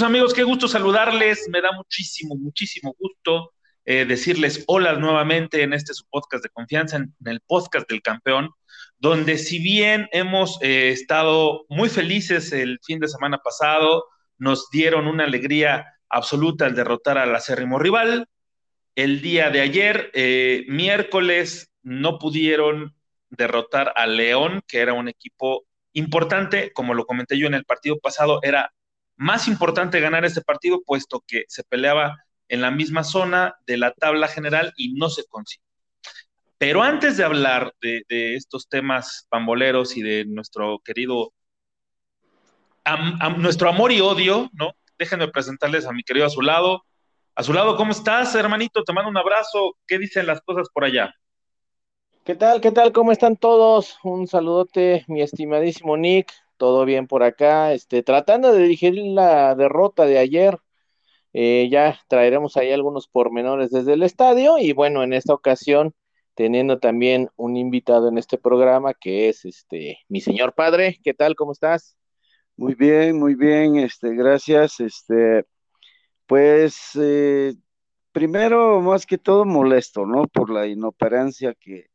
Queridos 0.00 0.16
amigos, 0.16 0.32
qué 0.32 0.44
gusto 0.44 0.66
saludarles. 0.66 1.46
Me 1.50 1.60
da 1.60 1.72
muchísimo, 1.72 2.34
muchísimo 2.34 2.96
gusto 2.98 3.52
eh, 3.84 4.06
decirles 4.06 4.64
hola 4.66 4.94
nuevamente 4.94 5.62
en 5.62 5.74
este 5.74 5.92
su 5.92 6.06
podcast 6.08 6.42
de 6.42 6.48
confianza, 6.48 6.96
en, 6.96 7.14
el 7.26 7.42
podcast 7.46 7.86
del 7.86 8.00
campeón, 8.00 8.48
donde 8.98 9.36
si 9.36 9.58
bien 9.58 10.08
hemos 10.12 10.58
eh, 10.62 10.88
estado 10.88 11.66
muy 11.68 11.90
felices 11.90 12.50
el 12.52 12.80
fin 12.82 12.98
de 12.98 13.08
semana 13.08 13.42
pasado, 13.44 14.06
nos 14.38 14.70
dieron 14.70 15.06
una 15.06 15.24
alegría 15.24 15.84
absoluta 16.08 16.64
al 16.64 16.74
derrotar 16.74 17.18
al 17.18 17.36
acérrimo 17.36 17.78
rival. 17.78 18.26
El 18.94 19.20
día 19.20 19.50
de 19.50 19.60
ayer, 19.60 20.10
eh, 20.14 20.64
miércoles, 20.66 21.70
no 21.82 22.18
pudieron 22.18 22.96
derrotar 23.28 23.92
a 23.96 24.06
León, 24.06 24.62
que 24.66 24.78
era 24.78 24.94
un 24.94 25.08
equipo 25.08 25.66
importante, 25.92 26.72
como 26.72 26.94
lo 26.94 27.04
comenté 27.04 27.36
yo 27.36 27.46
en 27.46 27.54
el 27.54 27.66
partido 27.66 27.98
pasado, 27.98 28.40
era 28.42 28.72
más 29.20 29.48
importante 29.48 30.00
ganar 30.00 30.24
este 30.24 30.40
partido, 30.40 30.80
puesto 30.82 31.22
que 31.26 31.44
se 31.46 31.62
peleaba 31.62 32.24
en 32.48 32.62
la 32.62 32.70
misma 32.70 33.04
zona 33.04 33.54
de 33.66 33.76
la 33.76 33.92
tabla 33.92 34.28
general 34.28 34.72
y 34.78 34.94
no 34.94 35.10
se 35.10 35.26
consiguió. 35.26 35.68
Pero 36.56 36.82
antes 36.82 37.18
de 37.18 37.24
hablar 37.24 37.74
de, 37.82 38.02
estos 38.08 38.66
temas 38.66 39.26
pamboleros 39.28 39.98
y 39.98 40.00
de 40.00 40.24
nuestro 40.24 40.78
querido, 40.82 41.34
nuestro 43.36 43.68
amor 43.68 43.92
y 43.92 44.00
odio, 44.00 44.48
¿no? 44.54 44.72
Déjenme 44.98 45.28
presentarles 45.28 45.84
a 45.84 45.92
mi 45.92 46.02
querido 46.02 46.24
a 46.24 46.30
su 46.30 46.40
lado. 46.40 46.86
A 47.34 47.42
su 47.42 47.52
lado, 47.52 47.76
¿cómo 47.76 47.92
estás, 47.92 48.34
hermanito? 48.34 48.84
Te 48.84 48.94
mando 48.94 49.10
un 49.10 49.18
abrazo. 49.18 49.76
¿Qué 49.86 49.98
dicen 49.98 50.26
las 50.26 50.40
cosas 50.40 50.68
por 50.72 50.84
allá? 50.84 51.14
¿Qué 52.24 52.34
tal? 52.34 52.62
¿Qué 52.62 52.72
tal? 52.72 52.90
¿Cómo 52.92 53.12
están 53.12 53.36
todos? 53.36 53.98
Un 54.02 54.26
saludote, 54.26 55.04
mi 55.08 55.20
estimadísimo 55.20 55.98
Nick 55.98 56.32
todo 56.60 56.84
bien 56.84 57.06
por 57.06 57.22
acá, 57.22 57.72
este, 57.72 58.02
tratando 58.02 58.52
de 58.52 58.64
digerir 58.64 59.14
la 59.14 59.54
derrota 59.54 60.04
de 60.04 60.18
ayer. 60.18 60.58
Eh, 61.32 61.68
ya 61.70 61.98
traeremos 62.08 62.56
ahí 62.58 62.70
algunos 62.70 63.08
pormenores 63.08 63.70
desde 63.70 63.94
el 63.94 64.02
estadio 64.02 64.58
y 64.58 64.72
bueno, 64.72 65.02
en 65.02 65.14
esta 65.14 65.32
ocasión 65.32 65.94
teniendo 66.34 66.78
también 66.78 67.30
un 67.36 67.56
invitado 67.56 68.08
en 68.08 68.18
este 68.18 68.36
programa 68.36 68.92
que 68.94 69.30
es 69.30 69.44
este 69.46 70.00
mi 70.08 70.20
señor 70.20 70.54
padre. 70.54 70.98
¿Qué 71.02 71.14
tal? 71.14 71.34
¿Cómo 71.34 71.52
estás? 71.52 71.96
Muy 72.56 72.74
bien, 72.74 73.18
muy 73.18 73.36
bien, 73.36 73.76
este, 73.76 74.14
gracias. 74.14 74.80
Este, 74.80 75.46
pues 76.26 76.90
eh, 77.00 77.54
primero, 78.12 78.82
más 78.82 79.06
que 79.06 79.16
todo, 79.16 79.46
molesto, 79.46 80.04
¿no? 80.04 80.24
Por 80.26 80.50
la 80.50 80.66
inoperancia 80.66 81.54
que 81.58 81.86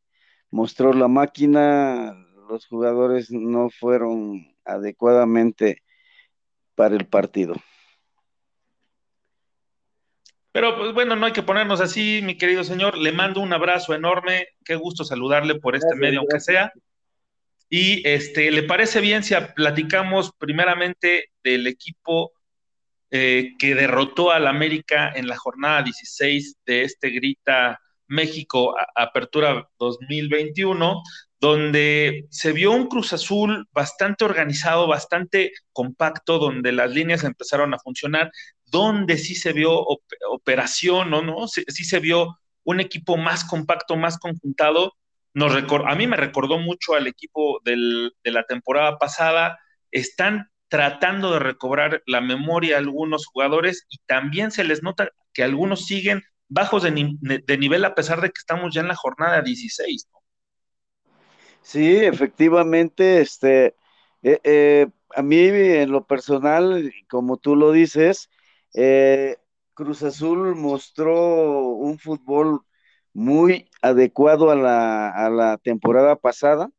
mostró 0.49 0.91
la 0.93 1.07
máquina, 1.07 2.15
los 2.49 2.65
jugadores 2.67 3.29
no 3.31 3.69
fueron 3.69 4.54
adecuadamente 4.65 5.83
para 6.75 6.95
el 6.95 7.05
partido. 7.07 7.55
Pero 10.51 10.77
pues 10.77 10.93
bueno, 10.93 11.17
no 11.17 11.25
hay 11.25 11.33
que 11.33 11.43
ponernos 11.43 11.81
así, 11.81 12.21
mi 12.23 12.37
querido 12.37 12.63
señor. 12.63 12.97
Le 12.97 13.11
mando 13.11 13.41
un 13.41 13.51
abrazo 13.51 13.93
enorme. 13.93 14.47
Qué 14.63 14.75
gusto 14.75 15.03
saludarle 15.03 15.55
por 15.55 15.75
este 15.75 15.95
medio, 15.95 16.19
aunque 16.19 16.39
sea. 16.39 16.71
Y 17.69 18.07
este, 18.07 18.51
¿le 18.51 18.63
parece 18.63 19.01
bien 19.01 19.21
si 19.21 19.35
platicamos 19.53 20.31
primeramente 20.37 21.31
del 21.43 21.67
equipo 21.67 22.31
eh, 23.11 23.51
que 23.59 23.75
derrotó 23.75 24.31
al 24.31 24.47
América 24.47 25.11
en 25.13 25.27
la 25.27 25.35
jornada 25.35 25.83
16 25.83 26.57
de 26.65 26.83
este 26.83 27.09
Grita 27.09 27.81
México 28.07 28.75
Apertura 28.95 29.67
2021? 29.77 31.03
Donde 31.45 32.25
se 32.31 32.53
vio 32.53 32.71
un 32.71 32.87
Cruz 32.87 33.13
Azul 33.13 33.67
bastante 33.71 34.25
organizado, 34.25 34.87
bastante 34.87 35.51
compacto, 35.73 36.39
donde 36.39 36.71
las 36.71 36.89
líneas 36.89 37.23
empezaron 37.23 37.71
a 37.71 37.77
funcionar, 37.77 38.31
donde 38.65 39.19
sí 39.19 39.35
se 39.35 39.53
vio 39.53 39.85
operación, 40.31 41.11
¿no? 41.11 41.21
¿no? 41.21 41.47
Sí, 41.47 41.63
se 41.67 41.99
vio 41.99 42.39
un 42.63 42.79
equipo 42.79 43.15
más 43.15 43.43
compacto, 43.43 43.95
más 43.95 44.17
conjuntado. 44.17 44.93
Nos 45.35 45.53
a 45.53 45.93
mí 45.93 46.07
me 46.07 46.17
recordó 46.17 46.57
mucho 46.57 46.95
al 46.95 47.05
equipo 47.05 47.61
de 47.63 48.09
la 48.23 48.43
temporada 48.45 48.97
pasada. 48.97 49.59
Están 49.91 50.49
tratando 50.67 51.31
de 51.31 51.41
recobrar 51.41 52.01
la 52.07 52.21
memoria 52.21 52.79
algunos 52.79 53.27
jugadores 53.27 53.85
y 53.87 53.99
también 54.07 54.49
se 54.49 54.63
les 54.63 54.81
nota 54.81 55.09
que 55.31 55.43
algunos 55.43 55.85
siguen 55.85 56.23
bajos 56.47 56.81
de, 56.81 56.89
de 57.21 57.57
nivel 57.59 57.85
a 57.85 57.93
pesar 57.93 58.19
de 58.21 58.29
que 58.29 58.39
estamos 58.39 58.73
ya 58.73 58.81
en 58.81 58.87
la 58.87 58.95
jornada 58.95 59.43
16. 59.43 60.07
¿no? 60.11 60.24
Sí, 61.65 61.97
efectivamente, 61.97 63.21
este, 63.21 63.75
eh, 64.21 64.39
eh, 64.43 64.87
a 65.15 65.21
mí 65.23 65.37
en 65.47 65.91
lo 65.91 66.05
personal, 66.05 66.93
como 67.09 67.37
tú 67.37 67.55
lo 67.55 67.71
dices, 67.71 68.29
eh, 68.75 69.37
Cruz 69.73 70.03
Azul 70.03 70.55
mostró 70.55 71.61
un 71.75 71.97
fútbol 71.97 72.61
muy 73.13 73.67
adecuado 73.81 74.51
a 74.51 74.55
la, 74.55 75.09
a 75.09 75.29
la 75.31 75.57
temporada 75.57 76.15
pasada 76.15 76.69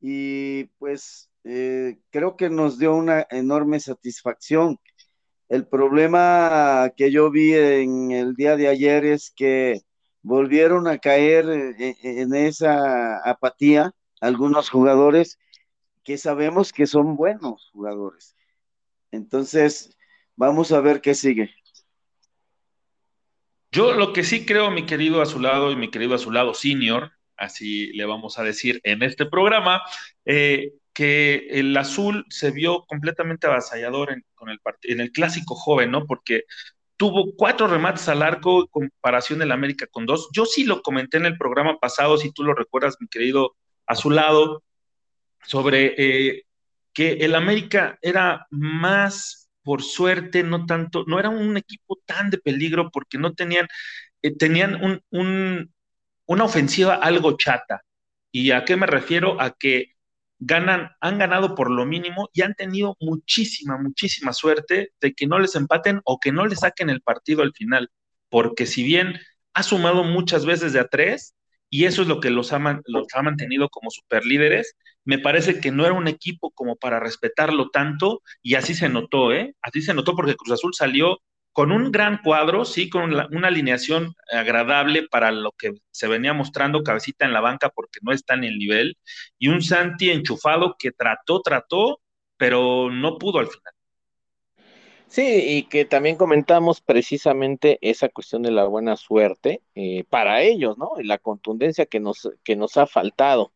y 0.00 0.64
pues 0.78 1.30
creo 2.10 2.36
que 2.36 2.50
nos 2.50 2.78
dio 2.78 2.94
una 2.96 3.26
enorme 3.30 3.80
satisfacción. 3.80 4.78
El 5.48 5.66
problema 5.68 6.90
que 6.96 7.10
yo 7.12 7.30
vi 7.30 7.54
en 7.54 8.10
el 8.12 8.34
día 8.34 8.56
de 8.56 8.68
ayer 8.68 9.04
es 9.06 9.32
que 9.36 9.82
volvieron 10.22 10.88
a 10.88 10.98
caer 10.98 11.46
en 11.78 12.34
esa 12.34 13.18
apatía 13.28 13.92
algunos 14.20 14.70
jugadores 14.70 15.38
que 16.02 16.18
sabemos 16.18 16.72
que 16.72 16.86
son 16.86 17.16
buenos 17.16 17.70
jugadores. 17.72 18.36
Entonces, 19.10 19.96
vamos 20.36 20.72
a 20.72 20.80
ver 20.80 21.00
qué 21.00 21.14
sigue. 21.14 21.54
Yo 23.72 23.92
lo 23.92 24.12
que 24.12 24.22
sí 24.22 24.46
creo, 24.46 24.70
mi 24.70 24.86
querido 24.86 25.20
Azulado 25.20 25.72
y 25.72 25.76
mi 25.76 25.90
querido 25.90 26.14
Azulado 26.14 26.54
Senior, 26.54 27.12
así 27.36 27.92
le 27.92 28.04
vamos 28.04 28.38
a 28.38 28.44
decir 28.44 28.80
en 28.84 29.02
este 29.02 29.26
programa, 29.26 29.82
eh, 30.24 30.74
que 30.92 31.48
el 31.50 31.76
azul 31.76 32.24
se 32.28 32.52
vio 32.52 32.84
completamente 32.86 33.48
avasallador 33.48 34.12
en, 34.12 34.24
con 34.36 34.48
el 34.48 34.60
en 34.82 35.00
el 35.00 35.10
clásico 35.10 35.56
joven, 35.56 35.90
¿no? 35.90 36.06
Porque 36.06 36.44
tuvo 36.96 37.34
cuatro 37.36 37.66
remates 37.66 38.08
al 38.08 38.22
arco 38.22 38.62
en 38.62 38.66
comparación 38.68 39.40
del 39.40 39.50
América 39.50 39.88
con 39.90 40.06
dos. 40.06 40.28
Yo 40.32 40.46
sí 40.46 40.64
lo 40.64 40.82
comenté 40.82 41.16
en 41.16 41.26
el 41.26 41.36
programa 41.36 41.78
pasado, 41.78 42.16
si 42.16 42.30
tú 42.32 42.44
lo 42.44 42.54
recuerdas, 42.54 42.96
mi 43.00 43.08
querido 43.08 43.56
a 43.86 43.94
su 43.94 44.10
lado 44.10 44.62
sobre 45.46 45.94
eh, 45.98 46.44
que 46.92 47.12
el 47.12 47.34
América 47.34 47.98
era 48.02 48.46
más 48.50 49.50
por 49.62 49.82
suerte, 49.82 50.42
no 50.42 50.66
tanto, 50.66 51.04
no 51.06 51.18
era 51.18 51.30
un 51.30 51.56
equipo 51.56 51.98
tan 52.06 52.30
de 52.30 52.38
peligro 52.38 52.90
porque 52.90 53.18
no 53.18 53.34
tenían, 53.34 53.66
eh, 54.22 54.36
tenían 54.36 55.00
un, 55.10 55.74
una 56.26 56.44
ofensiva 56.44 56.94
algo 56.96 57.36
chata. 57.36 57.82
¿Y 58.30 58.50
a 58.50 58.64
qué 58.64 58.76
me 58.76 58.86
refiero? 58.86 59.40
A 59.40 59.52
que 59.52 59.94
ganan, 60.38 60.90
han 61.00 61.18
ganado 61.18 61.54
por 61.54 61.70
lo 61.70 61.86
mínimo 61.86 62.28
y 62.32 62.42
han 62.42 62.54
tenido 62.54 62.96
muchísima, 63.00 63.78
muchísima 63.78 64.32
suerte 64.32 64.92
de 65.00 65.14
que 65.14 65.26
no 65.26 65.38
les 65.38 65.54
empaten 65.54 66.00
o 66.04 66.18
que 66.20 66.32
no 66.32 66.46
les 66.46 66.60
saquen 66.60 66.90
el 66.90 67.00
partido 67.00 67.42
al 67.42 67.52
final. 67.54 67.90
Porque 68.28 68.66
si 68.66 68.82
bien 68.82 69.18
ha 69.54 69.62
sumado 69.62 70.04
muchas 70.04 70.44
veces 70.44 70.72
de 70.72 70.80
a 70.80 70.88
tres, 70.88 71.34
y 71.74 71.86
eso 71.86 72.02
es 72.02 72.08
lo 72.08 72.20
que 72.20 72.30
los 72.30 72.52
ha, 72.52 72.80
los 72.86 73.08
ha 73.14 73.22
mantenido 73.22 73.68
como 73.68 73.90
superlíderes. 73.90 74.76
Me 75.04 75.18
parece 75.18 75.60
que 75.60 75.72
no 75.72 75.84
era 75.84 75.92
un 75.92 76.06
equipo 76.06 76.52
como 76.52 76.76
para 76.76 77.00
respetarlo 77.00 77.70
tanto 77.70 78.22
y 78.42 78.54
así 78.54 78.74
se 78.74 78.88
notó, 78.88 79.32
¿eh? 79.32 79.56
Así 79.60 79.82
se 79.82 79.92
notó 79.92 80.14
porque 80.14 80.36
Cruz 80.36 80.52
Azul 80.52 80.72
salió 80.72 81.18
con 81.52 81.72
un 81.72 81.90
gran 81.90 82.18
cuadro, 82.22 82.64
sí, 82.64 82.88
con 82.88 83.12
una 83.12 83.48
alineación 83.48 84.14
agradable 84.30 85.08
para 85.08 85.32
lo 85.32 85.50
que 85.58 85.72
se 85.90 86.06
venía 86.06 86.32
mostrando 86.32 86.84
cabecita 86.84 87.24
en 87.24 87.32
la 87.32 87.40
banca 87.40 87.70
porque 87.70 87.98
no 88.02 88.12
está 88.12 88.34
en 88.34 88.44
el 88.44 88.56
nivel, 88.56 88.96
y 89.40 89.48
un 89.48 89.60
Santi 89.60 90.10
enchufado 90.10 90.76
que 90.78 90.92
trató, 90.92 91.42
trató, 91.42 92.00
pero 92.36 92.88
no 92.88 93.18
pudo 93.18 93.40
al 93.40 93.48
final. 93.48 93.74
Sí, 95.06 95.22
y 95.22 95.68
que 95.68 95.84
también 95.84 96.16
comentamos 96.16 96.80
precisamente 96.80 97.78
esa 97.82 98.08
cuestión 98.08 98.42
de 98.42 98.50
la 98.50 98.64
buena 98.64 98.96
suerte 98.96 99.62
eh, 99.74 100.04
para 100.10 100.42
ellos, 100.42 100.76
¿no? 100.76 100.92
Y 100.98 101.04
la 101.04 101.18
contundencia 101.18 101.86
que 101.86 102.00
nos, 102.00 102.28
que 102.42 102.56
nos 102.56 102.76
ha 102.76 102.86
faltado. 102.86 103.52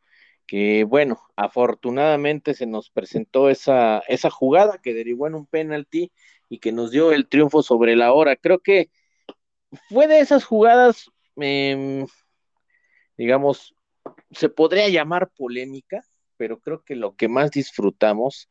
Que 0.46 0.84
bueno, 0.84 1.20
afortunadamente 1.36 2.54
se 2.54 2.66
nos 2.66 2.90
presentó 2.90 3.50
esa, 3.50 4.00
esa 4.08 4.30
jugada 4.30 4.78
que 4.78 4.94
derivó 4.94 5.26
en 5.26 5.34
un 5.34 5.46
penalti 5.46 6.12
y 6.48 6.58
que 6.60 6.72
nos 6.72 6.90
dio 6.92 7.12
el 7.12 7.28
triunfo 7.28 7.62
sobre 7.62 7.96
la 7.96 8.12
hora. 8.12 8.36
Creo 8.36 8.60
que 8.60 8.90
fue 9.88 10.06
de 10.06 10.20
esas 10.20 10.44
jugadas, 10.44 11.10
em, 11.36 12.06
digamos, 13.16 13.74
se 14.30 14.48
podría 14.48 14.88
llamar 14.88 15.30
polémica, 15.36 16.04
pero 16.38 16.60
creo 16.60 16.82
que 16.84 16.96
lo 16.96 17.16
que 17.16 17.28
más 17.28 17.50
disfrutamos 17.50 18.48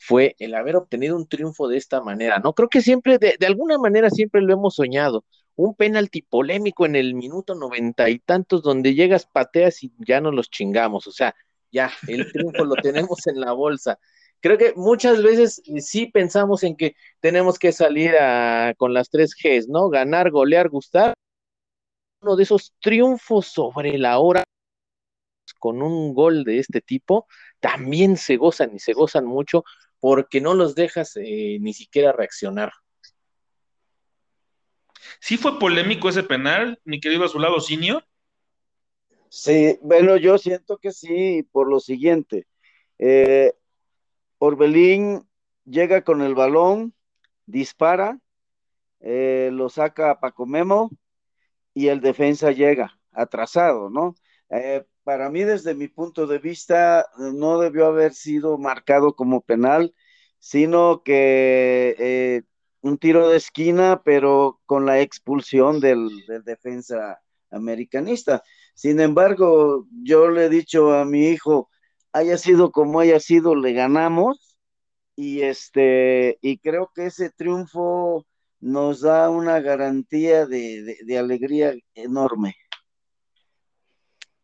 fue 0.00 0.36
el 0.38 0.54
haber 0.54 0.76
obtenido 0.76 1.16
un 1.16 1.26
triunfo 1.28 1.68
de 1.68 1.78
esta 1.78 2.02
manera, 2.02 2.40
¿no? 2.40 2.52
Creo 2.52 2.68
que 2.68 2.82
siempre, 2.82 3.18
de, 3.18 3.38
alguna 3.46 3.78
manera, 3.78 4.10
siempre 4.10 4.42
lo 4.42 4.52
hemos 4.52 4.74
soñado. 4.74 5.24
Un 5.56 5.74
penalti 5.74 6.22
polémico 6.22 6.86
en 6.86 6.96
el 6.96 7.14
minuto 7.14 7.54
noventa 7.54 8.10
y 8.10 8.18
tantos, 8.18 8.62
donde 8.62 8.94
llegas, 8.94 9.26
pateas 9.26 9.82
y 9.82 9.92
ya 9.98 10.20
no 10.20 10.30
los 10.32 10.50
chingamos. 10.50 11.06
O 11.06 11.12
sea, 11.12 11.34
ya, 11.72 11.90
el 12.08 12.30
triunfo 12.32 12.64
lo 12.64 12.74
tenemos 12.76 13.26
en 13.26 13.40
la 13.40 13.52
bolsa. 13.52 13.98
creo 14.40 14.58
que 14.58 14.72
muchas 14.76 15.22
veces 15.22 15.62
sí 15.78 16.06
pensamos 16.06 16.62
en 16.62 16.76
que 16.76 16.94
tenemos 17.20 17.58
que 17.58 17.72
salir 17.72 18.12
con 18.76 18.94
las 18.94 19.10
tres 19.10 19.34
Gs, 19.34 19.68
¿no? 19.68 19.88
Ganar, 19.88 20.30
golear, 20.30 20.68
gustar. 20.68 21.14
Uno 22.20 22.36
de 22.36 22.42
esos 22.42 22.72
triunfos 22.80 23.46
sobre 23.46 23.96
la 23.98 24.18
hora 24.18 24.44
con 25.54 25.82
un 25.82 26.14
gol 26.14 26.44
de 26.44 26.58
este 26.58 26.80
tipo, 26.80 27.26
también 27.60 28.16
se 28.16 28.36
gozan 28.36 28.74
y 28.74 28.78
se 28.78 28.92
gozan 28.92 29.26
mucho 29.26 29.64
porque 30.00 30.40
no 30.40 30.54
los 30.54 30.74
dejas 30.74 31.16
eh, 31.16 31.58
ni 31.60 31.72
siquiera 31.74 32.12
reaccionar. 32.12 32.72
¿Sí 35.20 35.36
fue 35.36 35.58
polémico 35.58 36.08
ese 36.08 36.22
penal, 36.22 36.80
mi 36.84 37.00
querido 37.00 37.24
a 37.24 37.28
su 37.28 37.38
lado, 37.38 37.60
Sinio? 37.60 38.02
Sí, 39.30 39.78
bueno, 39.82 40.16
yo 40.16 40.38
siento 40.38 40.78
que 40.78 40.92
sí, 40.92 41.46
por 41.52 41.68
lo 41.68 41.80
siguiente. 41.80 42.46
Eh, 42.98 43.52
Orbelín 44.38 45.28
llega 45.64 46.02
con 46.02 46.22
el 46.22 46.34
balón, 46.34 46.94
dispara, 47.46 48.18
eh, 49.00 49.50
lo 49.52 49.68
saca 49.68 50.10
a 50.10 50.20
Paco 50.20 50.46
Memo 50.46 50.90
y 51.74 51.88
el 51.88 52.00
defensa 52.00 52.52
llega 52.52 52.98
atrasado, 53.12 53.90
¿no? 53.90 54.14
Eh, 54.50 54.84
para 55.08 55.30
mí, 55.30 55.42
desde 55.42 55.74
mi 55.74 55.88
punto 55.88 56.26
de 56.26 56.38
vista, 56.38 57.06
no 57.16 57.58
debió 57.58 57.86
haber 57.86 58.12
sido 58.12 58.58
marcado 58.58 59.14
como 59.16 59.40
penal, 59.40 59.94
sino 60.38 61.02
que 61.02 61.96
eh, 61.98 62.42
un 62.82 62.98
tiro 62.98 63.30
de 63.30 63.38
esquina, 63.38 64.02
pero 64.04 64.60
con 64.66 64.84
la 64.84 65.00
expulsión 65.00 65.80
del, 65.80 66.10
defensa 66.44 67.22
americanista. 67.50 68.42
Sin 68.74 69.00
embargo, 69.00 69.86
yo 70.02 70.28
le 70.28 70.44
he 70.44 70.48
dicho 70.50 70.92
a 70.92 71.06
mi 71.06 71.28
hijo, 71.28 71.70
haya 72.12 72.36
sido 72.36 72.70
como 72.70 73.00
haya 73.00 73.18
sido, 73.18 73.54
le 73.54 73.72
ganamos 73.72 74.58
y 75.16 75.40
este, 75.40 76.36
y 76.42 76.58
creo 76.58 76.92
que 76.94 77.06
ese 77.06 77.30
triunfo 77.30 78.26
nos 78.60 79.00
da 79.00 79.30
una 79.30 79.58
garantía 79.60 80.44
de, 80.44 80.98
alegría 81.18 81.72
enorme. 81.94 82.56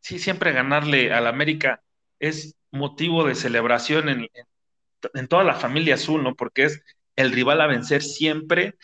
Sí, 0.05 0.19
siempre 0.19 0.53
ganarle 0.53 1.15
al 1.15 1.27
América 1.27 1.83
es 2.19 2.57
motivo 2.71 3.25
de 3.25 3.35
celebración 3.35 4.11
en, 4.11 4.29
en, 5.15 5.29
toda 5.29 5.45
la 5.45 5.55
familia 5.55 5.95
azul, 5.95 6.23
¿no? 6.23 6.35
Porque 6.35 6.65
es 6.65 6.83
el 7.17 7.33
rival 7.33 7.63
a 7.63 7.67
vencer 7.67 8.03
siempre 8.03 8.75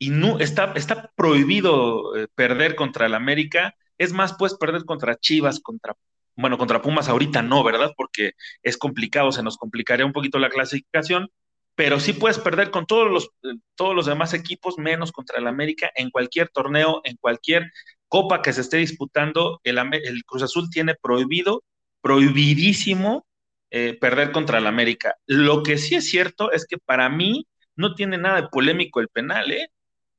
y 0.00 0.10
no 0.10 0.40
está, 0.40 0.72
está 0.74 1.12
prohibido 1.14 2.16
eh, 2.16 2.26
perder 2.34 2.74
contra 2.74 3.06
el 3.06 3.14
América. 3.14 3.76
Es 3.98 4.12
más, 4.12 4.34
puedes 4.36 4.56
perder 4.58 4.84
contra 4.84 5.16
Chivas, 5.16 5.60
contra 5.60 5.94
bueno, 6.34 6.58
contra 6.58 6.82
Pumas 6.82 7.08
ahorita 7.08 7.40
no, 7.40 7.62
¿verdad? 7.62 7.92
Porque 7.96 8.32
es 8.64 8.76
complicado, 8.76 9.30
se 9.30 9.44
nos 9.44 9.56
complicaría 9.56 10.06
un 10.06 10.12
poquito 10.12 10.40
la 10.40 10.50
clasificación, 10.50 11.30
pero 11.76 12.00
sí 12.00 12.14
puedes 12.14 12.40
perder 12.40 12.72
con 12.72 12.86
todos 12.86 13.08
los, 13.08 13.30
todos 13.76 13.94
los 13.94 14.06
demás 14.06 14.34
equipos, 14.34 14.76
menos 14.76 15.12
contra 15.12 15.38
el 15.38 15.46
América, 15.46 15.92
en 15.94 16.10
cualquier 16.10 16.48
torneo, 16.48 17.00
en 17.04 17.16
cualquier 17.16 17.70
copa 18.08 18.42
que 18.42 18.52
se 18.52 18.60
esté 18.60 18.78
disputando, 18.78 19.60
el, 19.64 20.24
Cruz 20.24 20.42
Azul 20.42 20.70
tiene 20.70 20.94
prohibido, 20.94 21.62
prohibidísimo 22.00 23.26
eh, 23.70 23.96
perder 24.00 24.32
contra 24.32 24.58
el 24.58 24.66
América. 24.66 25.16
Lo 25.26 25.62
que 25.62 25.78
sí 25.78 25.94
es 25.94 26.08
cierto 26.08 26.52
es 26.52 26.66
que 26.66 26.78
para 26.78 27.08
mí 27.08 27.46
no 27.76 27.94
tiene 27.94 28.18
nada 28.18 28.42
de 28.42 28.48
polémico 28.48 29.00
el 29.00 29.08
penal, 29.08 29.50
¿eh? 29.50 29.68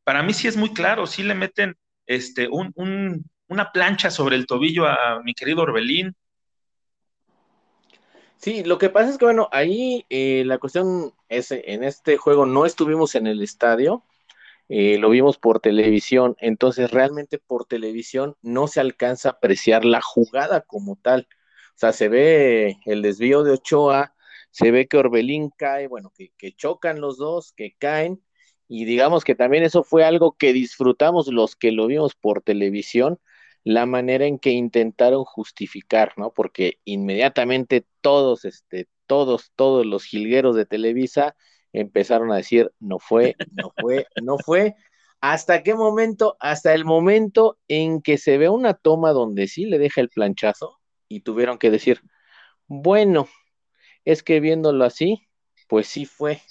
Para 0.03 0.23
mí 0.23 0.33
sí 0.33 0.47
es 0.47 0.57
muy 0.57 0.73
claro, 0.73 1.07
sí 1.07 1.23
le 1.23 1.35
meten 1.35 1.75
este, 2.05 2.47
un, 2.47 2.71
un 2.75 3.25
una 3.47 3.71
plancha 3.71 4.09
sobre 4.11 4.35
el 4.35 4.47
tobillo 4.47 4.87
a 4.87 5.21
mi 5.23 5.33
querido 5.33 5.61
Orbelín. 5.61 6.15
Sí, 8.37 8.63
lo 8.63 8.77
que 8.77 8.89
pasa 8.89 9.09
es 9.09 9.17
que, 9.17 9.25
bueno, 9.25 9.49
ahí 9.51 10.05
eh, 10.09 10.43
la 10.45 10.57
cuestión 10.57 11.13
es, 11.29 11.51
en 11.51 11.83
este 11.83 12.17
juego 12.17 12.45
no 12.45 12.65
estuvimos 12.65 13.15
en 13.15 13.27
el 13.27 13.41
estadio, 13.41 14.03
eh, 14.69 14.97
lo 14.97 15.09
vimos 15.09 15.37
por 15.37 15.59
televisión, 15.59 16.35
entonces 16.39 16.91
realmente 16.91 17.39
por 17.39 17.65
televisión 17.65 18.35
no 18.41 18.67
se 18.67 18.79
alcanza 18.79 19.29
a 19.29 19.31
apreciar 19.33 19.85
la 19.85 20.01
jugada 20.01 20.61
como 20.61 20.95
tal. 20.97 21.27
O 21.75 21.77
sea, 21.77 21.93
se 21.93 22.09
ve 22.09 22.77
el 22.85 23.01
desvío 23.01 23.43
de 23.43 23.51
Ochoa, 23.51 24.15
se 24.51 24.71
ve 24.71 24.87
que 24.87 24.97
Orbelín 24.97 25.51
cae, 25.57 25.87
bueno, 25.87 26.11
que, 26.17 26.31
que 26.37 26.53
chocan 26.53 27.01
los 27.01 27.17
dos, 27.17 27.53
que 27.53 27.75
caen, 27.77 28.23
y 28.67 28.85
digamos 28.85 29.23
que 29.23 29.35
también 29.35 29.63
eso 29.63 29.83
fue 29.83 30.03
algo 30.05 30.35
que 30.37 30.53
disfrutamos 30.53 31.27
los 31.27 31.55
que 31.55 31.71
lo 31.71 31.87
vimos 31.87 32.15
por 32.15 32.41
televisión, 32.41 33.19
la 33.63 33.85
manera 33.85 34.25
en 34.25 34.39
que 34.39 34.51
intentaron 34.51 35.23
justificar, 35.25 36.13
¿no? 36.17 36.31
Porque 36.33 36.79
inmediatamente 36.85 37.85
todos, 38.01 38.45
este, 38.45 38.87
todos, 39.07 39.51
todos 39.55 39.85
los 39.85 40.05
jilgueros 40.05 40.55
de 40.55 40.65
Televisa 40.65 41.35
empezaron 41.79 42.31
a 42.31 42.37
decir, 42.37 42.71
no 42.79 42.99
fue, 42.99 43.35
no 43.51 43.71
fue, 43.79 44.07
no 44.21 44.37
fue. 44.37 44.75
¿Hasta 45.21 45.63
qué 45.63 45.73
momento? 45.75 46.37
Hasta 46.39 46.73
el 46.73 46.85
momento 46.85 47.57
en 47.67 48.01
que 48.01 48.17
se 48.17 48.37
ve 48.37 48.49
una 48.49 48.73
toma 48.73 49.11
donde 49.11 49.47
sí 49.47 49.65
le 49.65 49.79
deja 49.79 50.01
el 50.01 50.09
planchazo 50.09 50.79
y 51.07 51.21
tuvieron 51.21 51.57
que 51.57 51.71
decir, 51.71 52.01
bueno, 52.67 53.27
es 54.03 54.23
que 54.23 54.39
viéndolo 54.39 54.85
así, 54.85 55.27
pues 55.67 55.87
sí 55.87 56.05
fue. 56.05 56.41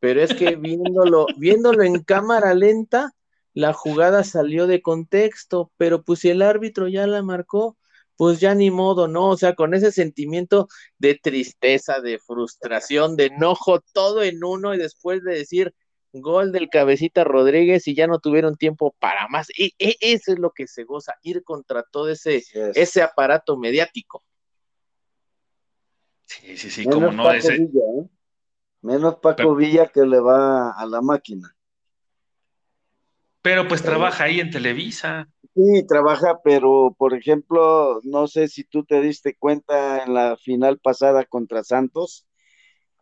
Pero 0.00 0.22
es 0.22 0.34
que 0.34 0.56
viéndolo, 0.56 1.26
viéndolo 1.36 1.82
en 1.82 2.02
cámara 2.02 2.54
lenta, 2.54 3.12
la 3.52 3.72
jugada 3.72 4.24
salió 4.24 4.66
de 4.66 4.82
contexto, 4.82 5.72
pero 5.76 6.02
pues 6.02 6.20
si 6.20 6.30
el 6.30 6.42
árbitro 6.42 6.88
ya 6.88 7.06
la 7.06 7.22
marcó, 7.22 7.76
pues 8.18 8.40
ya 8.40 8.52
ni 8.56 8.72
modo, 8.72 9.06
¿no? 9.06 9.28
O 9.28 9.36
sea, 9.36 9.54
con 9.54 9.74
ese 9.74 9.92
sentimiento 9.92 10.66
de 10.98 11.14
tristeza, 11.14 12.00
de 12.00 12.18
frustración, 12.18 13.14
de 13.14 13.26
enojo, 13.26 13.80
todo 13.92 14.24
en 14.24 14.42
uno 14.42 14.74
y 14.74 14.78
después 14.78 15.22
de 15.22 15.34
decir 15.34 15.72
gol 16.12 16.50
del 16.50 16.68
cabecita 16.68 17.22
Rodríguez 17.22 17.86
y 17.86 17.94
ya 17.94 18.08
no 18.08 18.18
tuvieron 18.18 18.56
tiempo 18.56 18.92
para 18.98 19.28
más. 19.28 19.46
Y, 19.56 19.72
e, 19.78 19.96
eso 20.00 20.32
es 20.32 20.40
lo 20.40 20.50
que 20.50 20.66
se 20.66 20.82
goza, 20.82 21.14
ir 21.22 21.44
contra 21.44 21.84
todo 21.84 22.10
ese, 22.10 22.42
ese 22.74 23.02
aparato 23.02 23.56
mediático. 23.56 24.24
Sí, 26.24 26.56
sí, 26.56 26.70
sí, 26.70 26.84
como 26.86 27.12
no 27.12 27.30
ese... 27.32 27.54
¿eh? 27.54 27.68
Menos 28.82 29.16
Paco 29.22 29.54
Villa 29.54 29.86
que 29.86 30.04
le 30.04 30.18
va 30.18 30.72
a 30.72 30.86
la 30.86 31.00
máquina. 31.02 31.56
Pero 33.48 33.66
pues 33.66 33.82
trabaja 33.82 34.24
ahí 34.24 34.40
en 34.40 34.50
Televisa. 34.50 35.26
Sí, 35.54 35.86
trabaja, 35.88 36.38
pero 36.44 36.94
por 36.98 37.14
ejemplo, 37.14 37.98
no 38.04 38.26
sé 38.26 38.46
si 38.46 38.62
tú 38.62 38.84
te 38.84 39.00
diste 39.00 39.36
cuenta 39.38 40.04
en 40.04 40.12
la 40.12 40.36
final 40.36 40.78
pasada 40.78 41.24
contra 41.24 41.64
Santos, 41.64 42.26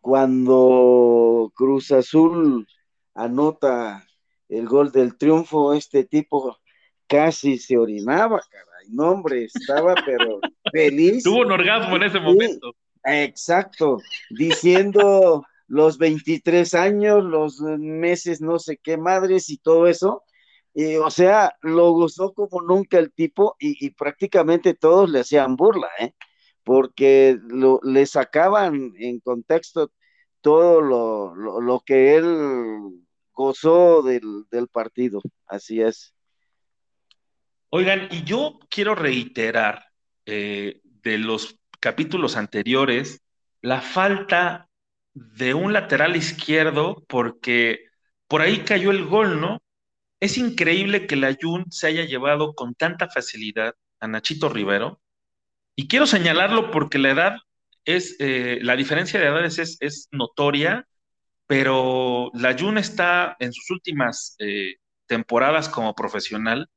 cuando 0.00 1.50
Cruz 1.53 1.91
Azul 1.91 2.65
anota 3.12 4.07
el 4.49 4.69
gol 4.69 4.93
del 4.93 5.19
triunfo, 5.19 5.75
este 5.75 6.05
tipo 6.05 6.57
casi 7.09 7.59
se 7.59 7.76
orinaba, 7.76 8.41
caray. 8.49 8.87
No, 8.91 9.11
hombre, 9.11 9.47
estaba 9.53 9.97
pero 10.07 10.38
feliz. 10.73 11.25
Tuvo 11.25 11.41
un 11.41 11.50
orgasmo 11.50 11.97
en 11.97 12.05
ese 12.05 12.21
momento. 12.21 12.73
Exacto, 13.03 13.99
diciendo 14.31 15.45
los 15.67 15.99
23 15.99 16.73
años, 16.75 17.25
los 17.25 17.61
meses, 17.61 18.41
no 18.41 18.61
sé 18.61 18.79
qué 18.81 18.97
madres 18.97 19.50
y 19.50 19.59
todo 19.59 19.88
eso 19.88 20.23
o 20.97 21.11
sea, 21.11 21.56
lo 21.62 21.92
gozó 21.92 22.35
como 22.35 22.61
nunca 22.61 22.99
el 22.99 23.11
tipo 23.12 23.56
y, 23.59 23.90
prácticamente 23.90 24.75
todos 24.75 25.09
le 25.09 25.21
hacían 25.21 25.56
burla, 25.56 25.88
¿eh? 25.99 26.12
porque 26.64 27.38
lo, 27.49 27.80
le 27.83 28.04
sacaban 28.04 28.92
en 28.99 29.21
contexto 29.21 29.90
todo 30.42 30.83
lo, 30.83 31.35
lo, 31.35 31.80
que 31.80 32.16
él 32.16 33.06
gozó 33.33 34.02
del, 34.02 34.45
del, 34.50 34.68
partido. 34.68 35.23
Así 35.47 35.80
es. 35.80 36.14
Oigan, 37.71 38.09
y 38.11 38.25
yo 38.25 38.59
quiero 38.68 38.95
reiterar 38.95 39.87
eh, 40.26 40.80
de 40.83 41.18
los 41.18 41.59
capítulos 41.80 42.37
anteriores 42.37 43.23
la 43.62 43.80
falta 43.80 44.68
de 45.14 45.54
un 45.54 45.73
lateral 45.73 46.16
izquierdo 46.16 47.04
porque 47.09 47.87
por 48.28 48.42
ahí 48.42 48.59
cayó 48.59 48.90
el 48.90 49.06
gol, 49.06 49.40
¿no? 49.40 49.62
Es 50.21 50.39
increíble 50.39 51.07
que 51.07 51.17
la 51.17 51.37
Jun 51.41 51.67
se 51.71 51.89
haya 51.89 52.05
llevado 52.05 52.55
con 52.55 52.75
tanta 52.75 53.09
facilidad 53.09 53.75
a 54.01 54.09
Nachito 54.09 54.49
Rivero. 54.49 55.01
Y 55.77 55.89
quiero 55.89 56.07
señalarlo 56.07 56.71
porque 56.71 56.99
la 56.99 57.11
edad 57.11 57.37
es, 57.85 58.17
eh, 58.19 58.59
la 58.63 58.77
diferencia 58.77 59.21
de 59.21 59.27
edades 59.27 59.59
es, 59.59 60.09
notoria, 60.11 60.87
pero 61.47 62.31
la 62.35 62.57
Jun 62.59 62.79
está 62.79 63.37
en 63.41 63.53
sus 63.53 63.71
últimas 63.71 64.37
eh, 64.39 64.77
temporadas 65.07 65.69
como 65.69 65.95
profesional 65.95 66.69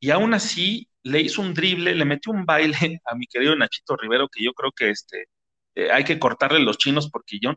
y 0.00 0.10
aún 0.10 0.34
así 0.34 0.88
le 1.02 1.20
hizo 1.20 1.42
un 1.42 1.54
drible, 1.54 1.94
le 1.94 2.04
metió 2.04 2.32
un 2.32 2.46
baile 2.46 2.74
a 3.04 3.14
mi 3.14 3.26
querido 3.26 3.56
Nachito 3.56 3.96
Rivero 3.96 4.28
que 4.28 4.44
yo 4.44 4.52
creo 4.54 4.72
que 4.72 4.90
este, 4.90 5.26
eh, 5.74 5.90
hay 5.92 6.04
que 6.04 6.18
cortarle 6.18 6.60
los 6.60 6.78
chinos 6.78 7.10
porque 7.10 7.38
yo 7.40 7.54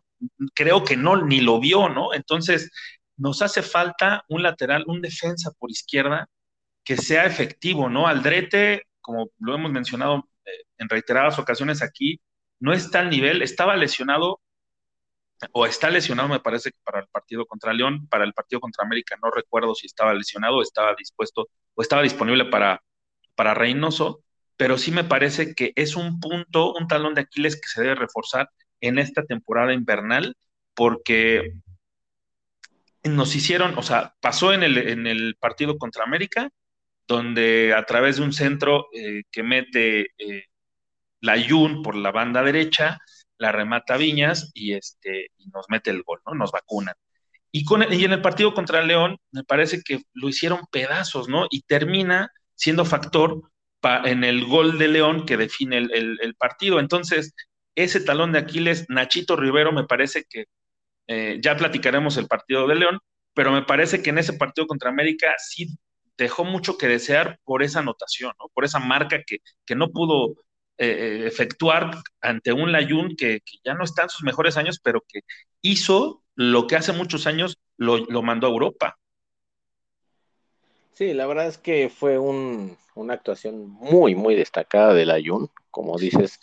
creo 0.54 0.84
que 0.84 0.98
no, 0.98 1.26
ni 1.26 1.42
lo 1.42 1.60
vio, 1.60 1.90
¿no? 1.90 2.14
Entonces, 2.14 2.70
nos 3.18 3.42
hace 3.42 3.62
falta 3.62 4.24
un 4.30 4.44
lateral, 4.44 4.84
un 4.88 5.02
defensa 5.02 5.52
por 5.60 5.72
izquierda 5.72 6.30
que 6.84 6.98
sea 6.98 7.26
efectivo, 7.26 7.90
¿no? 7.90 8.08
Aldrete, 8.08 8.88
como 9.02 9.32
lo 9.40 9.56
hemos 9.56 9.72
mencionado 9.72 10.30
eh, 10.46 10.52
en 10.78 10.90
reiteradas 10.90 11.40
ocasiones 11.40 11.82
aquí, 11.82 12.20
no 12.60 12.74
está 12.74 13.00
al 13.00 13.10
nivel, 13.10 13.42
estaba 13.42 13.76
lesionado 13.76 14.42
o 15.52 15.66
está 15.66 15.90
lesionado, 15.90 16.30
me 16.30 16.40
parece, 16.40 16.72
para 16.84 17.02
el 17.02 17.08
partido 17.08 17.46
contra 17.46 17.74
León, 17.74 18.08
para 18.08 18.24
el 18.24 18.34
partido 18.34 18.62
contra 18.62 18.86
América, 18.86 19.18
no 19.22 19.30
recuerdo 19.32 19.76
si 19.76 19.88
estaba 19.88 20.14
lesionado 20.14 20.58
o 20.58 20.62
estaba 20.62 20.96
dispuesto 20.98 21.50
o 21.76 21.82
estaba 21.82 22.02
disponible 22.02 22.46
para, 22.46 22.82
para 23.36 23.54
Reynoso, 23.54 24.24
pero 24.58 24.78
sí 24.78 24.92
me 24.92 25.04
parece 25.04 25.56
que 25.56 25.74
es 25.76 25.96
un 25.96 26.20
punto, 26.20 26.74
un 26.74 26.88
talón 26.88 27.16
de 27.16 27.22
Aquiles 27.22 27.56
que 27.60 27.68
se 27.68 27.82
debe 27.82 27.96
reforzar 27.96 28.50
en 28.82 29.00
esta 29.00 29.24
temporada 29.26 29.74
invernal, 29.74 30.38
porque 30.74 31.54
nos 33.04 33.36
hicieron, 33.36 33.78
o 33.78 33.84
sea, 33.84 34.16
pasó 34.22 34.54
en 34.54 34.64
el, 34.64 35.36
partido 35.40 35.78
contra 35.78 36.04
América, 36.04 36.50
donde 37.08 37.74
a 37.76 37.86
través 37.86 38.18
de 38.18 38.24
un 38.24 38.34
centro 38.34 38.88
eh, 38.94 39.24
que 39.32 39.44
mete 39.44 40.12
eh, 40.18 40.46
la 41.20 41.38
Yun 41.38 41.84
por 41.84 41.96
la 41.96 42.12
banda 42.12 42.44
derecha, 42.44 43.00
la 43.38 43.52
remata 43.52 43.98
Viñas 43.98 44.52
y, 44.54 44.74
este, 44.74 45.32
nos 45.54 45.66
mete 45.70 45.90
el 45.92 46.04
gol, 46.04 46.22
¿no? 46.26 46.34
Nos 46.34 46.52
vacunan. 46.52 46.96
Y, 47.52 47.66
con, 47.66 47.84
y 47.94 48.04
en 48.04 48.14
el 48.14 48.22
partido 48.22 48.54
contra 48.54 48.82
León, 48.82 49.18
me 49.32 49.44
parece 49.44 49.82
que 49.84 50.02
lo 50.14 50.30
hicieron 50.30 50.62
pedazos, 50.72 51.28
¿no? 51.30 51.48
Y 51.52 51.62
termina 51.64 52.32
siendo 52.56 52.86
factor 52.86 53.42
en 54.06 54.24
el 54.24 54.46
gol 54.46 54.78
de 54.78 54.88
León 54.88 55.26
que 55.26 55.38
define 55.38 55.78
el, 55.78 56.36
partido. 56.38 56.80
Entonces, 56.80 57.34
ese 57.76 58.00
talón 58.00 58.32
de 58.32 58.40
Aquiles, 58.40 58.86
Nachito 58.90 59.36
Rivero, 59.36 59.72
me 59.72 59.86
parece 59.86 60.24
que 60.30 60.46
eh, 61.08 61.40
ya 61.42 61.56
platicaremos 61.56 62.18
el 62.18 62.28
partido 62.28 62.68
de 62.68 62.76
León, 62.76 63.00
pero 63.34 63.52
me 63.52 63.64
parece 63.64 64.02
que 64.02 64.12
en 64.12 64.20
ese 64.20 64.34
partido 64.34 64.68
contra 64.68 64.90
América 64.90 65.34
sí 65.38 65.78
dejó 66.18 66.44
mucho 66.44 66.78
que 66.78 66.88
desear 66.88 67.40
por 67.44 67.64
esa 67.64 67.80
anotación, 67.80 68.34
¿no? 68.40 68.50
por 68.54 68.66
esa 68.66 68.80
marca 68.80 69.24
que, 69.26 69.40
que 69.66 69.76
no 69.76 69.90
pudo 69.90 70.36
eh, 70.80 71.28
efectuar 71.28 71.92
ante 72.20 72.52
un 72.52 72.72
Layun 72.72 73.16
que, 73.16 73.42
ya 73.64 73.76
no 73.76 73.84
está 73.84 74.04
en 74.04 74.10
sus 74.10 74.24
mejores 74.24 74.58
años, 74.58 74.80
pero 74.84 75.02
que 75.08 75.22
hizo 75.62 76.24
lo 76.36 76.66
que 76.66 76.76
hace 76.76 76.94
muchos 76.94 77.28
años 77.28 77.60
lo, 77.78 78.22
mandó 78.24 78.48
a 78.48 78.50
Europa. 78.50 78.98
Sí, 80.94 81.14
la 81.14 81.28
verdad 81.28 81.48
es 81.48 81.60
que 81.60 81.90
fue 81.90 82.18
una 82.18 83.14
actuación 83.14 83.70
muy, 83.70 84.16
muy 84.16 84.36
destacada 84.36 84.94
de 84.96 85.06
Layun, 85.06 85.50
como 85.70 85.98
dices. 85.98 86.40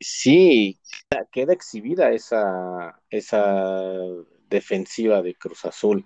Sí, 0.00 0.78
queda 1.32 1.52
exhibida 1.52 2.12
esa, 2.12 3.00
esa 3.10 3.92
defensiva 4.48 5.22
de 5.22 5.34
Cruz 5.34 5.64
Azul. 5.64 6.04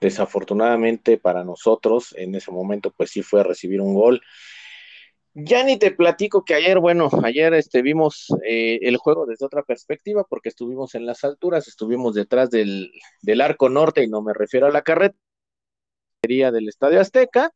Desafortunadamente 0.00 1.18
para 1.18 1.44
nosotros, 1.44 2.14
en 2.16 2.34
ese 2.34 2.50
momento, 2.50 2.92
pues 2.96 3.10
sí 3.10 3.22
fue 3.22 3.40
a 3.40 3.44
recibir 3.44 3.80
un 3.80 3.94
gol. 3.94 4.20
Ya 5.34 5.62
ni 5.62 5.78
te 5.78 5.90
platico 5.90 6.44
que 6.44 6.54
ayer, 6.54 6.78
bueno, 6.78 7.08
ayer 7.22 7.54
este, 7.54 7.82
vimos 7.82 8.28
eh, 8.44 8.78
el 8.82 8.96
juego 8.96 9.26
desde 9.26 9.46
otra 9.46 9.62
perspectiva, 9.62 10.24
porque 10.28 10.48
estuvimos 10.48 10.94
en 10.94 11.06
las 11.06 11.24
alturas, 11.24 11.68
estuvimos 11.68 12.14
detrás 12.14 12.50
del, 12.50 12.92
del 13.22 13.40
arco 13.40 13.68
norte, 13.68 14.02
y 14.02 14.08
no 14.08 14.22
me 14.22 14.32
refiero 14.34 14.66
a 14.66 14.70
la 14.70 14.82
carretera 14.82 15.16
del 16.22 16.68
Estadio 16.68 17.00
Azteca, 17.00 17.52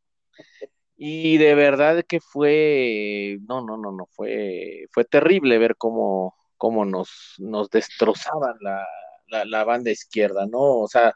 y 1.04 1.36
de 1.36 1.56
verdad 1.56 2.04
que 2.06 2.20
fue, 2.20 3.40
no, 3.48 3.60
no, 3.60 3.76
no, 3.76 3.90
no, 3.90 4.06
fue, 4.12 4.86
fue 4.92 5.04
terrible 5.04 5.58
ver 5.58 5.74
cómo, 5.76 6.36
cómo 6.56 6.84
nos, 6.84 7.34
nos 7.38 7.68
destrozaban 7.70 8.54
la, 8.60 8.86
la, 9.44 9.64
banda 9.64 9.90
izquierda, 9.90 10.46
¿no? 10.46 10.60
O 10.60 10.86
sea, 10.86 11.12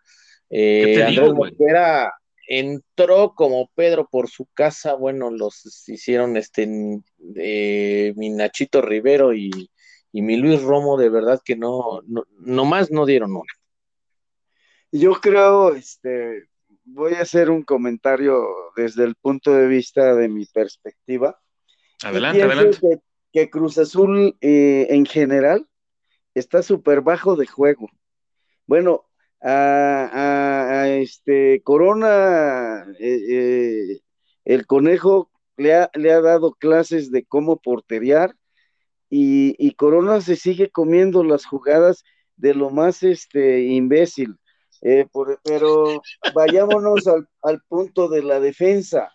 eh, 0.50 1.04
Andrés 1.04 1.32
Mosquera 1.32 2.12
entró 2.48 3.32
como 3.36 3.70
Pedro 3.76 4.08
por 4.10 4.28
su 4.28 4.46
casa, 4.46 4.94
bueno, 4.94 5.30
los 5.30 5.88
hicieron 5.88 6.36
este 6.36 6.68
eh, 7.36 8.12
mi 8.16 8.30
Nachito 8.30 8.82
Rivero 8.82 9.34
y, 9.34 9.70
y, 10.10 10.20
mi 10.20 10.36
Luis 10.36 10.62
Romo, 10.62 10.96
de 10.96 11.10
verdad 11.10 11.40
que 11.44 11.54
no, 11.54 12.00
no, 12.08 12.24
nomás 12.40 12.90
no 12.90 13.06
dieron 13.06 13.36
una. 13.36 13.52
Yo 14.90 15.12
creo, 15.20 15.76
este, 15.76 16.48
voy 16.86 17.14
a 17.14 17.22
hacer 17.22 17.50
un 17.50 17.62
comentario 17.62 18.46
desde 18.76 19.04
el 19.04 19.14
punto 19.16 19.52
de 19.52 19.66
vista 19.66 20.14
de 20.14 20.28
mi 20.28 20.46
perspectiva. 20.46 21.38
Adelante, 22.02 22.42
adelante 22.42 23.00
que 23.32 23.50
Cruz 23.50 23.76
Azul 23.76 24.36
eh, 24.40 24.86
en 24.90 25.04
general 25.04 25.66
está 26.34 26.62
súper 26.62 27.02
bajo 27.02 27.36
de 27.36 27.46
juego. 27.46 27.90
Bueno, 28.66 29.04
a, 29.42 30.86
este 30.88 31.60
Corona, 31.62 32.86
eh, 32.98 33.20
eh, 33.28 34.00
el 34.44 34.66
conejo 34.66 35.30
le 35.56 35.74
ha, 35.74 35.90
le 35.94 36.12
ha, 36.12 36.20
dado 36.20 36.52
clases 36.54 37.10
de 37.10 37.24
cómo 37.24 37.58
porteriar 37.58 38.34
y, 39.08 39.72
Corona 39.74 40.20
se 40.20 40.36
sigue 40.36 40.70
comiendo 40.70 41.22
las 41.22 41.44
jugadas 41.44 42.04
de 42.36 42.54
lo 42.54 42.70
más 42.70 43.02
este, 43.02 43.62
imbécil. 43.62 44.36
Pero 45.42 46.02
vayámonos 46.34 47.06
al, 47.06 47.28
al 47.42 47.60
punto 47.68 48.08
de 48.08 48.22
la 48.22 48.40
defensa 48.40 49.12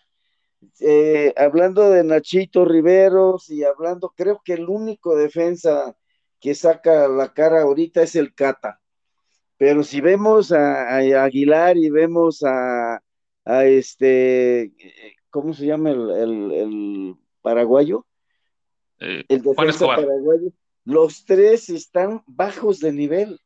eh, 0.80 1.32
hablando 1.36 1.90
de 1.90 2.04
Nachito 2.04 2.64
Riveros 2.64 3.50
y 3.50 3.64
hablando, 3.64 4.12
creo 4.16 4.40
que 4.44 4.54
el 4.54 4.68
único 4.68 5.16
defensa 5.16 5.96
que 6.40 6.54
saca 6.54 7.08
la 7.08 7.32
cara 7.32 7.62
ahorita 7.62 8.02
es 8.02 8.16
el 8.16 8.34
Cata. 8.34 8.80
Pero 9.56 9.84
si 9.84 10.00
vemos 10.00 10.52
a, 10.52 10.96
Aguilar 10.96 11.76
y 11.76 11.90
vemos 11.90 12.42
a, 12.44 13.00
este, 13.64 14.72
¿cómo 15.30 15.52
se 15.52 15.66
llama 15.66 15.90
el, 15.90 17.16
paraguayo? 17.42 18.06
Eh, 19.00 19.24
el 19.28 19.42
defensa 19.42 19.86
paraguayo. 19.86 20.52
Los 20.84 21.24
tres 21.24 21.68
están 21.68 22.22
bajos 22.26 22.80
de 22.80 22.92
nivel. 22.92 23.40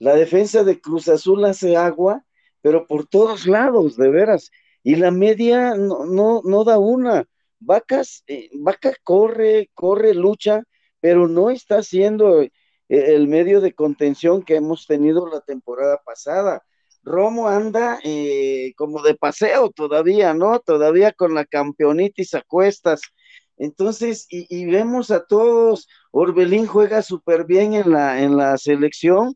La 0.00 0.14
defensa 0.16 0.64
de 0.64 0.80
Cruz 0.80 1.08
Azul 1.08 1.44
hace 1.44 1.76
agua, 1.76 2.24
pero 2.62 2.86
por 2.86 3.06
todos 3.06 3.46
lados, 3.46 3.96
de 3.96 4.10
veras 4.10 4.50
y 4.82 4.96
la 4.96 5.10
media 5.10 5.74
no, 5.76 6.06
no, 6.06 6.40
no 6.44 6.64
da 6.64 6.78
una. 6.78 7.26
Vacas, 7.58 8.24
eh, 8.26 8.48
Vaca 8.54 8.94
corre, 9.04 9.70
corre, 9.74 10.14
lucha, 10.14 10.62
pero 11.00 11.28
no 11.28 11.50
está 11.50 11.82
siendo 11.82 12.40
eh, 12.42 12.50
el 12.88 13.28
medio 13.28 13.60
de 13.60 13.74
contención 13.74 14.42
que 14.42 14.56
hemos 14.56 14.86
tenido 14.86 15.28
la 15.28 15.40
temporada 15.42 16.00
pasada. 16.04 16.62
Romo 17.02 17.48
anda 17.48 17.98
eh, 18.02 18.72
como 18.76 19.02
de 19.02 19.14
paseo 19.14 19.70
todavía, 19.70 20.34
¿no? 20.34 20.60
Todavía 20.60 21.12
con 21.12 21.34
la 21.34 21.44
campeonitis 21.44 22.34
a 22.34 22.42
cuestas. 22.42 23.02
Entonces, 23.58 24.26
y, 24.30 24.46
y 24.48 24.64
vemos 24.64 25.10
a 25.10 25.26
todos, 25.26 25.86
Orbelín 26.10 26.66
juega 26.66 27.02
súper 27.02 27.44
bien 27.44 27.74
en 27.74 27.90
la, 27.90 28.22
en 28.22 28.36
la 28.38 28.56
selección, 28.56 29.34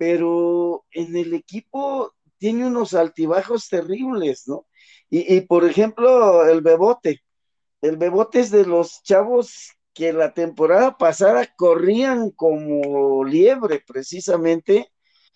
pero 0.00 0.86
en 0.92 1.14
el 1.14 1.34
equipo 1.34 2.14
tiene 2.38 2.66
unos 2.66 2.94
altibajos 2.94 3.68
terribles, 3.68 4.48
¿no? 4.48 4.66
Y, 5.10 5.42
por 5.42 5.66
ejemplo, 5.66 6.46
el 6.48 6.62
Bebote. 6.62 7.20
El 7.82 7.98
Bebote 7.98 8.40
es 8.40 8.50
de 8.50 8.64
los 8.64 9.02
chavos 9.02 9.72
que 9.92 10.14
la 10.14 10.32
temporada 10.32 10.96
pasada 10.96 11.46
corrían 11.54 12.30
como 12.30 13.24
liebre 13.26 13.84
precisamente 13.86 14.90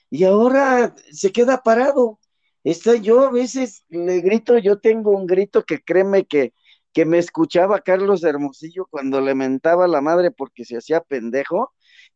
y 0.09 0.25
ahora 0.25 0.95
se 1.13 1.31
queda 1.31 1.63
parado. 1.63 2.19
Está 2.63 2.95
yo 2.95 3.21
a 3.21 3.31
veces 3.31 3.85
le 3.91 4.23
grito, 4.23 4.57
yo 4.57 4.81
tengo 4.81 5.11
un 5.11 5.27
grito 5.27 5.65
que 5.65 5.83
créeme 5.83 6.25
que, 6.25 6.55
que 6.95 7.05
me 7.05 7.19
escuchaba 7.19 7.83
Carlos 7.83 8.25
Hermosillo 8.25 8.87
cuando 8.91 9.21
le 9.21 9.35
mentaba 9.35 9.85
a 9.85 9.89
la 9.89 10.01
madre 10.01 10.31
porque 10.31 10.65
se 10.65 10.79
hacía 10.79 11.03
pendejo 11.03 11.75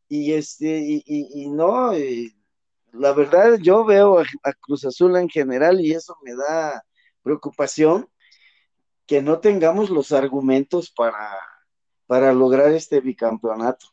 y 0.09 0.33
este 0.33 0.79
y, 0.79 1.03
y, 1.05 1.47
no 1.49 1.93
la 2.93 3.13
verdad 3.13 3.59
yo 3.61 3.85
veo 3.85 4.19
a, 4.19 4.53
Cruz 4.53 4.85
Azul 4.85 5.15
en 5.17 5.29
general 5.29 5.79
y 5.81 5.93
eso 5.93 6.17
me 6.23 6.33
da 6.35 6.83
preocupación 7.21 8.09
que 9.05 9.21
no 9.21 9.39
tengamos 9.39 9.89
los 9.89 10.11
argumentos 10.11 10.91
para, 10.91 11.37
para 12.05 12.33
lograr 12.33 12.71
este 12.71 13.01
bicampeonato. 13.01 13.87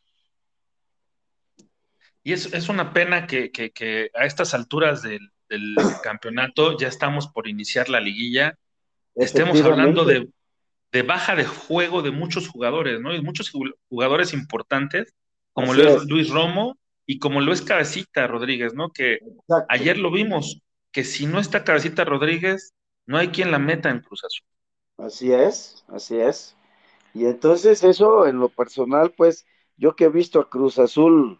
Y 2.23 2.33
es, 2.33 2.53
es 2.53 2.69
una 2.69 2.93
pena 2.93 3.25
que, 3.25 3.51
a 4.13 4.25
estas 4.25 4.53
alturas 4.53 5.01
del, 5.01 5.19
campeonato 6.03 6.77
ya 6.77 6.87
estamos 6.87 7.27
por 7.27 7.47
iniciar 7.47 7.89
la 7.89 8.01
liguilla, 8.01 8.57
estemos 9.15 9.61
hablando 9.61 10.05
de, 10.05 10.29
baja 11.03 11.35
de 11.35 11.45
juego 11.45 12.01
de 12.01 12.11
muchos 12.11 12.47
jugadores, 12.47 12.99
¿no? 12.99 13.13
Y 13.13 13.21
muchos 13.21 13.51
jugadores 13.89 14.33
importantes, 14.33 15.13
como 15.53 15.73
Luis 15.73 16.29
Romo 16.29 16.77
y 17.07 17.19
como 17.19 17.41
lo 17.41 17.53
es 17.53 17.61
Cabecita 17.61 18.27
Rodríguez, 18.27 18.73
¿no? 18.73 18.91
Que 18.91 19.19
ayer 19.69 19.97
lo 19.97 20.11
vimos, 20.11 20.61
que 20.91 21.03
si 21.03 21.25
no 21.25 21.39
está 21.39 21.63
Cabecita 21.63 22.03
Rodríguez, 22.03 22.73
no 23.05 23.17
hay 23.17 23.29
quien 23.29 23.49
la 23.49 23.59
meta 23.59 23.89
en 23.89 24.01
Cruz 24.01 24.23
Azul. 24.25 24.45
Así 24.97 25.31
es, 25.31 25.85
así 25.87 26.19
es. 26.19 26.55
Y 27.13 27.25
entonces 27.25 27.83
eso 27.83 28.27
en 28.27 28.39
lo 28.39 28.49
personal, 28.49 29.11
pues 29.15 29.45
yo 29.77 29.95
que 29.95 30.05
he 30.05 30.09
visto 30.09 30.39
a 30.39 30.49
Cruz 30.49 30.77
Azul 30.79 31.39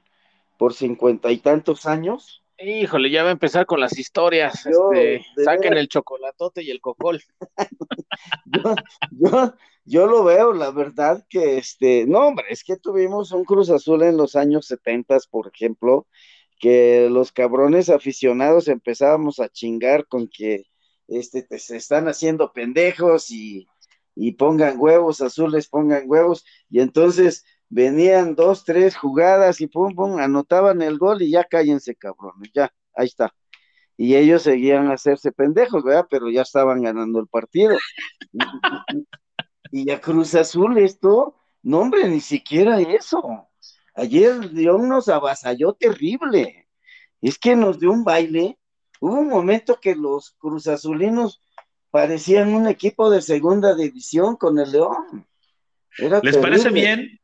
por 0.57 0.73
cincuenta 0.73 1.31
y 1.31 1.39
tantos 1.39 1.85
años, 1.85 2.41
Híjole, 2.59 3.11
ya 3.11 3.21
va 3.21 3.29
a 3.29 3.33
empezar 3.33 3.67
con 3.67 3.79
las 3.79 3.99
historias. 3.99 4.65
este, 4.65 5.23
saquen 5.43 5.77
el 5.77 5.87
chocolatote 5.87 6.63
y 6.63 6.71
el 6.71 6.81
cocol. 6.81 7.21
yo, 8.45 8.75
yo, 9.11 9.53
yo, 9.87 10.07
lo 10.07 10.23
veo, 10.23 10.53
la 10.53 10.71
verdad 10.71 11.25
que 11.29 11.57
este, 11.57 12.05
no, 12.07 12.27
hombre, 12.27 12.45
es 12.49 12.63
que 12.63 12.77
tuvimos 12.77 13.31
un 13.31 13.45
Cruz 13.45 13.69
Azul 13.69 14.03
en 14.03 14.17
los 14.17 14.35
años 14.35 14.67
70, 14.67 15.17
por 15.31 15.51
ejemplo, 15.53 16.07
que 16.59 17.09
los 17.09 17.31
cabrones 17.31 17.89
aficionados 17.89 18.67
empezábamos 18.67 19.39
a 19.39 19.49
chingar 19.49 20.07
con 20.07 20.27
que 20.27 20.63
este, 21.07 21.43
te, 21.43 21.59
se 21.59 21.77
están 21.77 22.07
haciendo 22.07 22.51
pendejos 22.53 23.31
y, 23.31 23.67
y 24.15 24.33
pongan 24.33 24.79
huevos 24.79 25.21
azules, 25.21 25.67
pongan 25.69 26.03
huevos, 26.07 26.45
y 26.69 26.81
entonces 26.81 27.45
venían 27.69 28.35
dos, 28.35 28.65
tres 28.65 28.95
jugadas 28.95 29.61
y 29.61 29.67
pum, 29.67 29.93
pum, 29.95 30.19
anotaban 30.19 30.81
el 30.81 30.97
gol 30.97 31.21
y 31.21 31.31
ya 31.31 31.43
cállense, 31.43 31.95
cabrones, 31.95 32.51
ya, 32.53 32.73
ahí 32.95 33.07
está. 33.07 33.33
Y 33.97 34.15
ellos 34.15 34.43
seguían 34.43 34.87
a 34.87 34.93
hacerse 34.93 35.31
pendejos, 35.31 35.83
¿verdad? 35.83 36.07
Pero 36.09 36.29
ya 36.29 36.43
estaban 36.43 36.83
ganando 36.83 37.19
el 37.19 37.27
partido. 37.27 37.77
Y, 39.71 39.89
a 39.91 39.99
Cruz 39.99 40.35
Azul 40.35 40.77
esto, 40.77 41.35
no 41.63 41.79
hombre, 41.79 42.07
ni 42.07 42.21
siquiera 42.21 42.79
eso. 42.81 43.47
Ayer 43.95 44.35
León 44.53 44.87
nos 44.87 45.09
avasalló 45.09 45.73
terrible. 45.73 46.67
Es 47.21 47.37
que 47.39 47.55
nos 47.55 47.79
dio 47.79 47.91
un 47.91 48.03
baile. 48.03 48.57
Hubo 48.99 49.15
un 49.15 49.27
momento 49.27 49.79
que 49.79 49.95
los 49.95 50.31
Cruz 50.31 50.67
Azulinos 50.67 51.41
parecían 51.89 52.53
un 52.53 52.67
equipo 52.67 53.09
de 53.09 53.21
segunda 53.21 53.75
división 53.75 54.35
con 54.35 54.59
el 54.59 54.71
León. 54.71 55.27
¿Les 56.21 56.37
parece 56.37 56.69
bien? 56.69 57.19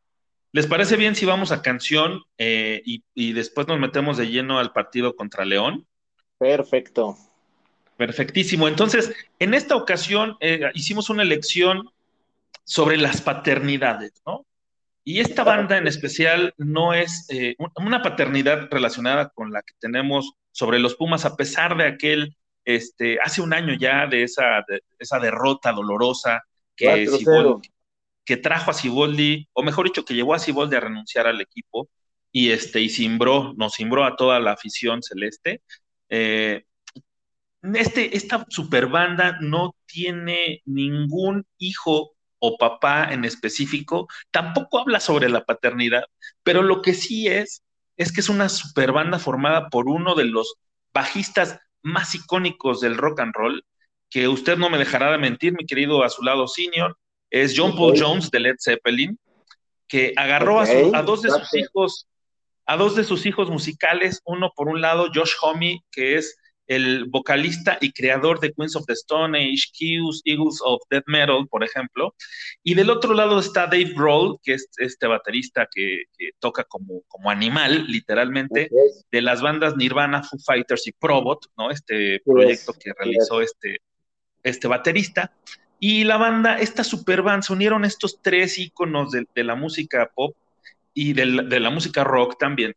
¿Les 0.52 0.68
parece 0.68 0.98
bien 0.98 1.16
si 1.16 1.26
vamos 1.26 1.52
a 1.52 1.64
canción 1.64 2.22
eh, 2.38 2.82
y, 2.86 3.34
después 3.34 3.68
nos 3.68 3.80
metemos 3.80 4.18
de 4.18 4.28
lleno 4.28 4.60
al 4.60 4.72
partido 4.72 5.16
contra 5.16 5.46
León? 5.46 5.88
Perfecto. 6.38 7.18
Perfectísimo. 7.98 8.68
Entonces, 8.68 9.14
en 9.40 9.56
esta 9.56 9.76
ocasión 9.76 10.38
eh, 10.42 10.70
hicimos 10.76 11.10
una 11.10 11.24
elección 11.24 11.90
sobre 12.64 12.98
las 12.98 13.22
paternidades, 13.22 14.22
¿no? 14.26 14.46
Y 15.04 15.20
esta 15.20 15.44
banda 15.44 15.78
en 15.78 15.88
especial 15.88 16.54
no 16.58 16.94
es 16.94 17.26
eh, 17.30 17.56
una 17.76 18.02
paternidad 18.02 18.70
relacionada 18.72 19.30
con 19.30 19.52
la 19.52 19.62
que 19.62 19.74
tenemos 19.80 20.34
sobre 20.52 20.80
los 20.80 20.96
Pumas, 20.96 21.26
a 21.26 21.36
pesar 21.36 21.76
de 21.76 21.86
aquel, 21.86 22.38
este, 22.64 23.20
hace 23.22 23.42
un 23.42 23.54
año 23.54 23.74
ya 23.74 24.08
de 24.08 24.24
esa, 24.24 24.64
esa 24.98 25.20
derrota 25.20 25.74
dolorosa 25.74 26.44
que, 26.76 27.06
que 28.24 28.38
trajo 28.38 28.72
a 28.72 28.74
Siboldi, 28.74 29.50
o 29.52 29.64
mejor 29.64 29.86
dicho, 29.86 30.06
que 30.06 30.14
llevó 30.14 30.34
a 30.34 30.40
Siboldi 30.40 30.78
a 30.78 30.82
renunciar 30.82 31.28
al 31.28 31.42
equipo 31.42 31.90
y, 32.32 32.52
este, 32.52 32.80
y 32.80 32.90
cimbró, 32.90 33.54
nos 33.58 33.76
cimbró 33.76 34.06
a 34.06 34.16
toda 34.16 34.40
la 34.40 34.54
afición 34.54 35.04
celeste. 35.04 35.62
Eh, 36.08 36.64
este, 37.62 38.16
esta 38.16 38.46
super 38.50 38.88
banda 38.88 39.38
no 39.42 39.76
tiene 39.86 40.62
ningún 40.66 41.46
hijo 41.58 42.14
o 42.46 42.58
papá 42.58 43.08
en 43.14 43.24
específico, 43.24 44.10
tampoco 44.30 44.80
habla 44.80 45.00
sobre 45.00 45.30
la 45.30 45.46
paternidad, 45.46 46.04
pero 46.44 46.62
lo 46.62 46.82
que 46.82 46.94
sí 46.94 47.30
es, 47.30 47.64
es 47.96 48.12
que 48.12 48.20
es 48.20 48.28
una 48.28 48.50
super 48.50 48.92
banda 48.92 49.18
formada 49.18 49.70
por 49.70 49.88
uno 49.88 50.14
de 50.14 50.26
los 50.26 50.56
bajistas 50.94 51.58
más 51.84 52.14
icónicos 52.16 52.82
del 52.82 52.98
rock 52.98 53.22
and 53.22 53.34
roll, 53.34 53.64
que 54.10 54.28
usted 54.28 54.58
no 54.58 54.70
me 54.70 54.78
dejará 54.78 55.14
de 55.14 55.20
mentir, 55.20 55.54
mi 55.54 55.66
querido 55.66 56.04
Azulado 56.04 56.46
Senior, 56.50 56.98
es 57.30 57.54
John 57.56 57.78
Paul 57.78 57.94
Jones 57.98 58.30
de 58.30 58.42
Led 58.42 58.56
Zeppelin, 58.60 59.18
que 59.88 60.12
agarró 60.18 60.60
a, 60.60 61.02
dos 61.02 61.22
de 61.22 61.30
sus 61.30 61.54
hijos, 61.54 62.08
a 62.66 62.76
dos 62.76 62.98
de 62.98 63.06
sus 63.06 63.26
hijos 63.26 63.50
musicales, 63.50 64.22
uno 64.26 64.52
por 64.54 64.68
un 64.68 64.82
lado, 64.82 65.08
Josh 65.14 65.32
Homme, 65.42 65.80
que 65.90 66.18
es 66.18 66.38
el 66.68 67.06
vocalista 67.06 67.78
y 67.82 67.92
creador 67.92 68.40
de 68.40 68.54
Queens 68.54 68.76
of 68.76 68.86
the 68.86 68.94
Stone 68.94 69.38
Age, 69.38 69.64
Q's, 69.74 70.22
Eagles 70.26 70.60
of 70.64 70.82
Death 70.90 71.04
Metal, 71.08 71.48
por 71.50 71.64
ejemplo, 71.64 72.16
y 72.64 72.74
del 72.74 72.90
otro 72.90 73.14
lado 73.14 73.40
está 73.40 73.66
Dave 73.66 73.94
Grohl, 73.96 74.38
que 74.42 74.54
es 74.54 74.68
este 74.78 75.08
baterista 75.08 75.68
que, 75.74 76.04
toca 76.40 76.64
como, 76.64 77.02
como 77.08 77.30
animal, 77.30 77.86
literalmente, 77.88 78.70
de 79.12 79.22
las 79.22 79.42
bandas 79.42 79.76
Nirvana, 79.76 80.24
Foo 80.24 80.40
Fighters 80.40 80.88
y 80.88 80.92
Probot, 80.94 81.46
¿no? 81.58 81.70
Este 81.70 82.22
proyecto 82.26 82.74
que 82.74 82.92
realizó 82.98 83.42
este, 83.42 83.80
este 84.44 84.68
baterista. 84.68 85.34
Y 85.80 86.06
la 86.06 86.18
banda, 86.18 86.60
esta 86.60 86.84
super 86.84 87.22
band, 87.22 87.44
se 87.44 87.52
unieron 87.52 87.84
estos 87.84 88.22
tres 88.22 88.58
íconos 88.58 89.12
de, 89.12 89.44
la 89.44 89.56
música 89.56 90.10
pop 90.16 90.36
y 90.94 91.12
de 91.12 91.26
la, 91.60 91.70
música 91.70 92.06
rock 92.06 92.38
también. 92.40 92.74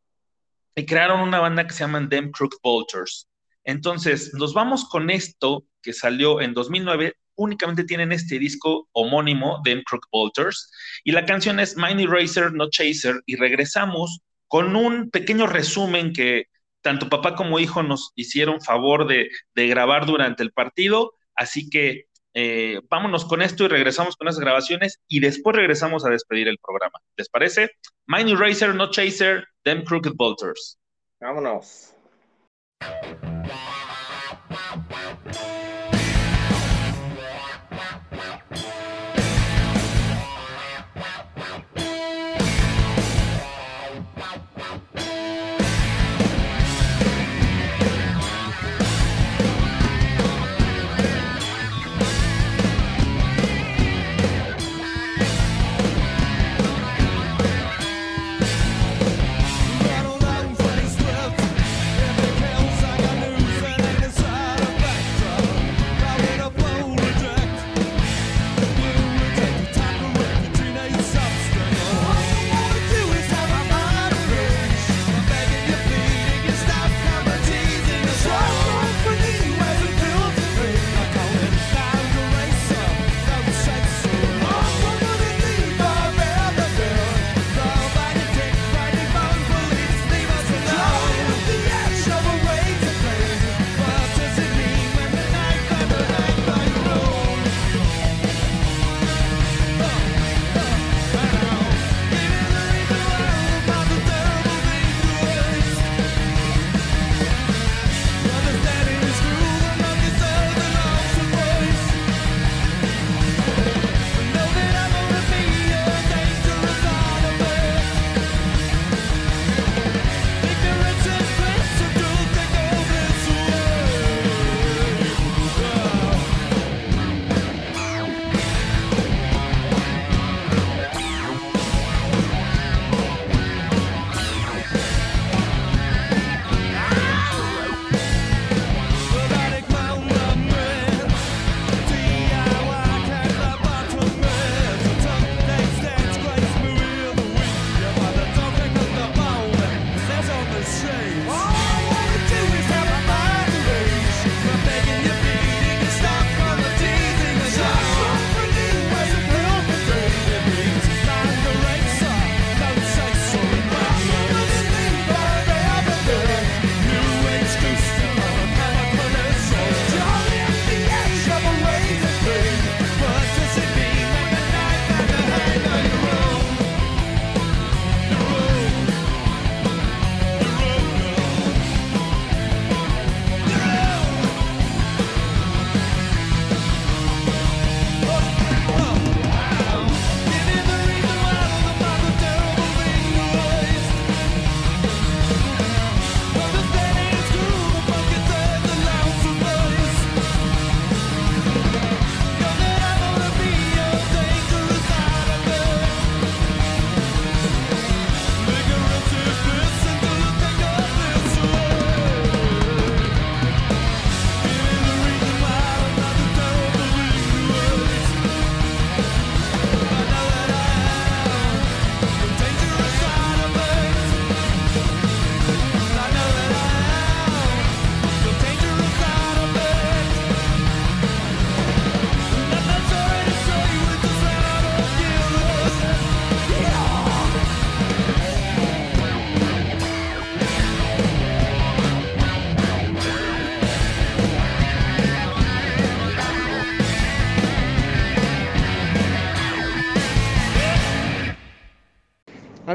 Y 0.74 0.84
crearon 0.84 1.20
una 1.20 1.38
banda 1.38 1.66
que 1.66 1.72
se 1.72 1.84
llama 1.84 2.08
Them 2.08 2.32
Crook 2.32 2.56
Vultures. 2.62 3.28
Entonces, 3.66 4.32
nos 4.32 4.54
vamos 4.54 4.88
con 4.88 5.10
esto 5.10 5.64
que 5.82 5.92
salió 5.92 6.40
en 6.40 6.54
2009. 6.54 7.14
Únicamente 7.34 7.84
tienen 7.84 8.12
este 8.12 8.38
disco 8.38 8.88
homónimo, 8.92 9.60
Them 9.64 9.82
Crook 9.84 10.06
Vultures. 10.10 10.70
Y 11.04 11.10
la 11.10 11.26
canción 11.26 11.58
es 11.58 11.76
Mind 11.76 12.08
Racer, 12.08 12.52
No 12.52 12.70
Chaser. 12.70 13.20
Y 13.26 13.34
regresamos 13.34 14.20
con 14.46 14.76
un 14.76 15.10
pequeño 15.10 15.48
resumen 15.48 16.12
que 16.12 16.46
tanto 16.80 17.08
papá 17.08 17.34
como 17.34 17.58
hijo 17.58 17.82
nos 17.82 18.12
hicieron 18.14 18.60
favor 18.60 19.08
de, 19.08 19.28
de 19.56 19.66
grabar 19.66 20.06
durante 20.06 20.44
el 20.44 20.52
partido. 20.52 21.14
Así 21.34 21.68
que 21.68 22.06
eh, 22.34 22.80
vámonos 22.88 23.24
con 23.24 23.42
esto 23.42 23.64
y 23.64 23.68
regresamos 23.68 24.14
con 24.14 24.28
esas 24.28 24.40
grabaciones 24.40 25.00
y 25.08 25.18
después 25.18 25.56
regresamos 25.56 26.06
a 26.06 26.10
despedir 26.10 26.46
el 26.46 26.58
programa. 26.58 27.00
¿Les 27.16 27.28
parece? 27.28 27.70
Mind 28.06 28.38
Racer, 28.38 28.74
No 28.76 28.90
Chaser, 28.90 29.48
Them 29.64 29.82
Crooked 29.82 30.12
Bolters. 30.14 30.78
Vámonos. 31.18 31.94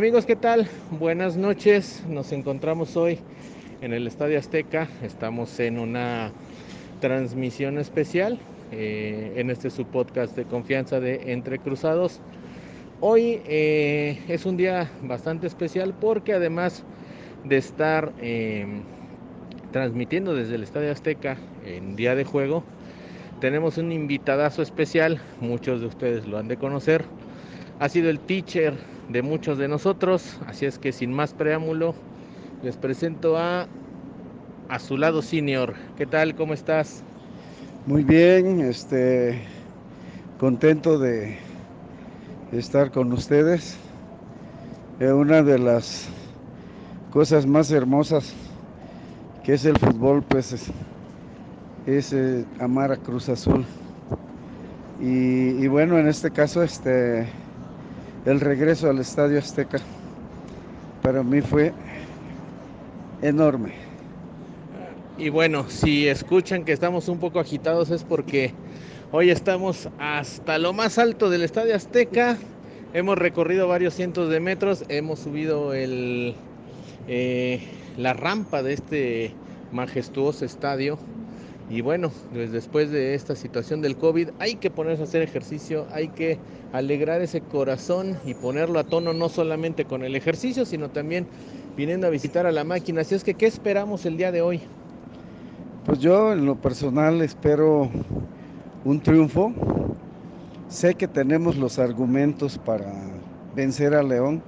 Amigos, 0.02 0.26
¿qué 0.26 0.36
tal? 0.36 0.68
Buenas 0.90 1.38
noches. 1.38 2.04
Nos 2.10 2.32
encontramos 2.32 2.98
hoy 2.98 3.20
en 3.82 3.94
el 3.94 4.08
Estadio 4.08 4.40
Azteca. 4.40 4.88
Estamos 5.04 5.60
en 5.60 5.78
una 5.78 6.32
transmisión 7.02 7.78
especial 7.78 8.40
eh, 8.72 9.34
en 9.36 9.52
este 9.52 9.70
su 9.70 9.86
podcast 9.86 10.36
de 10.36 10.46
confianza 10.46 11.00
de 11.00 11.32
Entre 11.34 11.60
Cruzados. 11.60 12.20
Hoy 13.00 13.44
eh, 13.46 14.20
es 14.28 14.48
un 14.48 14.58
día 14.58 14.90
bastante 15.04 15.46
especial 15.46 15.94
porque 15.94 16.34
además 16.34 16.84
de 17.44 17.58
estar 17.58 18.12
eh, 18.24 18.66
transmitiendo 19.72 20.34
desde 20.34 20.56
el 20.56 20.64
Estadio 20.64 20.92
Azteca 20.92 21.38
en 21.64 21.96
día 21.96 22.16
de 22.16 22.24
juego, 22.24 22.64
tenemos 23.40 23.78
un 23.78 23.92
invitadazo 23.92 24.64
especial, 24.64 25.22
muchos 25.40 25.80
de 25.80 25.86
ustedes 25.86 26.26
lo 26.26 26.40
han 26.40 26.48
de 26.48 26.58
conocer. 26.58 27.06
Ha 27.78 27.88
sido 27.88 28.10
el 28.10 28.20
teacher 28.20 28.74
de 29.12 29.22
muchos 29.22 29.58
de 29.58 29.68
nosotros, 29.68 30.40
así 30.48 30.66
es 30.66 30.80
que 30.80 30.92
sin 30.92 31.14
más 31.14 31.34
preámbulo, 31.34 31.96
les 32.64 32.78
presento 32.78 33.38
a 33.38 33.68
a 34.72 34.80
su 34.80 34.98
lado 34.98 35.22
senior. 35.22 35.76
¿Qué 35.98 36.06
tal? 36.06 36.34
¿Cómo 36.34 36.54
estás? 36.54 37.04
Muy 37.86 38.04
bien, 38.04 38.62
este 38.62 39.42
contento 40.40 40.98
de 40.98 41.38
estar 42.54 42.90
con 42.90 43.12
ustedes. 43.12 43.78
Es 45.00 45.12
una 45.12 45.44
de 45.44 45.60
las 45.60 46.08
cosas 47.12 47.46
más 47.46 47.70
hermosas 47.72 48.34
que 49.44 49.56
es 49.56 49.66
el 49.66 49.78
fútbol, 49.78 50.24
pues 50.24 50.54
es, 51.86 52.14
eh, 52.14 52.46
amar 52.60 52.94
a 52.94 52.98
Cruz 52.98 53.28
Azul. 53.28 53.66
Y, 55.02 55.64
y, 55.64 55.68
bueno, 55.68 55.98
en 56.00 56.08
este 56.08 56.32
caso, 56.32 56.64
este, 56.64 57.28
el 58.26 58.40
regreso 58.40 58.90
al 58.90 59.00
Estadio 59.00 59.40
Azteca 59.40 59.80
para 61.02 61.24
mí 61.24 61.42
fue 61.42 61.74
enorme. 63.22 63.74
Y 65.18 65.30
bueno, 65.30 65.66
si 65.70 66.08
escuchan 66.08 66.64
que 66.64 66.72
estamos 66.72 67.08
un 67.08 67.20
poco 67.20 67.40
agitados 67.40 67.90
es 67.92 68.04
porque 68.04 68.54
hoy 69.12 69.30
estamos 69.30 69.90
hasta 70.00 70.58
lo 70.58 70.74
más 70.74 70.98
alto 70.98 71.30
del 71.30 71.44
Estadio 71.44 71.76
Azteca. 71.76 72.38
Hemos 72.94 73.18
recorrido 73.18 73.68
varios 73.68 73.94
cientos 73.94 74.30
de 74.30 74.40
metros, 74.40 74.84
hemos 74.90 75.20
subido 75.20 75.72
eh, 75.74 76.34
la 77.98 78.14
rampa 78.14 78.64
de 78.64 78.74
este 78.74 79.34
majestuoso 79.72 80.46
estadio. 80.46 80.98
Y 81.70 81.82
bueno, 81.82 82.12
pues 82.34 82.52
después 82.52 82.92
de 82.92 83.16
esta 83.16 83.36
situación 83.36 83.82
del 83.82 83.96
COVID 83.96 84.30
hay 84.40 84.56
que 84.56 84.70
ponerse 84.70 85.04
a 85.04 85.06
hacer 85.06 85.22
ejercicio, 85.22 85.88
hay 85.94 86.10
que 86.10 86.38
alegrar 86.72 87.22
ese 87.22 87.42
corazón 87.42 88.18
y 88.26 88.34
ponerlo 88.34 88.80
a 88.80 88.84
tono 88.84 89.14
no 89.14 89.30
solamente 89.30 89.86
con 89.86 90.04
el 90.04 90.16
ejercicio, 90.16 90.66
sino 90.66 90.90
también 90.90 91.28
viniendo 91.76 92.08
a 92.08 92.10
visitar 92.10 92.46
a 92.46 92.52
la 92.52 92.64
máquina. 92.64 93.02
Así 93.02 93.16
es 93.16 93.24
que, 93.24 93.34
¿qué 93.34 93.46
esperamos 93.46 94.06
el 94.06 94.18
día 94.18 94.32
de 94.32 94.42
hoy? 94.42 94.62
Pues 95.86 96.00
yo 96.00 96.32
en 96.34 96.46
lo 96.46 96.56
personal 96.56 97.22
espero 97.22 97.90
un 98.86 99.00
triunfo. 99.02 99.52
Sé 100.70 100.96
que 100.96 101.08
tenemos 101.08 101.58
los 101.58 101.80
argumentos 101.80 102.58
para 102.58 102.92
vencer 103.56 103.94
a 103.94 104.04
León. 104.04 104.42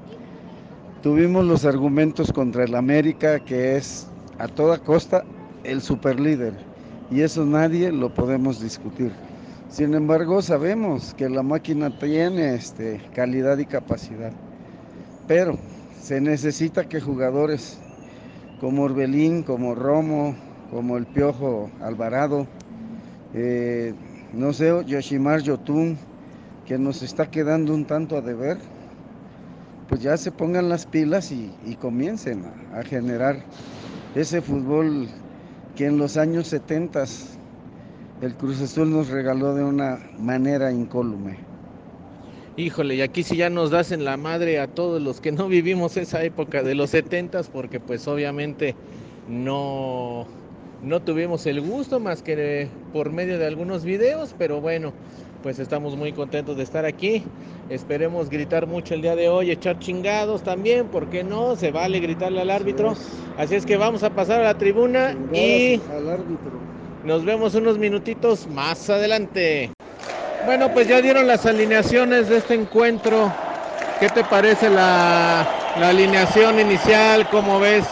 Tuvimos 1.01 1.43
los 1.45 1.65
argumentos 1.65 2.31
contra 2.31 2.63
el 2.63 2.75
América, 2.75 3.39
que 3.39 3.75
es 3.75 4.07
a 4.37 4.47
toda 4.47 4.77
costa 4.77 5.25
el 5.63 5.81
superlíder 5.81 6.53
y 7.11 7.21
eso 7.21 7.45
nadie 7.45 7.91
lo 7.91 8.09
podemos 8.09 8.61
discutir. 8.61 9.11
Sin 9.73 9.95
embargo, 9.95 10.39
sabemos 10.43 11.15
que 11.15 11.27
la 11.27 11.41
máquina 11.41 11.89
tiene 11.89 12.53
este, 12.53 13.01
calidad 13.15 13.57
y 13.57 13.65
capacidad, 13.65 14.31
pero 15.27 15.57
se 15.99 16.21
necesita 16.21 16.83
que 16.83 17.01
jugadores 17.01 17.79
como 18.61 18.83
Orbelín, 18.83 19.41
como 19.41 19.73
Romo, 19.73 20.35
como 20.69 20.95
el 20.95 21.07
Piojo 21.07 21.71
Alvarado, 21.81 22.45
eh, 23.33 23.95
no 24.33 24.53
sé, 24.53 24.71
Yoshimar 24.85 25.41
Yotun, 25.41 25.97
que 26.67 26.77
nos 26.77 27.01
está 27.01 27.25
quedando 27.31 27.73
un 27.73 27.85
tanto 27.85 28.15
a 28.15 28.21
deber, 28.21 28.59
pues 29.89 30.03
ya 30.03 30.17
se 30.17 30.31
pongan 30.31 30.69
las 30.69 30.85
pilas 30.85 31.31
y, 31.31 31.49
comiencen 31.81 32.43
a 32.75 32.83
generar 32.83 33.37
ese 34.13 34.39
fútbol 34.39 35.07
que 35.75 35.87
en 35.87 35.97
los 35.97 36.15
años 36.15 36.45
70 36.49 37.05
el 38.23 38.33
Cruz 38.35 38.61
Azul 38.61 38.89
nos 38.89 39.09
regaló 39.09 39.53
de 39.53 39.63
una 39.63 39.99
manera 40.17 40.71
incólume. 40.71 41.37
Híjole, 42.55 42.95
y 42.95 43.01
aquí 43.01 43.23
sí 43.23 43.35
ya 43.35 43.49
nos 43.49 43.71
das 43.71 43.91
en 43.91 44.05
la 44.05 44.15
madre 44.15 44.59
a 44.59 44.67
todos 44.67 45.01
los 45.01 45.19
que 45.19 45.31
no 45.31 45.47
vivimos 45.47 45.97
esa 45.97 46.23
época 46.23 46.63
de 46.63 46.75
los 46.75 46.91
70 46.91 47.41
porque 47.51 47.79
pues 47.79 48.07
obviamente 48.07 48.75
no, 49.27 50.25
no 50.83 51.01
tuvimos 51.01 51.45
el 51.47 51.61
gusto 51.61 51.99
más 51.99 52.21
que 52.21 52.69
por 52.93 53.11
medio 53.11 53.39
de 53.39 53.47
algunos 53.47 53.83
videos, 53.83 54.35
pero 54.37 54.61
bueno, 54.61 54.93
pues 55.41 55.59
estamos 55.59 55.97
muy 55.97 56.13
contentos 56.13 56.55
de 56.55 56.63
estar 56.63 56.85
aquí. 56.85 57.23
Esperemos 57.69 58.29
gritar 58.29 58.67
mucho 58.67 58.93
el 58.93 59.01
día 59.01 59.15
de 59.15 59.29
hoy, 59.29 59.51
echar 59.51 59.79
chingados 59.79 60.43
también, 60.43 60.87
porque 60.87 61.23
no? 61.23 61.55
Se 61.55 61.71
vale 61.71 61.99
gritarle 61.99 62.39
al 62.39 62.51
árbitro. 62.51 62.93
Así 63.37 63.55
es 63.55 63.65
que 63.65 63.77
vamos 63.77 64.03
a 64.03 64.11
pasar 64.11 64.41
a 64.41 64.43
la 64.43 64.57
tribuna 64.57 65.17
y 65.33 65.81
nos 67.03 67.25
vemos 67.25 67.53
unos 67.55 67.77
minutitos 67.77 68.47
más 68.47 68.89
adelante. 68.89 69.71
Bueno, 70.45 70.69
pues 70.73 70.87
ya 70.87 71.01
dieron 71.01 71.27
las 71.27 71.45
alineaciones 71.45 72.29
de 72.29 72.37
este 72.37 72.53
encuentro. 72.53 73.31
¿Qué 73.99 74.09
te 74.09 74.23
parece 74.23 74.69
la, 74.69 75.41
alineación 75.81 76.59
inicial? 76.59 77.27
¿Cómo 77.29 77.59
ves? 77.59 77.85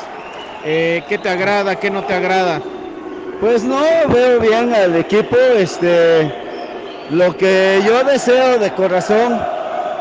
Eh, 0.65 1.03
¿Qué 1.07 1.17
te 1.17 1.29
agrada? 1.29 1.75
¿Qué 1.75 1.89
no 1.89 2.03
te 2.03 2.13
agrada? 2.13 2.61
Pues 3.39 3.63
no, 3.63 3.81
veo 4.13 4.39
bien 4.39 4.73
al 4.73 4.95
equipo. 4.95 5.35
Este, 5.57 6.31
lo 7.11 7.35
que 7.37 7.81
yo 7.85 8.03
deseo 8.03 8.59
de 8.59 8.71
corazón 8.71 9.39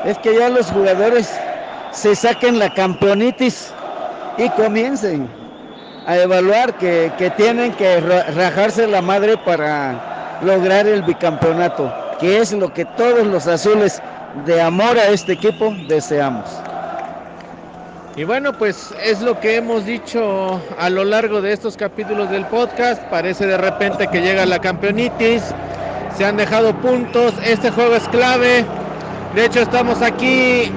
es 0.04 0.18
que 0.18 0.34
ya 0.34 0.48
los 0.48 0.70
jugadores 0.70 1.28
se 1.92 2.14
saquen 2.14 2.58
la 2.58 2.72
campeonitis 2.74 3.72
y 4.38 4.48
comiencen 4.50 5.39
a 6.06 6.16
evaluar 6.18 6.74
que, 6.78 7.32
tienen 7.36 7.72
que 7.72 8.00
rajarse 8.00 8.86
la 8.86 9.02
madre 9.02 9.36
para 9.38 10.38
lograr 10.42 10.86
el 10.86 11.02
bicampeonato, 11.02 11.92
que 12.18 12.38
es 12.38 12.52
lo 12.52 12.72
que 12.72 12.84
todos 12.84 13.26
los 13.26 13.46
azules 13.46 14.00
de 14.46 14.60
amor 14.60 14.98
a 14.98 15.08
este 15.08 15.32
equipo 15.32 15.74
deseamos. 15.88 16.48
Y 18.16 18.24
bueno, 18.24 18.52
pues 18.52 18.92
es 19.04 19.20
lo 19.20 19.38
que 19.38 19.56
hemos 19.56 19.86
dicho 19.86 20.60
a 20.78 20.90
lo 20.90 21.04
largo 21.04 21.40
de 21.40 21.52
estos 21.52 21.76
capítulos 21.76 22.28
del 22.30 22.44
podcast. 22.46 23.02
Parece 23.04 23.46
de 23.46 23.56
repente 23.56 24.08
que 24.08 24.20
llega 24.20 24.44
la 24.46 24.58
campeonitis 24.60 25.42
se 26.20 26.26
han 26.26 26.36
dejado 26.36 26.74
puntos. 26.74 27.32
Este 27.44 27.70
juego 27.70 27.94
es 27.94 28.06
clave. 28.08 28.64
De 29.34 29.46
hecho, 29.46 29.60
estamos 29.60 30.02
aquí 30.02 30.70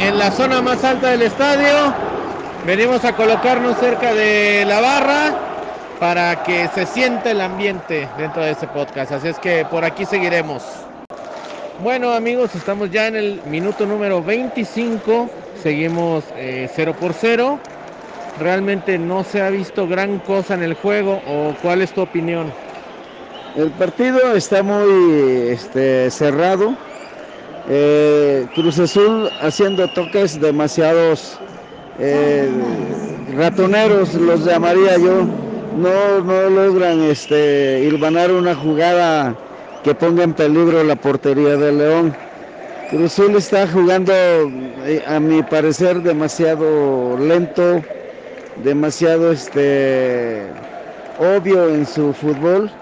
en 0.00 0.18
la 0.18 0.30
zona 0.30 0.60
más 0.60 0.84
alta 0.84 1.12
del 1.12 1.22
estadio. 1.22 1.94
Venimos 2.66 3.04
a 3.04 3.14
colocarnos 3.14 3.76
cerca 3.78 4.12
de 4.12 4.64
la 4.66 4.80
barra 4.80 5.38
para 6.00 6.42
que 6.42 6.66
se 6.74 6.84
sienta 6.84 7.30
el 7.30 7.40
ambiente 7.40 8.08
dentro 8.18 8.42
de 8.42 8.50
este 8.50 8.66
podcast. 8.66 9.12
Así 9.12 9.28
es 9.28 9.38
que 9.38 9.64
por 9.70 9.84
aquí 9.84 10.04
seguiremos. 10.04 10.64
Bueno 11.84 12.12
amigos, 12.12 12.56
estamos 12.56 12.90
ya 12.90 13.06
en 13.06 13.14
el 13.14 13.40
minuto 13.46 13.86
número 13.86 14.20
25. 14.20 15.30
Seguimos 15.62 16.24
0 16.34 16.34
eh, 16.36 16.94
por 16.98 17.12
0. 17.12 17.56
Realmente 18.40 18.98
no 18.98 19.22
se 19.22 19.42
ha 19.42 19.50
visto 19.50 19.86
gran 19.86 20.18
cosa 20.18 20.54
en 20.54 20.64
el 20.64 20.74
juego. 20.74 21.22
¿O 21.28 21.54
cuál 21.62 21.82
es 21.82 21.92
tu 21.92 22.00
opinión? 22.00 22.52
El 23.54 23.70
partido 23.70 24.34
está 24.34 24.64
muy 24.64 25.50
este, 25.50 26.10
cerrado. 26.10 26.74
Eh, 27.68 28.44
Cruz 28.56 28.80
Azul 28.80 29.30
haciendo 29.40 29.86
toques 29.88 30.40
demasiados 30.40 31.38
eh, 31.98 33.24
ratoneros, 33.26 34.14
los 34.14 34.44
llamaría 34.44 34.98
yo. 34.98 35.32
No, 35.70 36.22
no 36.22 36.48
logran 36.50 37.02
este, 37.02 37.80
irvanar 37.84 38.32
una 38.32 38.54
jugada 38.54 39.38
que 39.82 39.94
ponga 39.94 40.24
en 40.24 40.34
peligro 40.34 40.82
la 40.84 40.96
portería 40.96 41.56
de 41.56 41.72
León. 41.72 42.18
Cruz 42.88 43.18
Azul 43.18 43.36
está 43.36 43.66
jugando, 43.68 44.12
eh, 44.14 45.02
a 45.06 45.20
mi 45.20 45.42
parecer, 45.42 46.02
demasiado 46.02 47.16
lento, 47.18 47.86
demasiado 48.54 49.32
este, 49.32 50.64
obvio 51.16 51.70
en 51.70 51.86
su 51.86 52.14
fútbol 52.14 52.72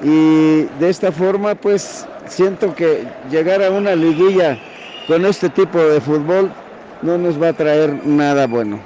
y 0.00 0.68
de 0.70 0.90
esta 0.90 1.12
forma 1.12 1.54
pues 1.54 2.08
siento 2.24 2.74
que 2.74 3.14
llegar 3.22 3.62
a 3.62 3.70
una 3.70 3.94
liguilla 3.96 4.62
con 5.06 5.24
este 5.26 5.50
tipo 5.50 5.78
de 5.78 6.00
fútbol 6.00 6.56
no 7.02 7.18
nos 7.18 7.40
va 7.40 7.48
a 7.48 7.52
traer 7.52 7.92
nada 8.04 8.46
bueno. 8.46 8.78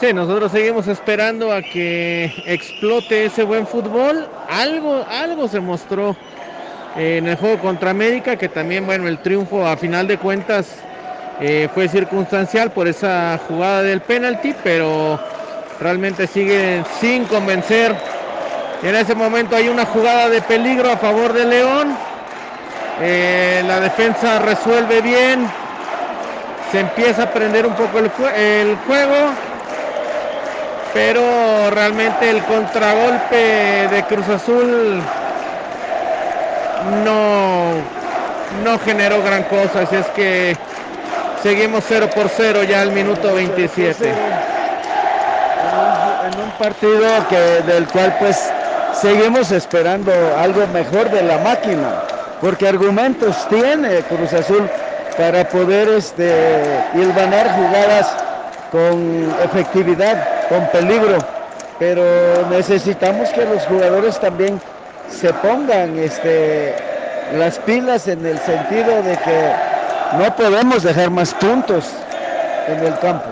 Sí, 0.00 0.12
nosotros 0.12 0.52
seguimos 0.52 0.86
esperando 0.86 1.52
a 1.52 1.60
que 1.60 2.32
explote 2.46 3.24
ese 3.24 3.42
buen 3.42 3.66
fútbol. 3.66 4.28
Algo, 4.48 5.04
algo 5.10 5.48
se 5.48 5.58
mostró 5.58 6.14
en 6.96 7.26
el 7.26 7.36
juego 7.36 7.58
contra 7.58 7.90
América, 7.90 8.36
que 8.36 8.48
también, 8.48 8.86
bueno, 8.86 9.08
el 9.08 9.18
triunfo 9.18 9.66
a 9.66 9.76
final 9.76 10.06
de 10.06 10.16
cuentas 10.16 10.68
eh, 11.40 11.68
fue 11.74 11.88
circunstancial 11.88 12.70
por 12.70 12.86
esa 12.86 13.40
jugada 13.48 13.82
del 13.82 14.00
penalti, 14.00 14.54
pero 14.62 15.18
realmente 15.80 16.28
sigue 16.28 16.84
sin 17.00 17.24
convencer. 17.24 17.94
En 18.84 18.94
ese 18.94 19.16
momento 19.16 19.56
hay 19.56 19.68
una 19.68 19.84
jugada 19.84 20.28
de 20.28 20.40
peligro 20.42 20.92
a 20.92 20.96
favor 20.96 21.32
de 21.32 21.44
León. 21.44 21.88
Eh, 23.00 23.64
la 23.66 23.80
defensa 23.80 24.38
resuelve 24.38 25.00
bien. 25.00 25.48
Se 26.70 26.80
empieza 26.80 27.22
a 27.24 27.32
prender 27.32 27.66
un 27.66 27.74
poco 27.74 27.98
el, 27.98 28.10
juego. 28.10 29.16
Pero 30.92 31.70
realmente 31.70 32.30
el 32.30 32.42
contragolpe 32.44 33.88
de 33.90 34.04
Cruz 34.08 34.28
Azul 34.28 35.00
no, 37.04 37.72
no 38.64 38.78
generó 38.80 39.22
gran 39.22 39.44
cosa. 39.44 39.82
Así 39.82 39.96
es 39.96 40.06
que 40.08 40.56
seguimos 41.42 41.84
0 41.88 42.08
por 42.14 42.28
0 42.28 42.64
ya 42.64 42.82
al 42.82 42.92
minuto 42.92 43.34
27. 43.34 44.08
En 46.26 46.40
un 46.40 46.50
partido 46.58 47.28
que, 47.28 47.72
del 47.72 47.86
cual 47.88 48.14
pues 48.18 48.50
seguimos 48.92 49.52
esperando 49.52 50.12
algo 50.38 50.66
mejor 50.68 51.10
de 51.10 51.22
la 51.22 51.38
máquina, 51.38 52.02
porque 52.40 52.68
argumentos 52.68 53.48
tiene 53.48 54.02
Cruz 54.08 54.32
Azul 54.34 54.68
para 55.18 55.42
poder 55.48 55.88
este, 55.88 56.32
ganar 57.16 57.50
jugadas 57.56 58.06
con 58.70 59.34
efectividad, 59.42 60.48
con 60.48 60.64
peligro, 60.68 61.18
pero 61.80 62.04
necesitamos 62.50 63.28
que 63.30 63.44
los 63.44 63.66
jugadores 63.66 64.18
también 64.20 64.60
se 65.10 65.32
pongan 65.34 65.98
este, 65.98 66.72
las 67.36 67.58
pilas 67.58 68.06
en 68.06 68.24
el 68.24 68.38
sentido 68.38 69.02
de 69.02 69.16
que 69.18 69.52
no 70.18 70.36
podemos 70.36 70.84
dejar 70.84 71.10
más 71.10 71.34
puntos 71.34 71.84
en 72.68 72.78
el 72.86 72.96
campo. 73.00 73.26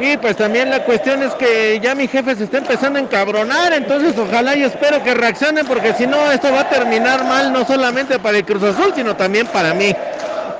Y 0.00 0.16
pues 0.16 0.36
también 0.36 0.70
la 0.70 0.84
cuestión 0.84 1.22
es 1.24 1.34
que 1.34 1.78
ya 1.82 1.94
mi 1.94 2.06
jefe 2.06 2.36
se 2.36 2.44
está 2.44 2.58
empezando 2.58 2.98
a 2.98 3.02
encabronar, 3.02 3.72
entonces 3.72 4.16
ojalá 4.16 4.56
y 4.56 4.62
espero 4.62 5.02
que 5.02 5.12
reaccione 5.12 5.64
porque 5.64 5.92
si 5.92 6.06
no 6.06 6.30
esto 6.30 6.52
va 6.52 6.60
a 6.60 6.68
terminar 6.68 7.24
mal 7.24 7.52
no 7.52 7.66
solamente 7.66 8.18
para 8.18 8.38
el 8.38 8.44
Cruz 8.46 8.62
Azul, 8.62 8.92
sino 8.94 9.14
también 9.16 9.48
para 9.48 9.74
mí. 9.74 9.92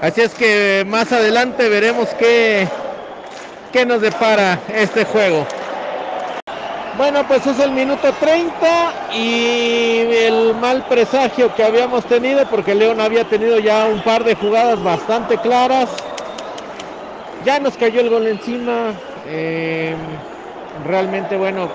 Así 0.01 0.21
es 0.21 0.33
que 0.35 0.85
más 0.87 1.11
adelante 1.13 1.69
veremos 1.69 2.09
qué, 2.21 2.69
qué 3.73 3.85
nos 3.85 4.01
depara 4.01 4.61
este 4.69 5.05
juego. 5.05 5.45
Bueno, 6.97 7.27
pues 7.27 7.47
es 7.47 7.59
el 7.59 7.73
minuto 7.73 8.13
30 8.21 8.93
y 9.15 10.01
el 10.01 10.55
mal 10.61 10.85
presagio 10.89 11.53
que 11.55 11.65
habíamos 11.65 12.05
tenido 12.07 12.45
porque 12.47 12.75
León 12.75 13.01
había 13.01 13.25
tenido 13.25 13.59
ya 13.59 13.87
un 13.87 14.01
par 14.03 14.25
de 14.25 14.35
jugadas 14.37 14.83
bastante 14.83 15.37
claras. 15.39 15.89
Ya 17.45 17.59
nos 17.59 17.77
cayó 17.77 18.01
el 18.01 18.11
gol 18.11 18.27
encima. 18.27 18.93
Eh, 19.27 19.97
realmente, 20.85 21.37
bueno, 21.37 21.69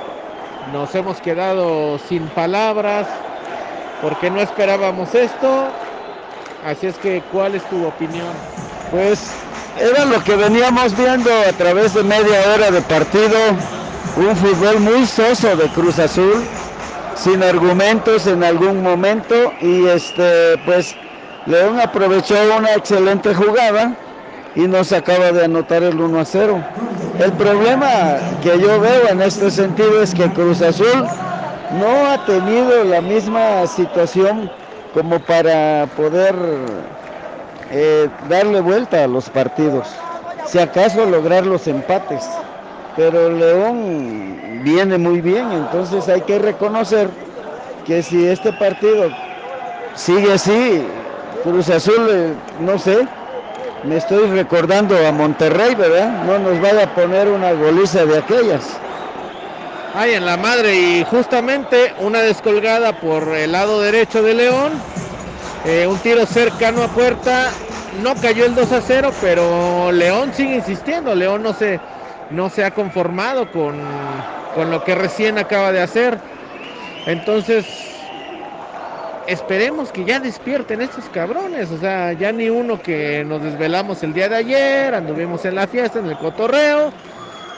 nos 0.72 0.94
hemos 0.96 1.20
quedado 1.20 1.98
sin 2.00 2.28
palabras 2.30 3.08
porque 4.02 4.30
no 4.30 4.42
esperábamos 4.42 5.14
esto. 5.14 5.74
Así 6.64 6.88
es 6.88 6.98
que, 6.98 7.22
¿cuál 7.30 7.56
es 7.56 7.64
tu 7.68 7.86
opinión? 7.86 8.34
Pues 8.90 9.20
era 9.76 10.06
lo 10.06 10.24
que 10.24 10.36
veníamos 10.38 10.96
viendo 10.96 11.30
a 11.30 11.52
través 11.52 11.94
de 11.94 12.04
media 12.04 12.54
hora 12.54 12.72
de 12.72 12.82
partido 12.82 13.38
un 14.16 14.36
fútbol 14.38 14.80
muy 14.80 15.06
soso 15.06 15.58
de 15.58 15.68
Cruz 15.70 16.00
Azul, 16.00 16.48
sin 17.16 17.44
argumentos 17.44 18.28
en 18.28 18.44
algún 18.46 18.82
momento 18.82 19.54
y 19.60 19.88
este 19.88 20.58
pues 20.60 20.96
León 21.46 21.82
aprovechó 21.82 22.36
una 22.58 22.74
excelente 22.76 23.34
jugada 23.36 23.94
y 24.56 24.62
nos 24.62 24.94
acaba 24.94 25.34
de 25.34 25.44
anotar 25.44 25.84
el 25.84 26.00
1 26.00 26.20
a 26.20 26.26
0. 26.26 26.64
El 27.20 27.34
problema 27.34 28.18
que 28.42 28.58
yo 28.60 28.80
veo 28.80 29.10
en 29.10 29.22
este 29.22 29.52
sentido 29.52 30.02
es 30.02 30.14
que 30.14 30.32
Cruz 30.32 30.62
Azul 30.62 31.08
no 31.72 32.08
ha 32.08 32.18
tenido 32.20 32.84
la 32.86 33.02
misma 33.02 33.68
situación 33.68 34.50
como 34.94 35.20
para 35.20 35.88
poder 35.96 36.36
eh, 37.72 38.10
darle 38.30 38.62
vuelta 38.62 39.04
a 39.04 39.08
los 39.08 39.30
partidos, 39.30 39.88
si 40.46 40.60
acaso 40.60 41.06
lograr 41.06 41.46
los 41.46 41.68
empates 41.68 42.24
pero 42.96 43.30
León 43.32 44.62
viene 44.64 44.98
muy 44.98 45.22
bien, 45.22 45.52
entonces 45.52 46.08
hay 46.10 46.22
que 46.22 46.38
reconocer 46.38 47.10
que 47.84 48.04
si 48.04 48.28
este 48.28 48.54
partido 48.54 49.10
sigue 49.96 50.32
así, 50.32 50.88
Cruz 51.44 51.70
Azul, 51.70 52.08
eh, 52.12 52.36
no 52.60 52.78
sé, 52.78 53.08
me 53.82 53.98
estoy 53.98 54.28
recordando 54.30 54.96
a 54.96 55.12
Monterrey, 55.12 55.76
¿verdad? 55.76 56.12
No 56.12 56.38
nos 56.40 56.60
vaya 56.62 56.84
a 56.84 56.94
poner 56.94 57.30
una 57.30 57.54
goliza 57.54 58.06
de 58.06 58.18
aquellas. 58.20 58.84
Ay, 59.96 60.14
en 60.16 60.26
la 60.26 60.38
madre, 60.38 60.76
y 60.76 61.04
justamente 61.04 61.94
una 62.00 62.22
descolgada 62.22 63.00
por 63.00 63.36
el 63.36 63.52
lado 63.52 63.80
derecho 63.80 64.24
de 64.24 64.34
León, 64.34 64.72
eh, 65.66 65.86
un 65.86 66.00
tiro 66.00 66.26
cercano 66.26 66.82
a 66.82 66.88
puerta, 66.88 67.52
no 68.02 68.16
cayó 68.16 68.46
el 68.46 68.56
2 68.56 68.72
a 68.72 68.82
0, 68.82 69.12
pero 69.22 69.92
León 69.92 70.34
sigue 70.34 70.56
insistiendo, 70.56 71.14
León 71.14 71.44
no 71.44 71.54
se 71.54 71.80
no 72.32 72.50
se 72.50 72.64
ha 72.64 72.72
conformado 72.72 73.52
con, 73.52 73.76
lo 74.72 74.84
que 74.84 74.96
recién 74.96 75.38
acaba 75.38 75.72
de 75.72 75.82
hacer. 75.82 76.18
Entonces, 77.06 77.66
esperemos 79.28 79.92
que 79.92 80.04
ya 80.06 80.20
despierten 80.20 80.82
estos 80.82 81.06
cabrones. 81.10 81.70
O 81.72 81.78
sea, 81.78 82.14
ya 82.14 82.32
ni 82.32 82.50
uno 82.50 82.82
que 82.82 83.24
nos 83.26 83.44
desvelamos 83.44 84.02
el 84.04 84.14
día 84.14 84.30
de 84.30 84.38
ayer, 84.38 84.96
anduvimos 84.96 85.46
en 85.46 85.56
la 85.56 85.68
fiesta, 85.68 86.00
en 86.00 86.08
el 86.08 86.18
cotorreo. 86.18 86.92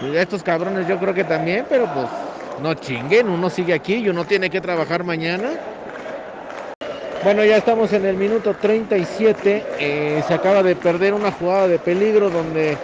Estos 0.02 0.44
cabrones 0.44 0.88
yo 0.88 1.00
creo 1.00 1.14
que 1.14 1.24
también, 1.24 1.66
pero 1.70 1.86
pues 1.94 2.08
no 2.62 2.74
chinguen, 2.74 3.30
uno 3.30 3.50
sigue 3.50 3.74
aquí 3.74 3.96
y 3.96 4.10
uno 4.10 4.26
tiene 4.26 4.50
que 4.50 4.62
trabajar 4.62 5.04
mañana. 5.04 5.52
Bueno, 7.24 7.44
ya 7.44 7.58
estamos 7.58 7.92
en 7.94 8.06
el 8.06 8.18
minuto 8.18 8.54
37. 8.54 9.64
Eh, 9.80 10.24
se 10.28 10.34
acaba 10.34 10.62
de 10.62 10.76
perder 10.76 11.14
una 11.14 11.32
jugada 11.32 11.68
de 11.68 11.80
peligro 11.80 12.30
donde 12.30 12.78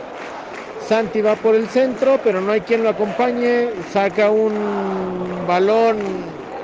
Santi 0.88 1.22
va 1.22 1.36
por 1.36 1.54
el 1.56 1.68
centro, 1.68 2.20
pero 2.24 2.42
no 2.42 2.52
hay 2.52 2.62
quien 2.62 2.82
lo 2.82 2.90
acompañe. 2.90 3.70
Saca 3.92 4.32
un 4.32 5.46
balón 5.46 5.98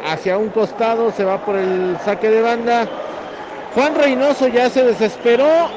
hacia 0.01 0.38
un 0.38 0.49
costado, 0.49 1.12
se 1.12 1.23
va 1.23 1.38
por 1.45 1.55
el 1.57 1.97
saque 2.03 2.29
de 2.29 2.41
banda. 2.41 2.88
Juan 3.75 3.93
Reynoso 3.95 4.47
ya 4.47 4.69
se 4.69 4.83
desesperó, 4.83 5.69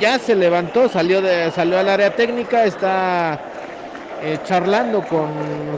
ya 0.00 0.18
se 0.18 0.34
levantó, 0.34 0.88
salió, 0.88 1.20
de, 1.20 1.50
salió 1.50 1.78
al 1.78 1.88
área 1.88 2.14
técnica, 2.14 2.64
está 2.64 3.38
eh, 4.22 4.38
charlando 4.44 5.02
con 5.08 5.28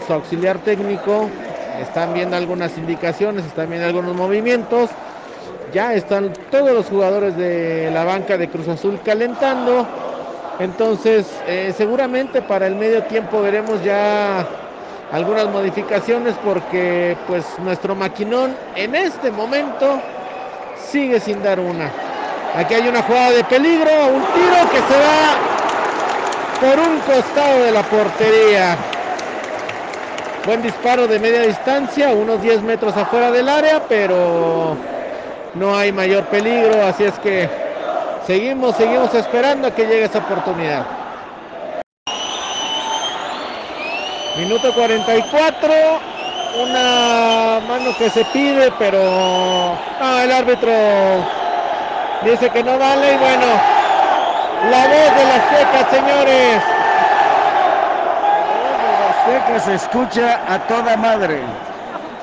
su 0.07 0.13
auxiliar 0.13 0.59
técnico. 0.59 1.29
Están 1.81 2.13
viendo 2.15 2.37
algunas 2.37 2.77
indicaciones, 2.77 3.45
están 3.45 3.71
viendo 3.71 3.87
algunos 3.87 4.15
movimientos. 4.15 4.91
Ya 5.73 5.95
están 5.95 6.33
todos 6.51 6.73
los 6.73 6.87
jugadores 6.87 7.37
de 7.37 7.91
la 7.93 8.05
banca 8.05 8.37
de 8.37 8.49
Cruz 8.49 8.69
Azul 8.69 9.01
calentando 9.05 9.87
entonces, 10.61 11.27
eh, 11.47 11.73
seguramente 11.75 12.43
para 12.43 12.67
el 12.67 12.77
medio 12.77 13.03
tiempo 13.05 13.41
veremos 13.41 13.83
ya 13.83 14.47
algunas 15.11 15.49
modificaciones 15.49 16.35
porque 16.45 17.17
pues 17.27 17.47
nuestro 17.61 17.95
maquinón 17.95 18.55
en 18.77 18.95
este 18.95 19.31
momento 19.31 19.99
sigue 20.77 21.19
sin 21.19 21.43
dar 21.43 21.59
una. 21.61 21.91
Aquí 22.55 22.75
hay 22.75 22.87
una 22.89 23.03
jugada 23.03 23.31
de 23.31 23.45
peligro, 23.45 23.91
un 24.09 24.23
tiro 24.35 24.71
que 24.71 24.79
se 24.93 25.01
va 25.01 25.60
por 26.61 26.79
un 26.79 26.99
costado 27.01 27.63
de 27.65 27.73
la 27.73 27.83
portería. 27.83 28.77
Buen 30.47 30.63
disparo 30.63 31.07
de 31.07 31.19
media 31.19 31.43
distancia, 31.43 32.13
unos 32.13 32.43
10 32.43 32.63
metros 32.63 32.97
afuera 32.97 33.31
del 33.31 33.49
área, 33.49 33.81
pero 33.89 34.77
no 35.55 35.77
hay 35.77 35.93
mayor 35.93 36.25
peligro, 36.25 36.83
así 36.85 37.05
es 37.05 37.19
que 37.21 37.49
Seguimos, 38.31 38.77
seguimos 38.77 39.13
esperando 39.15 39.67
a 39.67 39.71
que 39.73 39.83
llegue 39.83 40.05
esa 40.05 40.19
oportunidad. 40.19 40.85
Minuto 44.39 44.73
44, 44.73 45.75
una 46.65 47.61
mano 47.67 47.91
que 47.99 48.09
se 48.11 48.25
pide, 48.27 48.71
pero 48.79 49.77
el 50.23 50.31
árbitro 50.31 50.71
dice 52.25 52.51
que 52.51 52.63
no 52.63 52.79
vale 52.79 53.15
y 53.15 53.17
bueno, 53.17 53.80
la 54.61 54.87
voz 54.89 55.15
de 55.15 55.27
las 55.27 55.45
secas, 55.45 55.89
señores. 55.89 56.77
La 58.23 58.45
voz 58.47 58.81
de 58.83 58.97
las 58.97 59.17
secas 59.19 59.65
se 59.65 59.75
escucha 59.75 60.43
a 60.47 60.61
toda 60.67 60.97
madre, 60.97 61.63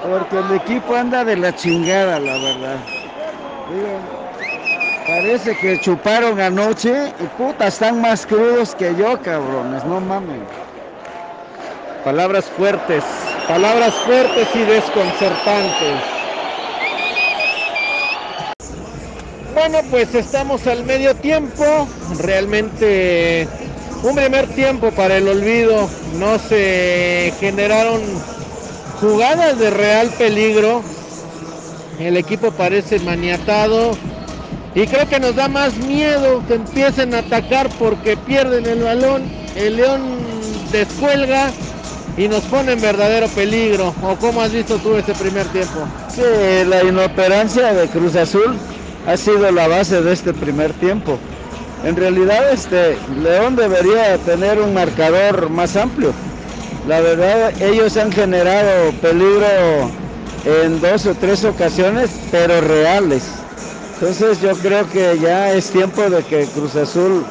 porque 0.01 0.39
el 0.39 0.51
equipo 0.51 0.95
anda 0.95 1.25
de 1.25 1.37
la 1.37 1.53
chingada, 1.53 2.19
la 2.19 2.37
verdad. 2.37 2.89
Parece 5.05 5.57
que 5.57 5.79
chuparon 5.79 6.39
anoche 6.39 7.15
y 7.19 7.27
puta, 7.29 7.67
están 7.67 8.01
más 8.01 8.25
crudos 8.25 8.75
que 8.75 8.95
yo, 8.95 9.21
cabrones, 9.21 9.85
no 9.85 10.01
mames. 10.01 10.49
Palabras 12.03 12.51
fuertes, 12.51 13.39
palabras 13.47 14.01
fuertes 14.01 14.55
y 14.55 14.65
desconcertantes. 14.65 16.16
Bueno, 19.57 19.79
pues 19.89 20.13
estamos 20.13 20.67
al 20.67 20.83
medio 20.85 21.15
tiempo. 21.15 21.87
Realmente 22.19 23.47
un 24.03 24.15
primer 24.15 24.45
tiempo 24.53 24.91
para 24.91 25.17
el 25.17 25.27
olvido. 25.27 25.89
No 26.19 26.37
se 26.37 27.33
generaron 27.39 28.01
jugadas 29.01 29.57
de 29.57 29.71
real 29.71 30.11
peligro. 30.11 30.83
El 31.99 32.17
equipo 32.17 32.51
parece 32.51 32.99
maniatado. 32.99 33.97
Y 34.75 34.85
creo 34.85 35.09
que 35.09 35.19
nos 35.19 35.35
da 35.35 35.47
más 35.47 35.73
miedo 35.73 36.43
que 36.47 36.53
empiecen 36.53 37.15
a 37.15 37.19
atacar 37.19 37.67
porque 37.79 38.15
pierden 38.15 38.63
el 38.67 38.83
balón. 38.83 39.23
El 39.55 39.77
León 39.77 40.69
descuelga 40.71 41.51
y 42.15 42.27
nos 42.27 42.43
pone 42.43 42.73
en 42.73 42.81
verdadero 42.81 43.27
peligro. 43.29 43.95
¿O 44.03 44.15
cómo 44.17 44.39
has 44.39 44.51
visto 44.51 44.77
tú 44.77 44.95
este 44.97 45.15
primer 45.15 45.47
tiempo? 45.47 45.79
Sí, 46.09 46.21
la 46.67 46.83
inoperancia 46.83 47.73
de 47.73 47.87
Cruz 47.87 48.15
Azul 48.15 48.55
ha 49.07 49.15
sido 49.15 49.49
la 49.51 49.69
base 49.69 50.01
de 50.01 50.11
este 50.11 50.33
primer 50.33 50.73
tiempo. 50.73 51.17
En 51.85 51.95
realidad, 51.95 52.51
este 52.51 52.99
León 53.23 53.55
debería 53.55 54.17
tener 54.17 54.59
un 54.59 54.73
marcador 54.73 55.49
más 55.49 55.77
amplio. 55.77 56.11
La 56.85 56.99
verdad, 56.99 57.53
ellos 57.61 57.95
han 57.95 58.11
generado 58.11 58.91
peligro 59.01 59.47
en 60.43 60.81
dos 60.81 61.05
o 61.05 61.15
tres 61.15 61.45
ocasiones, 61.45 62.09
pero 62.31 62.59
reales. 62.59 63.23
Entonces 63.93 64.41
yo 64.41 64.57
creo 64.57 64.85
que 64.91 65.17
ya 65.19 65.53
es 65.53 65.71
tiempo 65.71 66.09
de 66.09 66.21
que 66.23 66.45
Cruz 66.47 66.75
Azul 66.75 67.23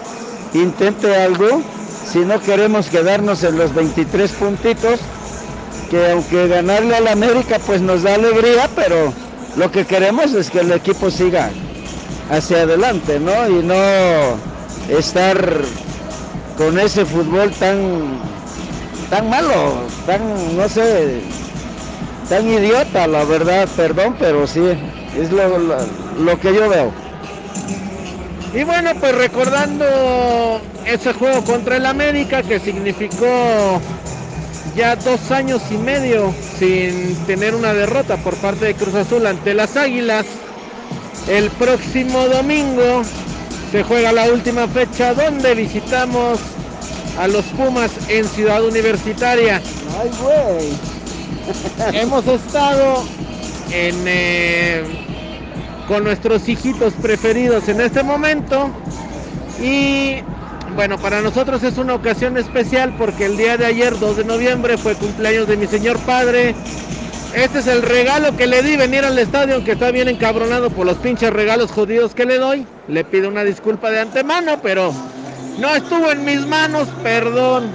intente 0.54 1.14
algo, 1.14 1.60
si 2.10 2.20
no 2.20 2.40
queremos 2.40 2.88
quedarnos 2.88 3.44
en 3.44 3.58
los 3.58 3.74
23 3.74 4.32
puntitos, 4.32 5.00
que 5.90 6.10
aunque 6.10 6.48
ganarle 6.48 6.96
al 6.96 7.06
América 7.08 7.58
pues 7.66 7.82
nos 7.82 8.02
da 8.02 8.14
alegría, 8.14 8.68
pero 8.74 9.12
lo 9.56 9.70
que 9.70 9.84
queremos 9.84 10.32
es 10.34 10.50
que 10.50 10.60
el 10.60 10.72
equipo 10.72 11.10
siga 11.10 11.50
hacia 12.30 12.62
adelante, 12.62 13.20
¿no? 13.20 13.48
Y 13.48 13.62
no 13.62 13.76
estar 14.88 15.36
con 16.56 16.78
ese 16.78 17.04
fútbol 17.04 17.50
tan 17.52 18.18
tan 19.10 19.28
malo, 19.30 19.86
tan 20.06 20.56
no 20.56 20.68
sé, 20.68 21.20
tan 22.28 22.48
idiota, 22.48 23.06
la 23.06 23.24
verdad, 23.24 23.68
perdón, 23.76 24.16
pero 24.18 24.46
sí, 24.46 24.62
es 25.16 25.30
lo, 25.30 25.58
lo, 25.58 26.40
que 26.40 26.54
yo 26.54 26.68
veo. 26.68 26.92
Y 28.54 28.64
bueno, 28.64 28.92
pues 28.98 29.14
recordando 29.14 30.60
ese 30.84 31.12
juego 31.12 31.44
contra 31.44 31.76
el 31.76 31.86
América 31.86 32.42
que 32.42 32.58
significó 32.58 33.80
ya 34.74 34.96
dos 34.96 35.30
años 35.30 35.62
y 35.70 35.76
medio 35.78 36.32
sin 36.58 37.14
tener 37.26 37.54
una 37.54 37.72
derrota 37.74 38.16
por 38.16 38.34
parte 38.36 38.66
de 38.66 38.74
Cruz 38.74 38.94
Azul 38.94 39.26
ante 39.26 39.54
las 39.54 39.76
Águilas. 39.76 40.26
El 41.28 41.50
próximo 41.50 42.26
domingo 42.28 43.02
se 43.72 43.82
juega 43.82 44.12
la 44.12 44.30
última 44.32 44.68
fecha 44.68 45.12
donde 45.12 45.54
visitamos 45.54 46.38
a 47.18 47.26
los 47.26 47.44
Pumas 47.46 47.90
en 48.08 48.24
Ciudad 48.28 48.64
Universitaria. 48.64 49.60
Ay, 50.00 50.10
güey. 50.22 50.68
Hemos 52.00 52.26
estado 52.26 53.04
en, 53.72 54.04
eh, 54.06 54.84
con 55.88 56.04
nuestros 56.04 56.48
hijitos 56.48 56.92
preferidos 56.94 57.68
en 57.68 57.80
este 57.80 58.02
momento 58.04 58.70
y 59.60 60.16
bueno, 60.76 60.98
para 60.98 61.22
nosotros 61.22 61.62
es 61.62 61.78
una 61.78 61.94
ocasión 61.94 62.36
especial 62.36 62.94
porque 62.98 63.24
el 63.24 63.36
día 63.36 63.56
de 63.56 63.66
ayer, 63.66 63.98
2 63.98 64.16
de 64.18 64.24
noviembre, 64.24 64.76
fue 64.76 64.94
cumpleaños 64.94 65.48
de 65.48 65.56
mi 65.56 65.66
señor 65.66 65.98
padre 66.00 66.54
este 67.36 67.58
es 67.58 67.66
el 67.66 67.82
regalo 67.82 68.34
que 68.34 68.46
le 68.46 68.62
di 68.62 68.76
venir 68.76 69.04
al 69.04 69.18
estadio, 69.18 69.56
aunque 69.56 69.72
está 69.72 69.90
bien 69.90 70.08
encabronado 70.08 70.70
por 70.70 70.86
los 70.86 70.96
pinches 70.96 71.30
regalos 71.30 71.70
jodidos 71.70 72.14
que 72.14 72.24
le 72.24 72.38
doy. 72.38 72.66
Le 72.88 73.04
pido 73.04 73.28
una 73.28 73.44
disculpa 73.44 73.90
de 73.90 74.00
antemano, 74.00 74.58
pero 74.62 74.90
no 75.58 75.74
estuvo 75.74 76.10
en 76.10 76.24
mis 76.24 76.46
manos, 76.46 76.88
perdón. 77.02 77.68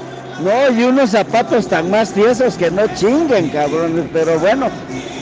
No, 0.43 0.75
y 0.75 0.83
unos 0.83 1.11
zapatos 1.11 1.67
tan 1.67 1.91
más 1.91 2.11
tiesos 2.11 2.55
que 2.55 2.71
no 2.71 2.87
chinguen, 2.95 3.49
cabrones. 3.49 4.05
Pero 4.11 4.39
bueno, 4.39 4.67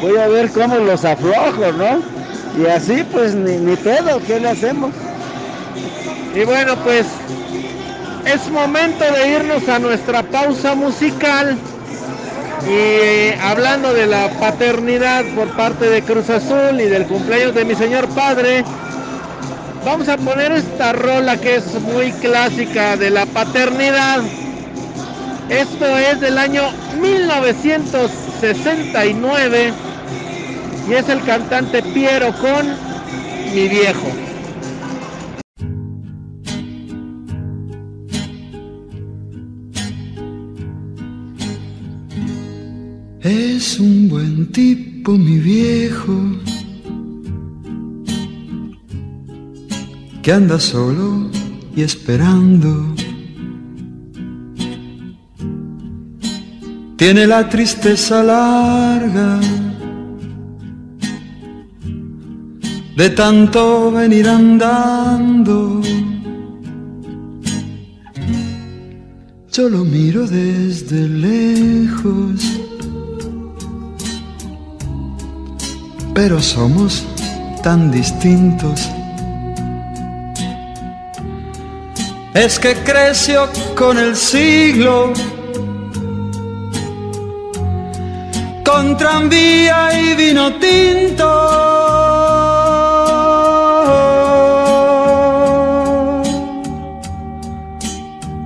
voy 0.02 0.16
a 0.16 0.28
ver 0.30 0.50
cómo 0.52 0.78
los 0.78 1.04
aflojo, 1.04 1.74
¿no? 1.74 2.00
Y 2.58 2.66
así, 2.68 3.04
pues, 3.12 3.36
ni, 3.36 3.58
ni 3.58 3.76
pedo, 3.76 4.22
¿qué 4.26 4.40
le 4.40 4.50
hacemos? 4.50 4.92
Y 6.34 6.46
bueno, 6.46 6.78
pues, 6.86 7.06
es 8.26 8.50
momento 8.50 9.04
de 9.12 9.34
irnos 9.34 9.68
a 9.68 9.80
nuestra 9.80 10.24
pausa 10.24 10.76
musical. 10.76 11.58
Y 12.68 13.32
hablando 13.42 13.94
de 13.94 14.08
la 14.08 14.28
paternidad 14.40 15.24
por 15.36 15.48
parte 15.56 15.88
de 15.90 16.02
Cruz 16.02 16.30
Azul 16.30 16.80
y 16.80 16.86
del 16.86 17.06
cumpleaños 17.06 17.54
de 17.56 17.66
mi 17.66 17.76
señor 17.76 18.08
padre, 18.10 18.64
vamos 19.86 20.10
a 20.10 20.18
poner 20.18 20.52
esta 20.52 20.92
rola 20.94 21.38
que 21.38 21.56
es 21.56 21.74
muy 21.82 22.12
clásica 22.14 22.98
de 22.98 23.12
la 23.12 23.26
paternidad. 23.28 24.22
Esto 25.50 25.98
es 25.98 26.20
del 26.20 26.38
año 26.38 26.64
1969 27.02 29.74
y 30.90 30.94
es 30.94 31.10
el 31.10 31.24
cantante 31.24 31.82
Piero 31.82 32.32
con 32.34 32.68
mi 33.54 33.68
viejo. 33.68 34.29
Es 43.30 43.80
un 43.80 44.10
buen 44.10 44.52
tipo, 44.52 45.12
mi 45.12 45.38
viejo, 45.38 46.16
que 50.24 50.34
anda 50.34 50.60
solo 50.60 51.30
y 51.76 51.84
esperando. 51.84 52.96
Tiene 56.98 57.28
la 57.28 57.48
tristeza 57.48 58.24
larga 58.24 59.40
de 62.98 63.10
tanto 63.12 63.92
venir 63.92 64.28
andando. 64.28 65.82
Yo 69.52 69.70
lo 69.70 69.86
miro 69.86 70.26
desde 70.26 71.08
lejos 71.08 72.69
pero 76.22 76.42
somos 76.42 77.06
tan 77.64 77.92
distintos. 77.92 78.90
Es 82.34 82.60
que 82.60 82.74
creció 82.84 83.48
con 83.74 83.98
el 83.98 84.18
siglo, 84.18 85.14
con 88.66 88.98
tranvía 88.98 89.78
y 89.98 90.16
vino 90.16 90.46
tinto. 90.56 91.30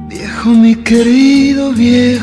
Viejo, 0.08 0.50
mi 0.50 0.76
querido 0.76 1.72
viejo. 1.72 2.23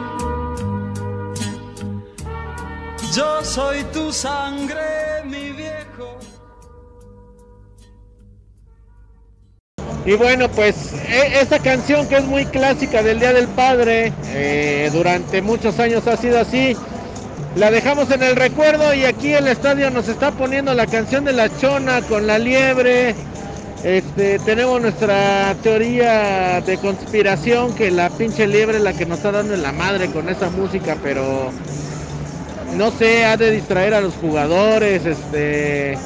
Yo 3.13 3.43
soy 3.43 3.83
tu 3.91 4.13
sangre, 4.13 5.21
mi 5.25 5.51
viejo. 5.51 6.17
Y 10.05 10.13
bueno, 10.13 10.47
pues 10.47 10.93
e, 11.09 11.41
esta 11.41 11.59
canción 11.59 12.07
que 12.07 12.15
es 12.17 12.23
muy 12.23 12.45
clásica 12.45 13.03
del 13.03 13.19
Día 13.19 13.33
del 13.33 13.49
Padre, 13.49 14.13
eh, 14.27 14.89
durante 14.93 15.41
muchos 15.41 15.77
años 15.79 16.07
ha 16.07 16.15
sido 16.15 16.39
así. 16.39 16.77
La 17.57 17.69
dejamos 17.69 18.09
en 18.11 18.23
el 18.23 18.37
recuerdo 18.37 18.93
y 18.93 19.03
aquí 19.03 19.33
el 19.33 19.49
estadio 19.49 19.89
nos 19.91 20.07
está 20.07 20.31
poniendo 20.31 20.73
la 20.73 20.87
canción 20.87 21.25
de 21.25 21.33
la 21.33 21.49
chona 21.59 22.01
con 22.03 22.27
la 22.27 22.37
liebre. 22.37 23.13
Este, 23.83 24.39
tenemos 24.39 24.81
nuestra 24.81 25.53
teoría 25.61 26.61
de 26.61 26.77
conspiración 26.77 27.75
que 27.75 27.91
la 27.91 28.09
pinche 28.09 28.47
liebre 28.47 28.77
es 28.77 28.83
la 28.83 28.93
que 28.93 29.05
nos 29.05 29.17
está 29.17 29.33
dando 29.33 29.53
en 29.53 29.63
la 29.63 29.73
madre 29.73 30.09
con 30.11 30.29
esa 30.29 30.49
música, 30.49 30.95
pero 31.03 31.51
no 32.77 32.91
sé, 32.91 33.25
ha 33.25 33.37
de 33.37 33.51
distraer 33.51 33.93
a 33.93 34.01
los 34.01 34.15
jugadores, 34.15 35.05
este, 35.05 35.97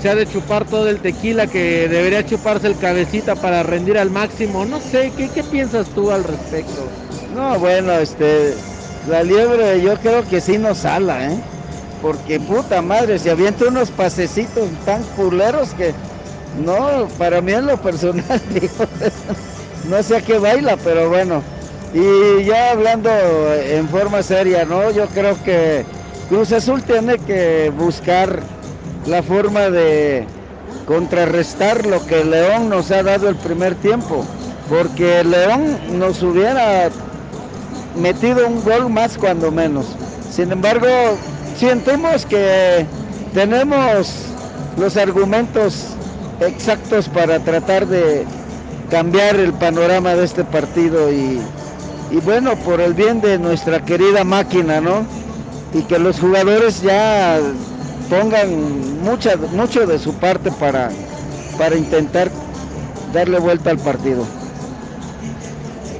se 0.00 0.08
ha 0.08 0.14
de 0.14 0.26
chupar 0.26 0.64
todo 0.64 0.88
el 0.88 0.98
tequila 1.00 1.46
que 1.46 1.88
debería 1.88 2.24
chuparse 2.24 2.66
el 2.66 2.78
cabecita 2.78 3.34
para 3.34 3.62
rendir 3.62 3.98
al 3.98 4.10
máximo. 4.10 4.64
No 4.64 4.80
sé, 4.80 5.12
¿qué, 5.16 5.44
piensas 5.44 5.86
tú 5.94 6.10
al 6.10 6.24
respecto? 6.24 6.88
No, 7.34 7.58
bueno, 7.58 7.92
este, 7.92 8.54
la 9.08 9.22
liebre 9.22 9.80
yo 9.82 9.94
creo 9.98 10.26
que 10.26 10.40
sí 10.40 10.58
nos 10.58 10.78
sala, 10.78 11.32
¿eh? 11.32 11.38
Porque 12.00 12.40
puta 12.40 12.80
madre, 12.80 13.18
se 13.18 13.30
avienta 13.30 13.66
unos 13.66 13.90
pasecitos 13.90 14.70
tan 14.84 15.04
culeros 15.16 15.74
que 15.74 15.92
no, 16.58 17.08
para 17.18 17.42
mí 17.42 17.52
en 17.52 17.66
lo 17.66 17.76
personal, 17.76 18.40
digo, 18.50 18.86
no 19.84 20.02
sé 20.02 20.16
a 20.16 20.20
qué 20.22 20.38
baila, 20.38 20.76
pero 20.78 21.08
bueno. 21.10 21.42
Y 21.92 22.44
ya 22.44 22.70
hablando 22.70 23.10
en 23.52 23.86
forma 23.88 24.22
seria, 24.22 24.64
¿no? 24.64 24.90
Yo 24.92 25.06
creo 25.08 25.42
que 25.42 25.84
Cruz 26.30 26.52
Azul 26.52 26.80
tiene 26.84 27.18
que 27.18 27.72
buscar 27.76 28.46
la 29.04 29.20
forma 29.20 29.68
de 29.68 30.24
contrarrestar 30.86 31.84
lo 31.84 32.06
que 32.06 32.24
León 32.24 32.68
nos 32.68 32.92
ha 32.92 33.02
dado 33.02 33.28
el 33.28 33.34
primer 33.34 33.74
tiempo, 33.74 34.24
porque 34.68 35.24
León 35.24 35.98
nos 35.98 36.22
hubiera 36.22 36.88
metido 37.96 38.46
un 38.46 38.62
gol 38.62 38.90
más 38.90 39.18
cuando 39.18 39.50
menos. 39.50 39.98
Sin 40.28 40.52
embargo, 40.52 40.86
sentimos 41.52 42.24
que 42.24 42.86
tenemos 43.32 44.38
los 44.76 44.96
argumentos 44.96 45.98
exactos 46.38 47.08
para 47.08 47.40
tratar 47.40 47.88
de 47.88 48.24
cambiar 48.88 49.34
el 49.34 49.52
panorama 49.52 50.14
de 50.14 50.26
este 50.26 50.44
partido 50.44 51.10
y, 51.10 51.42
y 52.08 52.20
bueno, 52.20 52.54
por 52.62 52.80
el 52.80 52.94
bien 52.94 53.20
de 53.20 53.36
nuestra 53.36 53.84
querida 53.84 54.22
máquina, 54.22 54.80
¿no? 54.80 55.08
Y 55.72 55.84
que 55.84 55.98
los 55.98 56.18
jugadores 56.20 56.80
ya 56.80 57.40
pongan 58.08 58.98
mucha, 59.00 59.36
mucho 59.36 59.86
de 59.86 59.98
su 59.98 60.18
parte 60.18 60.52
para, 60.52 60.96
para 61.56 61.76
intentar 61.76 62.32
darle 63.04 63.38
vuelta 63.38 63.70
al 63.70 63.80
partido. 63.80 64.34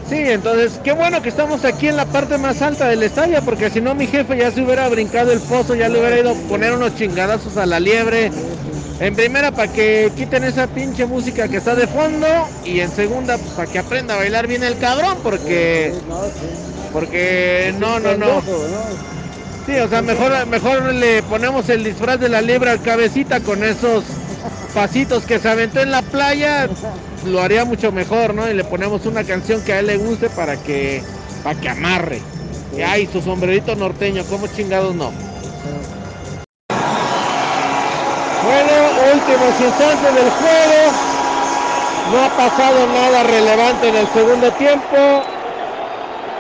Sí, 0.03 0.17
entonces 0.19 0.81
qué 0.83 0.93
bueno 0.93 1.23
que 1.23 1.29
estamos 1.29 1.65
aquí 1.65 1.87
en 1.89 1.97
la 1.97 2.11
parte 2.11 2.39
más 2.39 2.63
alta 2.63 2.89
del 2.89 3.03
estadio, 3.03 3.45
porque 3.45 3.71
si 3.71 3.81
no 3.81 3.95
mi 3.95 4.09
jefe 4.09 4.37
ya 4.37 4.51
se 4.51 4.63
hubiera 4.63 4.89
brincado 4.89 5.31
el 5.33 5.43
pozo, 5.45 5.75
ya 5.75 5.89
le 5.89 6.01
hubiera 6.01 6.19
ido 6.19 6.31
a 6.33 6.37
poner 6.47 6.73
unos 6.73 6.95
chingadazos 6.95 7.57
a 7.57 7.67
la 7.67 7.79
liebre. 7.81 8.35
En 8.99 9.17
primera 9.17 9.53
para 9.53 9.73
que 9.73 10.13
quiten 10.17 10.45
esa 10.45 10.69
pinche 10.69 11.07
música 11.07 11.49
que 11.49 11.57
está 11.59 11.75
de 11.75 11.89
fondo 11.89 12.27
y 12.63 12.81
en 12.81 12.93
segunda 12.93 13.39
pues, 13.39 13.53
para 13.55 13.69
que 13.69 13.79
aprenda 13.79 14.15
a 14.15 14.19
bailar 14.19 14.47
bien 14.47 14.63
el 14.65 14.79
cabrón, 14.79 15.21
porque 15.23 15.97
porque 16.91 17.73
no, 17.75 18.01
no, 18.01 18.15
no. 18.15 18.45
Sí, 19.71 19.79
o 19.79 19.89
sea, 19.89 20.03
mejor, 20.03 20.33
mejor 20.49 20.93
le 20.93 21.23
ponemos 21.23 21.69
el 21.69 21.85
disfraz 21.85 22.19
de 22.19 22.29
la 22.29 22.43
liebre 22.43 22.71
al 22.71 22.83
cabecita 22.83 23.39
con 23.39 23.63
esos 23.63 24.03
pasitos 24.75 25.25
que 25.25 25.39
se 25.39 25.49
aventó 25.49 25.81
en 25.81 25.93
la 25.93 26.03
playa, 26.03 26.69
lo 27.25 27.41
haría 27.41 27.65
mucho 27.65 27.93
mejor, 27.93 28.35
¿no? 28.35 28.51
Y 28.51 28.55
le 28.55 28.65
ponemos 28.65 29.07
una 29.07 29.23
canción 29.23 29.63
que 29.63 29.73
a 29.73 29.79
él 29.79 29.87
le 29.87 29.97
guste 29.97 30.29
para 30.29 30.57
que, 30.57 31.01
para 31.45 31.61
que 31.61 31.69
amarre. 31.69 32.21
Y 32.77 32.81
ay, 32.81 33.09
su 33.13 33.21
sombrerito 33.21 33.77
norteño, 33.77 34.25
¿cómo 34.29 34.49
chingados 34.49 34.93
no? 34.97 35.13
Bueno, 38.43 38.73
últimos 39.15 39.61
instantes 39.61 40.15
del 40.15 40.31
juego. 40.33 40.97
No 42.11 42.25
ha 42.25 42.29
pasado 42.31 42.89
nada 42.89 43.23
relevante 43.23 43.89
en 43.89 43.95
el 43.95 44.09
segundo 44.09 44.51
tiempo. 44.51 44.97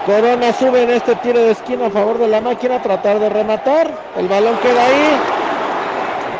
Corona 0.06 0.52
sube 0.54 0.82
en 0.82 0.90
este 0.90 1.14
tiro 1.16 1.40
de 1.40 1.50
esquina 1.50 1.86
a 1.86 1.90
favor 1.90 2.18
de 2.18 2.26
la 2.26 2.40
máquina 2.40 2.80
tratar 2.80 3.20
de 3.20 3.28
rematar. 3.28 3.90
El 4.16 4.28
balón 4.28 4.56
queda 4.62 4.86
ahí 4.86 5.18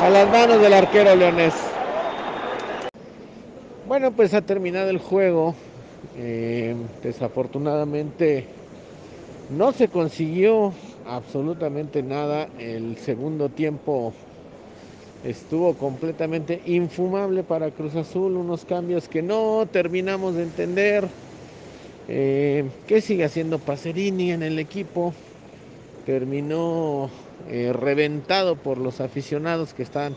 a 0.01 0.09
las 0.09 0.31
manos 0.31 0.63
del 0.63 0.73
arquero 0.73 1.15
leonés. 1.15 1.53
Bueno, 3.87 4.13
pues 4.13 4.33
ha 4.33 4.41
terminado 4.41 4.89
el 4.89 4.99
juego. 4.99 5.55
Eh, 6.17 6.75
desafortunadamente 7.03 8.47
no 9.51 9.73
se 9.73 9.89
consiguió 9.89 10.73
absolutamente 11.07 12.03
nada. 12.03 12.49
El 12.59 12.97
segundo 12.97 13.51
tiempo 13.51 14.15
estuvo 15.23 15.75
completamente 15.75 16.63
infumable 16.65 17.43
para 17.43 17.71
Cruz 17.71 17.95
Azul. 17.95 18.39
Unos 18.39 18.65
cambios 18.65 19.07
que 19.07 19.21
no 19.21 19.67
terminamos 19.71 20.35
de 20.35 20.45
entender 20.45 21.09
eh, 22.13 22.69
¿Qué 22.89 23.01
sigue 23.01 23.23
haciendo 23.23 23.61
Pacerini 23.61 24.33
en 24.33 24.43
el 24.43 24.59
equipo? 24.59 25.15
Terminó 26.05 27.09
eh, 27.49 27.73
reventado 27.73 28.57
por 28.57 28.79
los 28.79 29.01
aficionados 29.01 29.75
que 29.75 29.85
están 29.85 30.17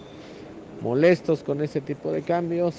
molestos 0.81 1.43
con 1.43 1.61
ese 1.61 1.81
tipo 1.81 2.11
de 2.11 2.23
cambios. 2.23 2.73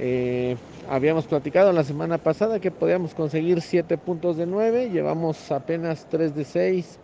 Eh, 0.00 0.56
habíamos 0.90 1.26
platicado 1.26 1.72
la 1.72 1.84
semana 1.84 2.18
pasada 2.18 2.58
que 2.58 2.72
podíamos 2.72 3.14
conseguir 3.14 3.62
7 3.62 3.96
puntos 3.98 4.36
de 4.36 4.46
9, 4.46 4.90
llevamos 4.90 5.52
apenas 5.52 6.08
3 6.10 6.34
de 6.34 6.44
6. 6.44 6.98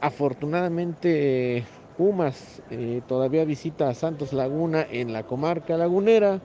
afortunadamente 0.00 1.64
Pumas 1.98 2.62
todavía 3.08 3.44
visita 3.44 3.88
a 3.88 3.94
Santos 3.94 4.32
Laguna 4.32 4.86
en 4.88 5.12
la 5.12 5.24
comarca 5.24 5.76
lagunera 5.76 6.40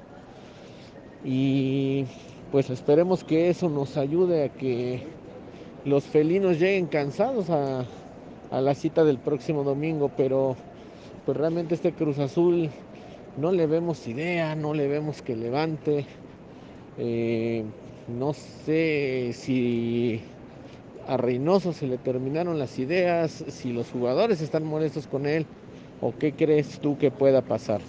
y 1.24 2.06
pues 2.52 2.70
esperemos 2.70 3.24
que 3.24 3.50
eso 3.50 3.70
nos 3.70 3.98
ayude 3.98 4.46
a 4.46 4.50
que 4.50 5.04
los 5.86 6.04
felinos 6.04 6.60
lleguen 6.60 6.88
cansados 6.88 7.50
a, 7.50 7.86
la 8.52 8.76
cita 8.76 9.04
del 9.04 9.18
próximo 9.18 9.64
domingo, 9.64 10.10
pero 10.16 10.56
pues 11.26 11.38
realmente 11.38 11.76
este 11.76 11.92
Cruz 11.92 12.18
Azul 12.20 12.70
no 13.38 13.52
le 13.52 13.68
vemos 13.68 14.08
idea, 14.08 14.56
no 14.56 14.74
le 14.74 14.88
vemos 14.88 15.22
que 15.22 15.36
levante. 15.36 16.06
Eh, 16.98 17.66
no 18.08 18.34
sé 18.34 19.32
si 19.34 20.22
a 21.08 21.18
Reynoso 21.18 21.74
se 21.74 21.88
le 21.88 21.98
terminaron 21.98 22.58
las 22.58 22.80
ideas, 22.80 23.44
si 23.50 23.74
los 23.74 23.90
jugadores 23.92 24.42
están 24.42 24.66
molestos 24.66 25.08
con 25.08 25.26
él 25.26 25.46
o 26.00 26.14
qué 26.18 26.32
crees 26.32 26.80
tú 26.80 26.98
que 26.98 27.12
pueda 27.12 27.42
pasar. 27.42 27.82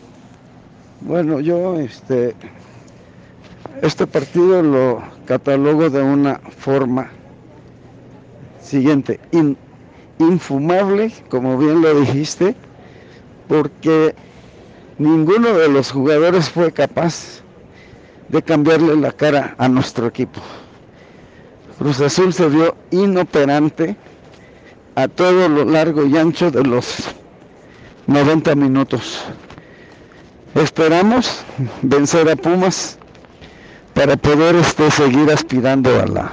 Bueno, 1.02 1.38
yo 1.38 1.78
este 1.78 2.34
este 3.82 4.06
partido 4.06 4.62
lo 4.62 5.02
catalogo 5.26 5.90
de 5.90 6.02
una 6.02 6.40
forma 6.58 7.10
siguiente, 8.60 9.20
infumable, 10.18 11.12
como 11.28 11.56
bien 11.58 11.80
lo 11.80 12.00
dijiste, 12.00 12.54
porque 13.46 14.14
ninguno 14.98 15.52
de 15.54 15.68
los 15.68 15.90
jugadores 15.90 16.50
fue 16.50 16.72
capaz 16.72 17.40
de 18.28 18.42
cambiarle 18.42 18.96
la 18.96 19.12
cara 19.12 19.54
a 19.58 19.68
nuestro 19.68 20.06
equipo. 20.06 20.40
Cruz 21.78 22.00
Azul 22.00 22.32
se 22.32 22.48
vio 22.48 22.76
inoperante 22.90 23.96
a 24.96 25.06
todo 25.06 25.48
lo 25.48 25.64
largo 25.64 26.04
y 26.04 26.16
ancho 26.16 26.50
de 26.50 26.64
los 26.64 27.08
90 28.08 28.54
minutos. 28.56 29.24
Esperamos 30.54 31.44
vencer 31.82 32.28
a 32.28 32.34
Pumas 32.34 32.97
para 33.98 34.16
poder 34.16 34.54
este, 34.54 34.92
seguir 34.92 35.28
aspirando 35.28 35.90
a 36.00 36.06
la, 36.06 36.32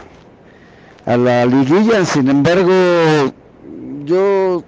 a 1.07 1.17
la 1.17 1.47
liguilla. 1.47 2.05
Sin 2.05 2.29
embargo, 2.29 2.71
yo 4.03 4.63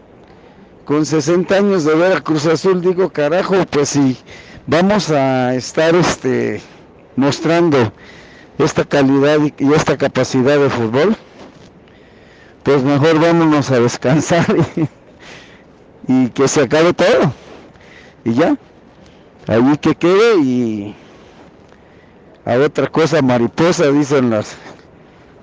con 0.84 1.06
60 1.06 1.56
años 1.56 1.84
de 1.84 1.94
ver 1.94 2.14
a 2.14 2.22
Cruz 2.22 2.48
Azul 2.48 2.82
digo, 2.82 3.08
carajo, 3.12 3.56
pues 3.70 3.90
si 3.90 4.18
vamos 4.66 5.12
a 5.12 5.54
estar 5.54 5.94
este, 5.94 6.60
mostrando 7.16 7.94
esta 8.58 8.84
calidad 8.84 9.38
y, 9.60 9.74
esta 9.74 9.96
capacidad 9.96 10.58
de 10.58 10.70
fútbol, 10.72 11.16
pues 12.64 12.82
mejor 12.82 13.20
vámonos 13.20 13.70
a 13.70 13.80
descansar 13.80 14.48
y, 16.08 16.30
que 16.30 16.48
se 16.48 16.62
acabe 16.64 16.94
todo. 16.94 17.32
Y 18.26 18.34
ya, 18.34 18.58
ahí 19.46 19.78
que 19.80 19.94
quede 19.94 20.40
y 20.40 20.96
a 22.48 22.58
otra 22.60 22.88
cosa 22.88 23.22
mariposa 23.22 23.92
dicen 23.92 24.30
las, 24.30 24.56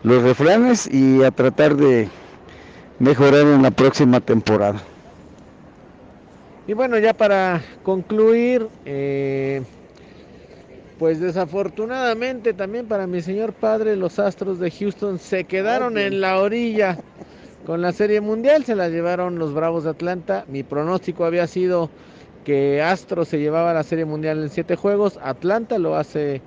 los 0.05 0.22
refranes 0.22 0.88
y 0.90 1.22
a 1.22 1.30
tratar 1.30 1.76
de 1.76 2.09
mejorar 2.98 3.42
en 3.42 3.62
la 3.62 3.70
próxima 3.70 4.20
temporada. 4.20 4.80
Y 6.66 6.72
bueno, 6.72 6.98
ya 6.98 7.12
para 7.12 7.61
concluir, 7.82 8.66
eh, 8.86 9.62
pues 10.98 11.20
desafortunadamente 11.20 12.55
también 12.55 12.86
para 12.86 13.07
mi 13.07 13.20
señor 13.20 13.52
padre, 13.52 13.96
los 13.96 14.18
Astros 14.18 14.59
de 14.59 14.70
Houston 14.70 15.18
se 15.18 15.44
quedaron 15.44 15.98
en 15.98 16.22
la 16.22 16.38
orilla 16.40 16.96
con 17.66 17.82
la 17.82 17.92
Serie 17.92 18.22
Mundial, 18.22 18.64
se 18.64 18.74
la 18.74 18.88
llevaron 18.88 19.38
los 19.38 19.52
Bravos 19.52 19.84
de 19.84 19.90
Atlanta. 19.90 20.46
Mi 20.48 20.62
pronóstico 20.62 21.26
había 21.26 21.46
sido 21.48 21.90
que 22.46 22.80
Astros 22.80 23.28
se 23.28 23.40
llevaba 23.40 23.74
la 23.74 23.82
Serie 23.82 24.07
Mundial 24.07 24.42
en 24.42 24.48
siete 24.48 24.74
juegos, 24.74 25.18
Atlanta 25.22 25.78
lo 25.78 25.96
hace 25.96 26.40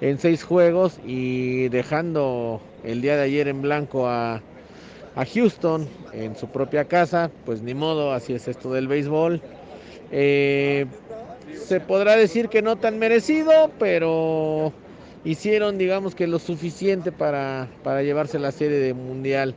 en 0.00 0.18
seis 0.18 0.42
juegos 0.44 0.98
y 1.02 1.68
dejando 1.68 2.62
el 2.82 3.00
día 3.02 3.16
de 3.16 3.22
ayer 3.24 3.48
en 3.48 3.62
blanco 3.62 4.08
a, 4.08 4.44
a 5.14 5.26
Houston 5.26 5.88
en 6.12 6.36
su 6.36 6.50
propia 6.50 6.86
casa, 6.86 7.32
pues 7.44 7.62
ni 7.62 7.74
modo, 7.74 8.12
así 8.12 8.32
es 8.34 8.48
esto 8.48 8.72
del 8.72 8.88
béisbol. 8.88 9.42
Eh, 10.10 10.86
se 11.50 11.80
podrá 11.80 12.16
decir 12.16 12.48
que 12.48 12.62
no 12.62 12.78
tan 12.78 12.98
merecido, 12.98 13.74
pero 13.78 14.74
hicieron, 15.24 15.78
digamos 15.78 16.14
que 16.14 16.26
lo 16.26 16.38
suficiente 16.38 17.12
para, 17.12 17.74
para 17.82 18.02
llevarse 18.02 18.38
la 18.38 18.52
serie 18.52 18.78
de 18.78 18.94
mundial. 18.94 19.56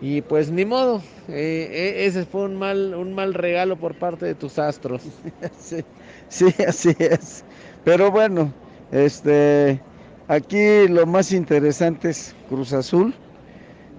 Y 0.00 0.22
pues 0.22 0.50
ni 0.50 0.64
modo, 0.64 1.02
eh, 1.28 1.94
e, 1.98 2.06
ese 2.06 2.26
fue 2.26 2.42
un 2.44 2.56
mal, 2.56 2.94
un 2.94 3.14
mal 3.14 3.34
regalo 3.34 3.78
por 3.78 3.96
parte 3.98 4.26
de 4.26 4.34
tus 4.34 4.58
astros. 4.58 5.02
sí, 5.58 5.84
sí, 6.28 6.46
así 6.66 6.94
es. 6.98 7.44
Pero 7.84 8.10
bueno, 8.10 8.54
este, 8.92 9.80
aquí 10.28 10.86
lo 10.88 11.06
más 11.06 11.32
interesante 11.32 12.10
es 12.10 12.34
Cruz 12.48 12.72
Azul. 12.72 13.14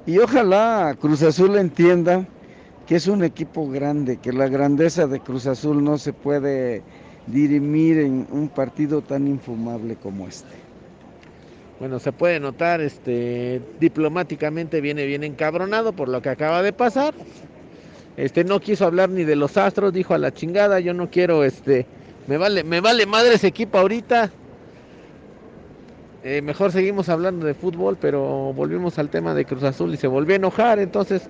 Y 0.05 0.19
ojalá 0.19 0.95
Cruz 0.99 1.23
Azul 1.23 1.57
entienda 1.57 2.25
que 2.87 2.95
es 2.95 3.07
un 3.07 3.23
equipo 3.23 3.67
grande, 3.69 4.17
que 4.17 4.31
la 4.31 4.47
grandeza 4.47 5.07
de 5.07 5.19
Cruz 5.19 5.47
Azul 5.47 5.83
no 5.83 5.97
se 5.97 6.13
puede 6.13 6.83
dirimir 7.27 7.99
en 7.99 8.27
un 8.31 8.49
partido 8.49 9.01
tan 9.01 9.27
infumable 9.27 9.95
como 9.95 10.27
este. 10.27 10.49
Bueno, 11.79 11.99
se 11.99 12.11
puede 12.11 12.39
notar, 12.39 12.81
este, 12.81 13.61
diplomáticamente 13.79 14.79
viene 14.81 15.05
bien 15.05 15.23
encabronado 15.23 15.93
por 15.93 16.07
lo 16.07 16.21
que 16.21 16.29
acaba 16.29 16.61
de 16.61 16.73
pasar. 16.73 17.13
Este 18.15 18.43
no 18.43 18.59
quiso 18.59 18.85
hablar 18.85 19.09
ni 19.09 19.23
de 19.23 19.35
los 19.35 19.57
Astros, 19.57 19.91
dijo 19.91 20.13
a 20.13 20.19
la 20.19 20.33
chingada, 20.33 20.79
yo 20.79 20.93
no 20.93 21.09
quiero, 21.09 21.43
este, 21.43 21.87
me 22.27 22.37
vale, 22.37 22.63
me 22.63 22.79
vale 22.79 23.05
madre 23.05 23.33
ese 23.35 23.47
equipo 23.47 23.79
ahorita. 23.79 24.31
Eh, 26.25 26.41
mejor 26.41 26.71
seguimos 26.71 27.09
hablando 27.09 27.45
de 27.45 27.53
fútbol, 27.53 27.97
pero 27.99 28.53
volvimos 28.53 28.97
al 28.97 29.09
tema 29.09 29.33
de 29.33 29.43
Cruz 29.43 29.63
Azul 29.63 29.93
y 29.93 29.97
se 29.97 30.07
volvió 30.07 30.35
a 30.35 30.37
enojar, 30.37 30.79
entonces 30.79 31.23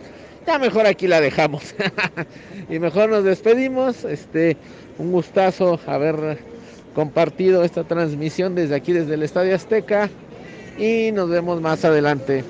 ya 0.46 0.60
mejor 0.60 0.86
aquí 0.86 1.08
la 1.08 1.20
dejamos. 1.20 1.74
y 2.70 2.78
mejor 2.78 3.10
nos 3.10 3.24
despedimos. 3.24 4.06
Este, 4.06 4.56
un 5.00 5.12
gustazo 5.12 5.80
haber 5.88 6.38
compartido 6.94 7.64
esta 7.64 7.84
transmisión 7.84 8.54
desde 8.54 8.76
aquí, 8.76 8.94
desde 8.94 9.16
el 9.16 9.24
Estadio 9.24 9.56
Azteca. 9.56 10.12
Y 10.78 11.12
nos 11.12 11.28
vemos 11.30 11.60
más 11.60 11.84
adelante. 11.86 12.44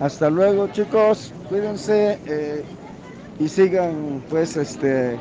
Hasta 0.00 0.28
luego, 0.28 0.68
chicos. 0.68 1.32
Cuídense 1.48 2.18
eh, 2.26 2.62
y 3.38 3.48
sigan, 3.48 4.22
pues, 4.28 4.56
este, 4.58 5.16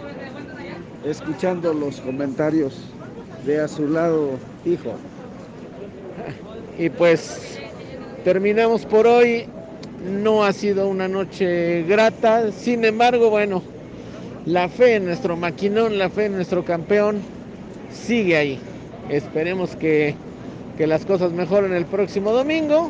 escuchando 1.05 1.74
los 1.74 2.01
comentarios 2.01 2.76
de 3.45 3.62
a 3.62 3.68
su 3.70 3.88
lado, 3.88 4.32
hijo. 4.66 4.95
Y 6.82 6.89
pues 6.89 7.59
terminamos 8.23 8.88
por 8.88 9.05
hoy 9.05 9.45
no 10.03 10.43
ha 10.43 10.51
sido 10.51 10.88
una 10.88 11.07
noche 11.07 11.84
grata, 11.84 12.51
sin 12.51 12.84
embargo, 12.86 13.29
bueno, 13.29 13.61
la 14.47 14.67
fe 14.67 14.95
en 14.95 15.05
nuestro 15.05 15.38
maquinón, 15.38 15.99
la 15.99 16.09
fe 16.09 16.25
en 16.25 16.34
nuestro 16.34 16.65
campeón 16.65 17.21
sigue 17.91 18.36
ahí. 18.36 18.59
Esperemos 19.09 19.75
que, 19.75 20.15
que 20.75 20.88
las 20.88 21.05
cosas 21.05 21.32
mejoren 21.34 21.71
el 21.73 21.86
próximo 21.86 22.32
domingo 22.32 22.89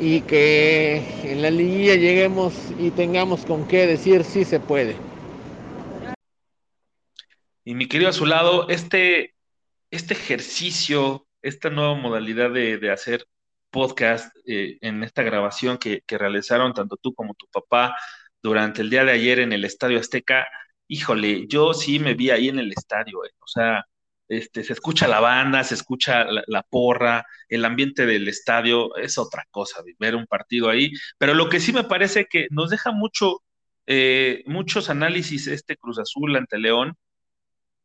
y 0.00 0.22
que 0.22 1.02
en 1.24 1.42
la 1.42 1.50
liguilla 1.50 1.96
lleguemos 1.96 2.54
y 2.78 2.92
tengamos 2.92 3.44
con 3.44 3.68
qué 3.68 3.86
decir 3.86 4.24
si 4.24 4.46
se 4.46 4.58
puede. 4.58 4.96
Y 7.62 7.74
mi 7.74 7.88
querido 7.88 8.08
a 8.08 8.14
su 8.14 8.24
lado, 8.24 8.70
este, 8.70 9.34
este 9.90 10.14
ejercicio, 10.14 11.26
esta 11.42 11.70
nueva 11.70 11.94
modalidad 11.94 12.50
de, 12.50 12.78
de 12.78 12.90
hacer 12.90 13.26
podcast, 13.70 14.34
eh, 14.46 14.78
en 14.82 15.02
esta 15.02 15.22
grabación 15.22 15.78
que, 15.78 16.02
realizaron 16.08 16.74
tanto 16.74 16.96
tú 16.96 17.14
como 17.14 17.34
tu 17.34 17.46
papá 17.48 17.96
durante 18.42 18.82
el 18.82 18.90
día 18.90 19.04
de 19.04 19.12
ayer 19.12 19.40
en 19.40 19.52
el 19.52 19.64
Estadio 19.64 19.98
Azteca, 19.98 20.46
híjole, 20.88 21.46
yo 21.48 21.74
sí 21.74 21.98
me 21.98 22.14
vi 22.14 22.30
ahí 22.30 22.48
en 22.48 22.58
el 22.58 22.72
estadio, 22.72 23.24
eh, 23.24 23.30
o 23.40 23.46
sea, 23.46 23.84
este, 24.28 24.64
se 24.64 24.72
escucha 24.72 25.08
la 25.08 25.20
banda, 25.20 25.64
se 25.64 25.74
escucha 25.74 26.24
la, 26.24 26.62
porra, 26.62 27.26
el 27.48 27.64
ambiente 27.64 28.06
del 28.06 28.28
estadio, 28.28 28.96
es 28.96 29.18
otra 29.18 29.44
cosa, 29.50 29.82
ver 29.98 30.14
un 30.14 30.26
partido 30.26 30.68
ahí, 30.68 30.92
pero 31.18 31.34
lo 31.34 31.48
que 31.48 31.60
sí 31.60 31.72
me 31.72 31.84
parece 31.84 32.26
que 32.26 32.46
nos 32.50 32.70
deja 32.70 32.92
mucho, 32.92 33.42
eh, 33.86 34.42
muchos 34.46 34.90
análisis 34.90 35.46
este 35.48 35.76
Cruz 35.76 35.98
Azul 35.98 36.36
ante 36.36 36.58
León, 36.58 36.96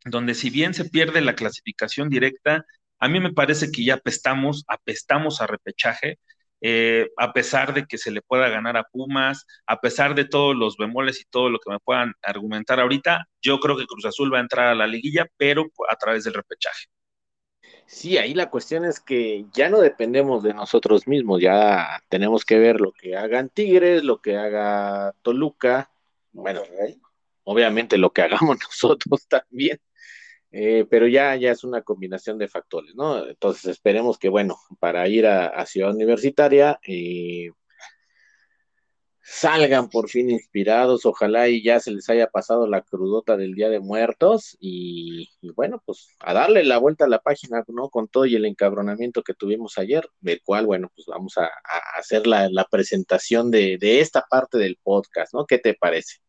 donde 0.05 0.35
si 0.35 0.51
bien 0.51 0.73
se 0.75 0.85
pierde 0.85 1.21
la 1.21 1.35
clasificación 1.35 2.09
directa, 2.09 2.65
a 2.99 3.07
mí 3.07 3.19
me 3.19 3.33
parece 3.33 3.71
que 3.71 3.83
ya 3.83 3.95
apestamos, 3.95 4.63
apestamos 4.67 5.41
a 5.41 5.47
repechaje, 5.47 6.19
eh, 6.61 7.09
a 7.17 7.33
pesar 7.33 7.73
de 7.73 7.85
que 7.85 7.97
se 7.97 8.11
le 8.11 8.21
pueda 8.21 8.49
ganar 8.49 8.77
a 8.77 8.85
Pumas, 8.85 9.45
a 9.67 9.79
pesar 9.81 10.15
de 10.15 10.25
todos 10.25 10.55
los 10.55 10.77
bemoles 10.77 11.21
y 11.21 11.25
todo 11.25 11.49
lo 11.49 11.59
que 11.59 11.69
me 11.69 11.79
puedan 11.79 12.13
argumentar 12.23 12.79
ahorita, 12.79 13.25
yo 13.41 13.59
creo 13.59 13.77
que 13.77 13.85
Cruz 13.85 14.05
Azul 14.05 14.33
va 14.33 14.39
a 14.39 14.41
entrar 14.41 14.67
a 14.67 14.75
la 14.75 14.87
liguilla, 14.87 15.27
pero 15.37 15.65
a 15.89 15.95
través 15.95 16.23
del 16.23 16.33
repechaje. 16.33 16.85
Sí, 17.87 18.17
ahí 18.17 18.33
la 18.33 18.49
cuestión 18.49 18.83
es 18.83 18.99
que 18.99 19.45
ya 19.53 19.69
no 19.69 19.79
dependemos 19.79 20.41
de 20.43 20.53
nosotros 20.53 21.07
mismos, 21.07 21.41
ya 21.41 22.01
tenemos 22.09 22.45
que 22.45 22.57
ver 22.57 22.81
lo 22.81 22.91
que 22.91 23.15
hagan 23.15 23.49
Tigres, 23.49 24.03
lo 24.03 24.21
que 24.21 24.37
haga 24.37 25.13
Toluca, 25.21 25.91
bueno, 26.31 26.61
obviamente 27.43 27.97
lo 27.97 28.11
que 28.11 28.23
hagamos 28.23 28.57
nosotros 28.69 29.27
también, 29.27 29.79
eh, 30.57 30.85
pero 30.89 31.05
ya, 31.05 31.35
ya 31.35 31.51
es 31.51 31.65
una 31.65 31.81
combinación 31.81 32.37
de 32.37 32.47
factores, 32.47 32.95
¿no? 32.95 33.27
Entonces 33.27 33.65
esperemos 33.65 34.17
que, 34.17 34.29
bueno, 34.29 34.55
para 34.79 35.05
ir 35.09 35.27
a, 35.27 35.65
Ciudad 35.65 35.93
Universitaria 35.93 36.79
eh, 36.87 37.49
salgan 39.21 39.89
por 39.89 40.07
fin 40.09 40.29
inspirados, 40.29 41.05
ojalá 41.05 41.49
y 41.49 41.61
ya 41.61 41.81
se 41.81 41.91
les 41.91 42.09
haya 42.09 42.27
pasado 42.27 42.67
la 42.67 42.83
crudota 42.83 43.35
del 43.35 43.53
Día 43.53 43.67
de 43.67 43.81
Muertos 43.81 44.55
y, 44.61 45.29
bueno, 45.55 45.83
pues 45.85 46.15
a 46.19 46.33
darle 46.33 46.63
la 46.63 46.77
vuelta 46.77 47.03
a 47.03 47.09
la 47.09 47.19
página, 47.19 47.61
¿no? 47.67 47.89
Con 47.89 48.07
todo 48.07 48.25
y 48.25 48.35
el 48.35 48.45
encabronamiento 48.45 49.23
que 49.23 49.33
tuvimos 49.33 49.77
ayer, 49.77 50.07
del 50.21 50.41
cual, 50.41 50.67
bueno, 50.67 50.89
pues 50.95 51.05
vamos 51.07 51.37
a, 51.37 51.49
hacer 51.99 52.27
la, 52.27 52.65
presentación 52.71 53.51
de, 53.51 53.77
esta 53.99 54.23
parte 54.29 54.57
del 54.57 54.77
podcast, 54.81 55.33
¿no? 55.33 55.45
¿Qué 55.45 55.57
te 55.57 55.73
parece? 55.73 56.19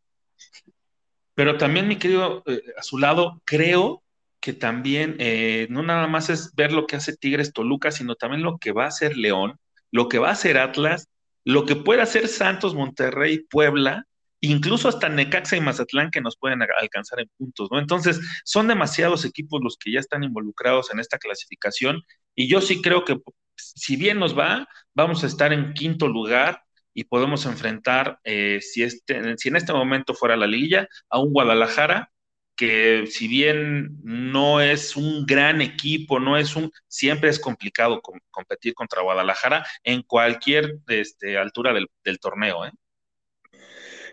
Pero 1.34 1.58
también, 1.58 1.86
mi 1.86 1.96
querido, 1.96 2.42
eh, 2.46 2.60
a 2.76 2.82
su 2.82 2.98
lado, 2.98 3.40
creo 3.44 4.02
que 4.46 4.52
también 4.52 5.16
eh, 5.18 5.66
no 5.70 5.82
nada 5.82 6.06
más 6.06 6.30
es 6.30 6.54
ver 6.54 6.70
lo 6.70 6.86
que 6.86 6.94
hace 6.94 7.16
Tigres 7.16 7.52
Toluca, 7.52 7.90
sino 7.90 8.14
también 8.14 8.44
lo 8.44 8.58
que 8.58 8.70
va 8.70 8.84
a 8.84 8.86
hacer 8.86 9.16
León, 9.16 9.58
lo 9.90 10.08
que 10.08 10.20
va 10.20 10.28
a 10.28 10.34
hacer 10.34 10.56
Atlas 10.56 11.08
lo 11.42 11.66
que 11.66 11.74
puede 11.74 12.00
hacer 12.00 12.28
Santos, 12.28 12.76
Monterrey, 12.76 13.44
Puebla, 13.50 14.06
incluso 14.38 14.88
hasta 14.88 15.08
Necaxa 15.08 15.56
y 15.56 15.60
Mazatlán 15.60 16.12
que 16.12 16.20
nos 16.20 16.36
pueden 16.36 16.62
alcanzar 16.62 17.18
en 17.18 17.28
puntos, 17.36 17.70
¿no? 17.72 17.80
Entonces, 17.80 18.20
son 18.44 18.68
demasiados 18.68 19.24
equipos 19.24 19.60
los 19.64 19.76
que 19.76 19.90
ya 19.90 19.98
están 19.98 20.22
involucrados 20.22 20.92
en 20.92 21.00
esta 21.00 21.18
clasificación 21.18 22.04
y 22.36 22.46
yo 22.46 22.60
sí 22.60 22.80
creo 22.82 23.04
que 23.04 23.18
si 23.56 23.96
bien 23.96 24.20
nos 24.20 24.38
va, 24.38 24.68
vamos 24.94 25.24
a 25.24 25.26
estar 25.26 25.52
en 25.52 25.74
quinto 25.74 26.06
lugar 26.06 26.62
y 26.94 27.02
podemos 27.02 27.46
enfrentar, 27.46 28.20
eh, 28.22 28.60
si, 28.60 28.84
este, 28.84 29.36
si 29.38 29.48
en 29.48 29.56
este 29.56 29.72
momento 29.72 30.14
fuera 30.14 30.36
la 30.36 30.46
liguilla, 30.46 30.86
a 31.10 31.18
un 31.18 31.32
Guadalajara 31.32 32.12
que 32.56 33.06
si 33.06 33.28
bien 33.28 33.98
no 34.02 34.60
es 34.60 34.96
un 34.96 35.26
gran 35.26 35.60
equipo, 35.60 36.18
no 36.18 36.36
es 36.36 36.56
un, 36.56 36.72
siempre 36.88 37.28
es 37.30 37.38
complicado 37.38 38.00
competir 38.30 38.74
contra 38.74 39.02
Guadalajara 39.02 39.66
en 39.84 40.02
cualquier 40.02 40.78
este, 40.88 41.36
altura 41.36 41.72
del, 41.72 41.88
del 42.02 42.18
torneo, 42.18 42.64
¿eh? 42.64 42.72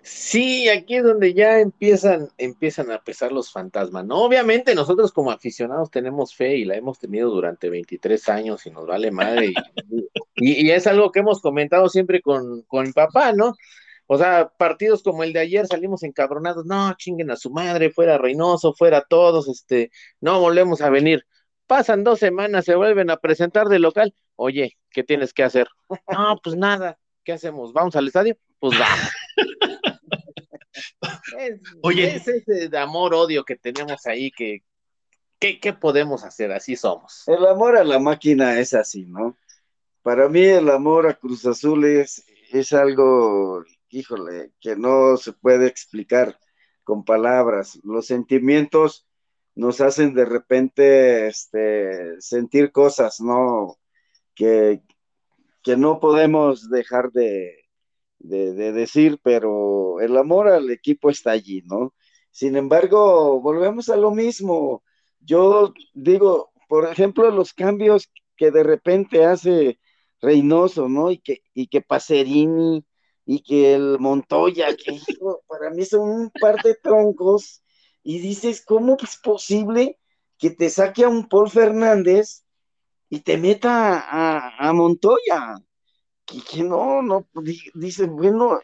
Sí, 0.06 0.68
aquí 0.68 0.98
es 0.98 1.04
donde 1.04 1.34
ya 1.34 1.60
empiezan, 1.62 2.28
empiezan 2.38 2.92
a 2.92 3.02
pesar 3.02 3.32
los 3.32 3.54
fantasmas, 3.54 4.04
¿no? 4.04 4.22
Obviamente 4.22 4.76
nosotros 4.76 5.14
como 5.14 5.32
aficionados 5.32 5.90
tenemos 5.92 6.36
fe 6.36 6.58
y 6.58 6.66
la 6.66 6.76
hemos 6.76 7.00
tenido 7.00 7.30
durante 7.30 7.70
23 7.70 8.28
años 8.28 8.66
y 8.66 8.72
nos 8.72 8.86
vale 8.86 9.12
madre. 9.12 9.54
Y, 10.36 10.66
y, 10.66 10.72
es 10.72 10.88
algo 10.88 11.12
que 11.12 11.20
hemos 11.20 11.42
comentado 11.42 11.88
siempre 11.90 12.20
con, 12.20 12.64
con 12.64 12.88
mi 12.88 12.92
papá, 12.92 13.34
¿no? 13.34 13.56
O 14.14 14.18
sea, 14.20 14.48
partidos 14.48 15.02
como 15.02 15.24
el 15.24 15.34
de 15.34 15.40
ayer 15.40 15.66
salimos 15.66 16.04
encabronados, 16.04 16.68
no, 16.68 16.94
chinguen 16.98 17.32
a 17.32 17.36
su 17.36 17.50
madre, 17.50 17.90
fuera 17.90 18.20
Reynoso, 18.20 18.76
fuera 18.76 19.02
todos, 19.02 19.48
este, 19.48 19.90
no 20.22 20.40
volvemos 20.40 20.82
a 20.82 20.92
venir. 20.92 21.26
Pasan 21.66 22.04
dos 22.04 22.20
semanas, 22.20 22.66
se 22.66 22.76
vuelven 22.76 23.10
a 23.10 23.18
presentar 23.18 23.70
de 23.70 23.80
local. 23.80 24.14
Oye, 24.36 24.78
¿qué 24.92 25.04
tienes 25.04 25.34
que 25.34 25.42
hacer? 25.44 25.68
No, 26.12 26.40
pues 26.44 26.56
nada, 26.56 27.00
¿qué 27.24 27.34
hacemos? 27.34 27.74
¿Vamos 27.74 27.96
al 27.96 28.06
estadio? 28.06 28.38
Pues 28.60 28.78
vamos. 28.78 29.00
Es, 31.38 31.60
Oye. 31.82 32.16
Es 32.16 32.28
ese 32.28 32.78
amor-odio 32.78 33.44
que 33.44 33.56
tenemos 33.56 34.06
ahí 34.06 34.32
que, 34.32 34.64
¿qué 35.40 35.74
podemos 35.74 36.24
hacer? 36.24 36.52
Así 36.52 36.76
somos. 36.76 37.24
El 37.28 37.46
amor 37.46 37.78
a 37.78 37.84
la 37.84 38.00
máquina 38.00 38.60
es 38.60 38.74
así, 38.74 39.06
¿no? 39.06 39.36
Para 40.04 40.30
mí 40.30 40.44
el 40.44 40.70
amor 40.70 41.08
a 41.08 41.16
Cruz 41.16 41.46
Azul 41.46 41.86
es, 41.86 42.24
es 42.52 42.74
algo, 42.74 43.64
híjole, 43.94 44.52
que 44.60 44.76
no 44.76 45.18
se 45.18 45.34
puede 45.34 45.68
explicar 45.68 46.40
con 46.84 47.06
palabras. 47.06 47.80
Los 47.84 48.08
sentimientos 48.08 49.08
nos 49.56 49.82
hacen 49.82 50.14
de 50.14 50.26
repente 50.26 51.28
este, 51.28 52.20
sentir 52.20 52.72
cosas, 52.72 53.20
¿no? 53.22 53.78
Que, 54.36 54.82
que 55.64 55.78
no 55.78 56.00
podemos 56.00 56.70
dejar 56.70 57.12
de, 57.12 57.64
de, 58.20 58.72
decir, 58.72 59.20
pero 59.24 60.00
el 60.02 60.18
amor 60.18 60.48
al 60.48 60.72
equipo 60.72 61.10
está 61.10 61.32
allí, 61.32 61.62
¿no? 61.66 61.94
Sin 62.32 62.56
embargo, 62.56 63.40
volvemos 63.42 63.90
a 63.90 63.98
lo 63.98 64.12
mismo. 64.12 64.84
Yo 65.20 65.74
digo, 65.94 66.52
por 66.68 66.92
ejemplo, 66.92 67.30
los 67.32 67.54
cambios 67.54 68.12
que 68.36 68.52
de 68.52 68.64
repente 68.64 69.26
hace 69.26 69.80
Reynoso, 70.22 70.90
¿no? 70.90 71.12
Y 71.12 71.20
que, 71.20 71.44
y 71.54 71.68
que 71.68 71.82
Pacerini 71.82 72.84
y 73.26 73.42
que 73.42 73.74
el 73.76 74.00
Montoya, 74.00 74.76
que 74.76 75.00
para 75.48 75.70
mí 75.70 75.86
son 75.86 76.10
un 76.10 76.32
par 76.32 76.62
de 76.64 76.76
troncos, 76.76 77.64
y 78.04 78.20
dices, 78.20 78.64
¿cómo 78.66 78.98
es 79.02 79.18
posible 79.18 80.00
que 80.38 80.50
te 80.52 80.70
saque 80.70 81.06
a 81.06 81.10
un 81.10 81.30
Paul 81.30 81.50
Fernández 81.50 82.44
y 83.10 83.22
te 83.22 83.38
meta 83.38 84.00
a, 84.00 84.70
a 84.70 84.74
Montoya? 84.74 85.56
que, 86.26 86.64
no, 86.64 87.02
no, 87.02 87.28
dice, 87.76 88.06
bueno, 88.06 88.60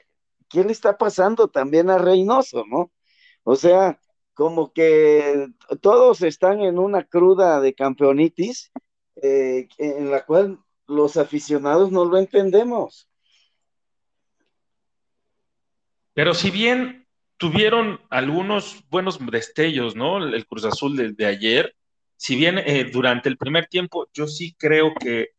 ¿qué 0.50 0.64
le 0.64 0.72
está 0.72 0.98
pasando 0.98 1.48
también 1.50 1.90
a 1.90 1.98
Reynoso, 1.98 2.66
no? 2.68 2.92
O 3.44 3.56
sea, 3.56 4.00
como 4.34 4.72
que 4.74 5.48
todos 5.82 6.22
están 6.22 6.62
en 6.62 6.80
una 6.80 7.04
cruda 7.06 7.60
de 7.62 7.74
campeonitis 7.76 8.72
eh, 9.22 9.68
en 9.78 10.12
la 10.12 10.26
cual 10.26 10.60
los 10.88 11.18
aficionados 11.18 11.92
no 11.92 12.06
lo 12.06 12.18
entendemos. 12.18 13.09
Pero 16.14 16.34
si 16.34 16.52
bien 16.52 17.08
tuvieron 17.38 18.02
algunos 18.10 18.84
buenos 18.90 19.20
destellos, 19.32 19.96
¿no? 19.96 20.18
El 20.24 20.46
Cruz 20.46 20.66
Azul 20.66 21.16
de, 21.16 21.26
ayer, 21.26 21.76
si 22.18 22.36
bien 22.36 22.58
eh, 22.58 22.90
durante 22.92 23.30
el 23.30 23.38
primer 23.38 23.68
tiempo 23.68 24.10
yo 24.14 24.28
sí 24.28 24.54
creo 24.58 24.94
que 24.94 25.30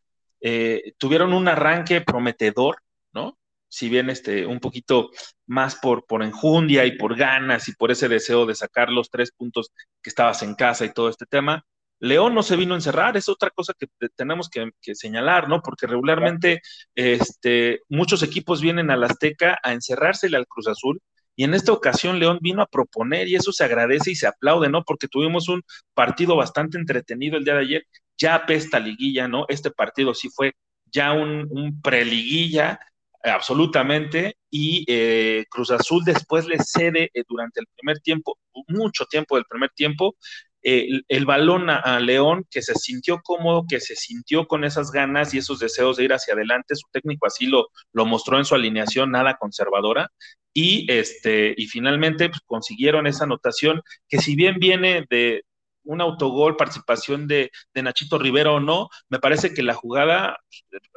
eh, 0.40 0.94
tuvieron 0.96 1.34
un 1.34 1.48
arranque 1.48 2.00
prometedor, 2.00 2.78
¿no? 3.12 3.38
Si 3.68 3.88
bien 3.88 4.08
este, 4.10 4.46
un 4.46 4.60
poquito 4.60 5.10
más 5.46 5.76
por, 5.76 6.06
por 6.06 6.22
enjundia 6.22 6.86
y 6.86 6.96
por 6.96 7.16
ganas 7.16 7.68
y 7.68 7.74
por 7.74 7.90
ese 7.90 8.08
deseo 8.08 8.46
de 8.46 8.54
sacar 8.54 8.90
los 8.90 9.10
tres 9.10 9.30
puntos 9.32 9.70
que 10.02 10.10
estabas 10.10 10.42
en 10.42 10.54
casa 10.54 10.86
y 10.86 10.94
todo 10.94 11.08
este 11.10 11.26
tema, 11.26 11.66
León 12.00 12.34
no 12.34 12.42
se 12.42 12.56
vino 12.56 12.74
a 12.74 12.78
encerrar, 12.78 13.16
es 13.16 13.28
otra 13.28 13.50
cosa 13.50 13.74
que 13.78 13.86
tenemos 14.16 14.48
que, 14.48 14.70
señalar, 14.94 15.48
¿no? 15.48 15.62
Porque 15.62 15.86
regularmente 15.86 16.62
este, 16.94 17.82
muchos 17.88 18.22
equipos 18.22 18.60
vienen 18.60 18.90
al 18.90 19.04
Azteca 19.04 19.58
a 19.62 19.72
encerrársele 19.72 20.36
al 20.36 20.46
Cruz 20.46 20.66
Azul 20.66 21.00
y 21.36 21.44
en 21.44 21.54
esta 21.54 21.72
ocasión 21.72 22.18
León 22.18 22.38
vino 22.40 22.62
a 22.62 22.66
proponer 22.66 23.28
y 23.28 23.36
eso 23.36 23.52
se 23.52 23.64
agradece 23.64 24.10
y 24.10 24.16
se 24.16 24.26
aplaude, 24.26 24.68
¿no? 24.68 24.82
Porque 24.84 25.08
tuvimos 25.08 25.48
un 25.48 25.62
partido 25.94 26.36
bastante 26.36 26.78
entretenido 26.78 27.36
el 27.36 27.44
día 27.44 27.54
de 27.54 27.60
ayer 27.60 27.86
ya 28.18 28.34
apesta 28.34 28.78
liguilla, 28.78 29.28
¿no? 29.28 29.46
Este 29.48 29.70
partido 29.70 30.14
sí 30.14 30.28
fue 30.28 30.52
ya 30.86 31.12
un, 31.12 31.46
un 31.50 31.80
preliguilla 31.80 32.80
absolutamente 33.22 34.36
y 34.50 34.84
eh, 34.88 35.44
Cruz 35.50 35.70
Azul 35.70 36.04
después 36.04 36.46
le 36.46 36.58
cede 36.58 37.10
eh, 37.14 37.22
durante 37.28 37.60
el 37.60 37.66
primer 37.76 38.00
tiempo, 38.00 38.38
mucho 38.68 39.04
tiempo 39.06 39.36
del 39.36 39.44
primer 39.44 39.70
tiempo, 39.70 40.16
el, 40.62 41.24
balón 41.24 41.70
a, 41.70 42.00
León, 42.00 42.46
que 42.50 42.62
se 42.62 42.74
sintió 42.74 43.20
cómodo, 43.22 43.64
que 43.68 43.80
se 43.80 43.96
sintió 43.96 44.46
con 44.46 44.64
esas 44.64 44.90
ganas 44.90 45.32
y 45.34 45.38
esos 45.38 45.58
deseos 45.58 45.96
de 45.96 46.04
ir 46.04 46.12
hacia 46.12 46.34
adelante. 46.34 46.76
Su 46.76 46.88
técnico 46.92 47.26
así 47.26 47.46
lo, 47.46 47.68
lo 47.92 48.06
mostró 48.06 48.38
en 48.38 48.44
su 48.44 48.54
alineación, 48.54 49.10
nada 49.10 49.36
conservadora. 49.36 50.10
Y, 50.52 50.90
este, 50.90 51.54
y 51.56 51.66
finalmente 51.66 52.28
pues, 52.28 52.40
consiguieron 52.44 53.06
esa 53.06 53.24
anotación 53.24 53.82
que 54.08 54.18
si 54.18 54.34
bien 54.34 54.56
viene 54.58 55.06
de, 55.08 55.44
un 55.84 56.00
autogol, 56.00 56.56
participación 56.56 57.26
de, 57.26 57.50
Nachito 57.74 58.18
Rivera 58.18 58.52
o 58.52 58.60
no, 58.60 58.88
me 59.08 59.18
parece 59.18 59.52
que 59.52 59.62
la 59.62 59.74
jugada, 59.74 60.38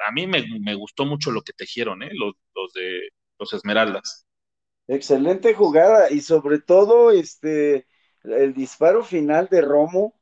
a 0.07 0.11
mí 0.14 0.28
me, 0.28 0.76
gustó 0.76 1.05
mucho 1.05 1.32
lo 1.32 1.41
que 1.41 1.53
tejieron, 1.53 2.03
¿eh? 2.03 2.11
los, 2.14 2.34
de 2.74 3.09
los 3.39 3.53
Esmeraldas. 3.53 4.26
Excelente 4.88 5.53
jugada 5.53 6.11
y 6.11 6.22
sobre 6.22 6.59
todo 6.59 7.11
este 7.11 7.88
el 8.24 8.53
disparo 8.53 9.03
final 9.03 9.47
de 9.49 9.61
Romo, 9.61 10.13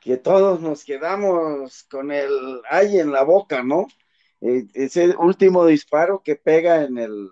que 0.00 0.16
todos 0.16 0.60
nos 0.60 0.84
quedamos 0.84 1.84
con 1.84 2.12
el 2.12 2.60
ay 2.70 2.98
en 2.98 3.10
la 3.10 3.24
boca, 3.24 3.62
¿no? 3.62 3.86
E, 4.40 4.66
ese 4.74 5.16
último 5.16 5.66
disparo 5.66 6.22
que 6.22 6.36
pega 6.36 6.82
en 6.84 6.98
el, 6.98 7.30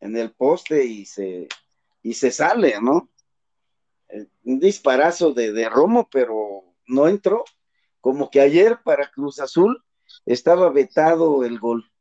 en 0.00 0.16
el 0.16 0.32
poste 0.32 0.84
y 0.84 1.06
se, 1.06 1.48
y 2.02 2.14
se 2.14 2.30
sale, 2.30 2.80
¿no? 2.80 3.08
un 4.44 4.60
disparazo 4.60 5.32
de, 5.32 5.52
de 5.52 5.68
Romo, 5.68 6.08
pero 6.10 6.64
no 6.86 7.08
entró. 7.08 7.44
Como 8.00 8.30
que 8.30 8.40
ayer 8.40 8.78
para 8.82 9.10
Cruz 9.10 9.38
Azul 9.38 9.82
estaba 10.26 10.70
vetado 10.70 11.44
el 11.44 11.58
gol. 11.58 11.91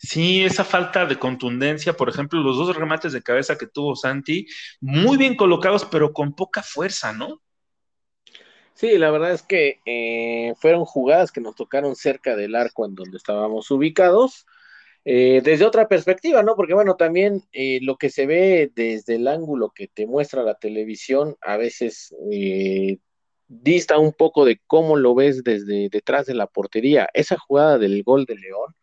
Sí, 0.00 0.44
esa 0.44 0.64
falta 0.64 1.06
de 1.06 1.18
contundencia, 1.18 1.92
por 1.92 2.08
ejemplo, 2.08 2.40
los 2.40 2.56
dos 2.56 2.76
remates 2.76 3.12
de 3.12 3.22
cabeza 3.22 3.58
que 3.58 3.66
tuvo 3.66 3.96
Santi, 3.96 4.46
muy 4.80 5.16
bien 5.16 5.34
colocados, 5.34 5.84
pero 5.84 6.12
con 6.12 6.34
poca 6.34 6.62
fuerza, 6.62 7.12
¿no? 7.12 7.42
Sí, 8.74 8.96
la 8.96 9.10
verdad 9.10 9.32
es 9.32 9.42
que 9.42 9.80
eh, 9.86 10.54
fueron 10.60 10.84
jugadas 10.84 11.32
que 11.32 11.40
nos 11.40 11.56
tocaron 11.56 11.96
cerca 11.96 12.36
del 12.36 12.54
arco 12.54 12.86
en 12.86 12.94
donde 12.94 13.16
estábamos 13.16 13.68
ubicados 13.72 14.46
eh, 15.04 15.40
desde 15.42 15.64
otra 15.64 15.88
perspectiva, 15.88 16.44
¿no? 16.44 16.54
Porque 16.54 16.74
bueno, 16.74 16.94
también 16.94 17.42
eh, 17.50 17.80
lo 17.82 17.96
que 17.96 18.08
se 18.08 18.26
ve 18.26 18.70
desde 18.72 19.16
el 19.16 19.26
ángulo 19.26 19.72
que 19.74 19.88
te 19.88 20.06
muestra 20.06 20.44
la 20.44 20.54
televisión 20.54 21.36
a 21.40 21.56
veces 21.56 22.14
dista 23.48 23.98
un 23.98 24.12
poco 24.12 24.44
de 24.44 24.60
cómo 24.68 24.94
lo 24.94 25.16
ves 25.16 25.42
desde 25.42 25.88
detrás 25.88 26.26
de 26.26 26.34
la 26.34 26.46
portería. 26.46 27.08
Esa 27.14 27.36
jugada 27.36 27.78
del 27.78 28.04
gol 28.04 28.26
de 28.26 28.36
León, 28.36 28.76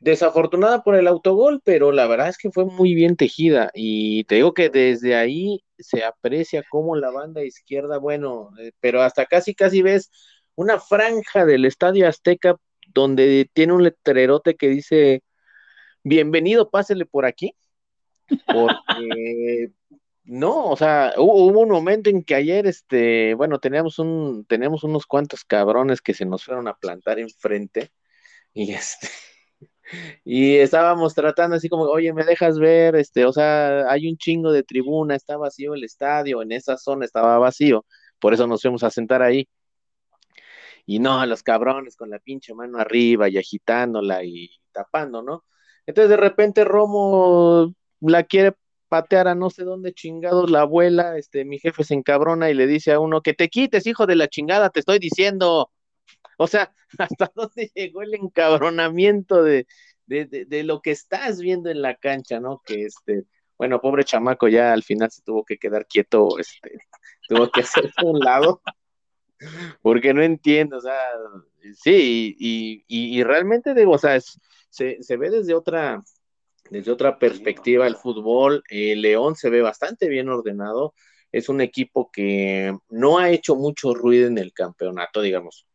desafortunada 0.00 0.82
por 0.82 0.96
el 0.96 1.06
autogol, 1.06 1.60
pero 1.64 1.92
la 1.92 2.06
verdad 2.06 2.28
es 2.28 2.38
que 2.38 2.50
fue 2.50 2.64
muy 2.64 2.94
bien 2.94 3.16
tejida 3.16 3.70
y 3.74 4.24
te 4.24 4.36
digo 4.36 4.54
que 4.54 4.70
desde 4.70 5.14
ahí 5.14 5.62
se 5.78 6.04
aprecia 6.04 6.64
cómo 6.70 6.96
la 6.96 7.10
banda 7.10 7.44
izquierda, 7.44 7.98
bueno, 7.98 8.50
pero 8.80 9.02
hasta 9.02 9.26
casi 9.26 9.54
casi 9.54 9.82
ves 9.82 10.10
una 10.54 10.80
franja 10.80 11.44
del 11.44 11.66
Estadio 11.66 12.08
Azteca 12.08 12.56
donde 12.94 13.48
tiene 13.52 13.74
un 13.74 13.84
letrerote 13.84 14.56
que 14.56 14.68
dice 14.68 15.22
bienvenido, 16.02 16.70
pásele 16.70 17.06
por 17.06 17.26
aquí, 17.26 17.54
porque 18.46 19.72
no, 20.24 20.66
o 20.66 20.76
sea, 20.76 21.12
hubo, 21.18 21.46
un 21.60 21.68
momento 21.68 22.10
en 22.10 22.24
que 22.24 22.34
ayer, 22.34 22.66
este, 22.66 23.34
bueno, 23.34 23.58
teníamos 23.58 23.98
un, 23.98 24.46
teníamos 24.46 24.84
unos 24.84 25.06
cuantos 25.06 25.44
cabrones 25.44 26.00
que 26.00 26.14
se 26.14 26.24
nos 26.24 26.44
fueron 26.44 26.68
a 26.68 26.74
plantar 26.74 27.18
enfrente, 27.18 27.92
y 28.54 28.72
este, 28.72 29.08
y 30.24 30.56
estábamos 30.56 31.14
tratando 31.14 31.56
así 31.56 31.68
como, 31.68 31.84
oye, 31.84 32.12
¿me 32.12 32.24
dejas 32.24 32.58
ver? 32.58 32.96
Este, 32.96 33.24
o 33.24 33.32
sea, 33.32 33.90
hay 33.90 34.08
un 34.08 34.16
chingo 34.16 34.52
de 34.52 34.62
tribuna, 34.62 35.16
está 35.16 35.36
vacío 35.36 35.74
el 35.74 35.84
estadio, 35.84 36.42
en 36.42 36.52
esa 36.52 36.76
zona 36.76 37.04
estaba 37.04 37.38
vacío, 37.38 37.84
por 38.18 38.34
eso 38.34 38.46
nos 38.46 38.62
fuimos 38.62 38.82
a 38.84 38.90
sentar 38.90 39.22
ahí. 39.22 39.48
Y 40.86 40.98
no, 40.98 41.24
los 41.26 41.42
cabrones 41.42 41.96
con 41.96 42.10
la 42.10 42.18
pinche 42.18 42.54
mano 42.54 42.78
arriba 42.78 43.28
y 43.28 43.38
agitándola 43.38 44.24
y 44.24 44.50
tapando, 44.72 45.22
¿no? 45.22 45.44
Entonces 45.86 46.10
de 46.10 46.16
repente 46.16 46.64
Romo 46.64 47.74
la 48.00 48.24
quiere 48.24 48.54
patear 48.88 49.28
a 49.28 49.34
no 49.34 49.50
sé 49.50 49.64
dónde 49.64 49.92
chingados 49.94 50.50
la 50.50 50.62
abuela, 50.62 51.16
este, 51.16 51.44
mi 51.44 51.58
jefe 51.58 51.84
se 51.84 51.94
encabrona 51.94 52.50
y 52.50 52.54
le 52.54 52.66
dice 52.66 52.92
a 52.92 53.00
uno, 53.00 53.22
que 53.22 53.34
te 53.34 53.48
quites, 53.48 53.86
hijo 53.86 54.06
de 54.06 54.16
la 54.16 54.28
chingada, 54.28 54.70
te 54.70 54.80
estoy 54.80 54.98
diciendo. 54.98 55.70
O 56.38 56.46
sea, 56.46 56.72
¿hasta 56.98 57.30
dónde 57.34 57.70
llegó 57.74 58.02
el 58.02 58.14
encabronamiento 58.14 59.42
de, 59.42 59.66
de, 60.06 60.26
de, 60.26 60.62
lo 60.64 60.80
que 60.80 60.90
estás 60.90 61.40
viendo 61.40 61.70
en 61.70 61.82
la 61.82 61.94
cancha, 61.94 62.40
¿no? 62.40 62.62
Que 62.64 62.86
este, 62.86 63.24
bueno, 63.58 63.80
pobre 63.80 64.04
chamaco 64.04 64.48
ya 64.48 64.72
al 64.72 64.82
final 64.82 65.10
se 65.10 65.22
tuvo 65.22 65.44
que 65.44 65.58
quedar 65.58 65.86
quieto, 65.86 66.38
este, 66.38 66.78
tuvo 67.28 67.50
que 67.50 67.60
hacerse 67.60 67.92
un 68.04 68.18
lado, 68.18 68.62
porque 69.82 70.14
no 70.14 70.22
entiendo, 70.22 70.78
o 70.78 70.80
sea, 70.80 70.98
sí, 71.74 72.36
y, 72.38 72.84
y, 72.88 73.22
realmente 73.22 73.74
digo, 73.74 73.92
o 73.92 73.98
sea, 73.98 74.18
se, 74.70 75.02
se 75.02 75.16
ve 75.16 75.30
desde 75.30 75.54
otra, 75.54 76.02
desde 76.70 76.92
otra 76.92 77.18
perspectiva 77.18 77.86
el 77.86 77.96
fútbol. 77.96 78.62
Eh, 78.70 78.96
León 78.96 79.36
se 79.36 79.50
ve 79.50 79.60
bastante 79.60 80.08
bien 80.08 80.28
ordenado. 80.28 80.94
Es 81.32 81.48
un 81.48 81.60
equipo 81.60 82.10
que 82.12 82.76
no 82.88 83.18
ha 83.18 83.30
hecho 83.30 83.56
mucho 83.56 83.94
ruido 83.94 84.26
en 84.26 84.38
el 84.38 84.52
campeonato, 84.52 85.20
digamos, 85.20 85.66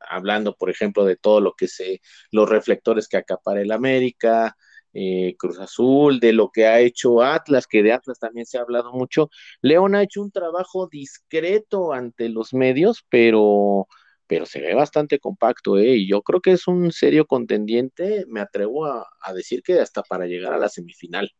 hablando, 0.00 0.56
por 0.56 0.70
ejemplo, 0.70 1.04
de 1.04 1.16
todo 1.16 1.40
lo 1.40 1.54
que 1.54 1.68
se, 1.68 2.00
los 2.30 2.48
reflectores 2.48 3.08
que 3.08 3.16
acapara 3.16 3.60
el 3.60 3.72
América, 3.72 4.56
eh, 4.92 5.34
Cruz 5.38 5.58
Azul, 5.58 6.20
de 6.20 6.32
lo 6.32 6.50
que 6.50 6.66
ha 6.66 6.80
hecho 6.80 7.22
Atlas, 7.22 7.66
que 7.66 7.82
de 7.82 7.92
Atlas 7.92 8.18
también 8.18 8.46
se 8.46 8.58
ha 8.58 8.62
hablado 8.62 8.92
mucho. 8.92 9.28
León 9.60 9.94
ha 9.94 10.02
hecho 10.02 10.22
un 10.22 10.30
trabajo 10.30 10.88
discreto 10.88 11.92
ante 11.92 12.28
los 12.28 12.54
medios, 12.54 13.04
pero 13.08 13.88
pero 14.26 14.46
se 14.46 14.60
ve 14.60 14.74
bastante 14.74 15.18
compacto, 15.18 15.78
¿eh? 15.78 15.96
Y 15.96 16.08
yo 16.08 16.22
creo 16.22 16.40
que 16.40 16.52
es 16.52 16.66
un 16.66 16.90
serio 16.92 17.26
contendiente, 17.26 18.24
me 18.26 18.40
atrevo 18.40 18.86
a, 18.86 19.06
decir 19.34 19.62
que 19.62 19.80
hasta 19.80 20.02
para 20.02 20.26
llegar 20.26 20.52
a 20.52 20.58
la 20.58 20.68
semifinal. 20.68 21.30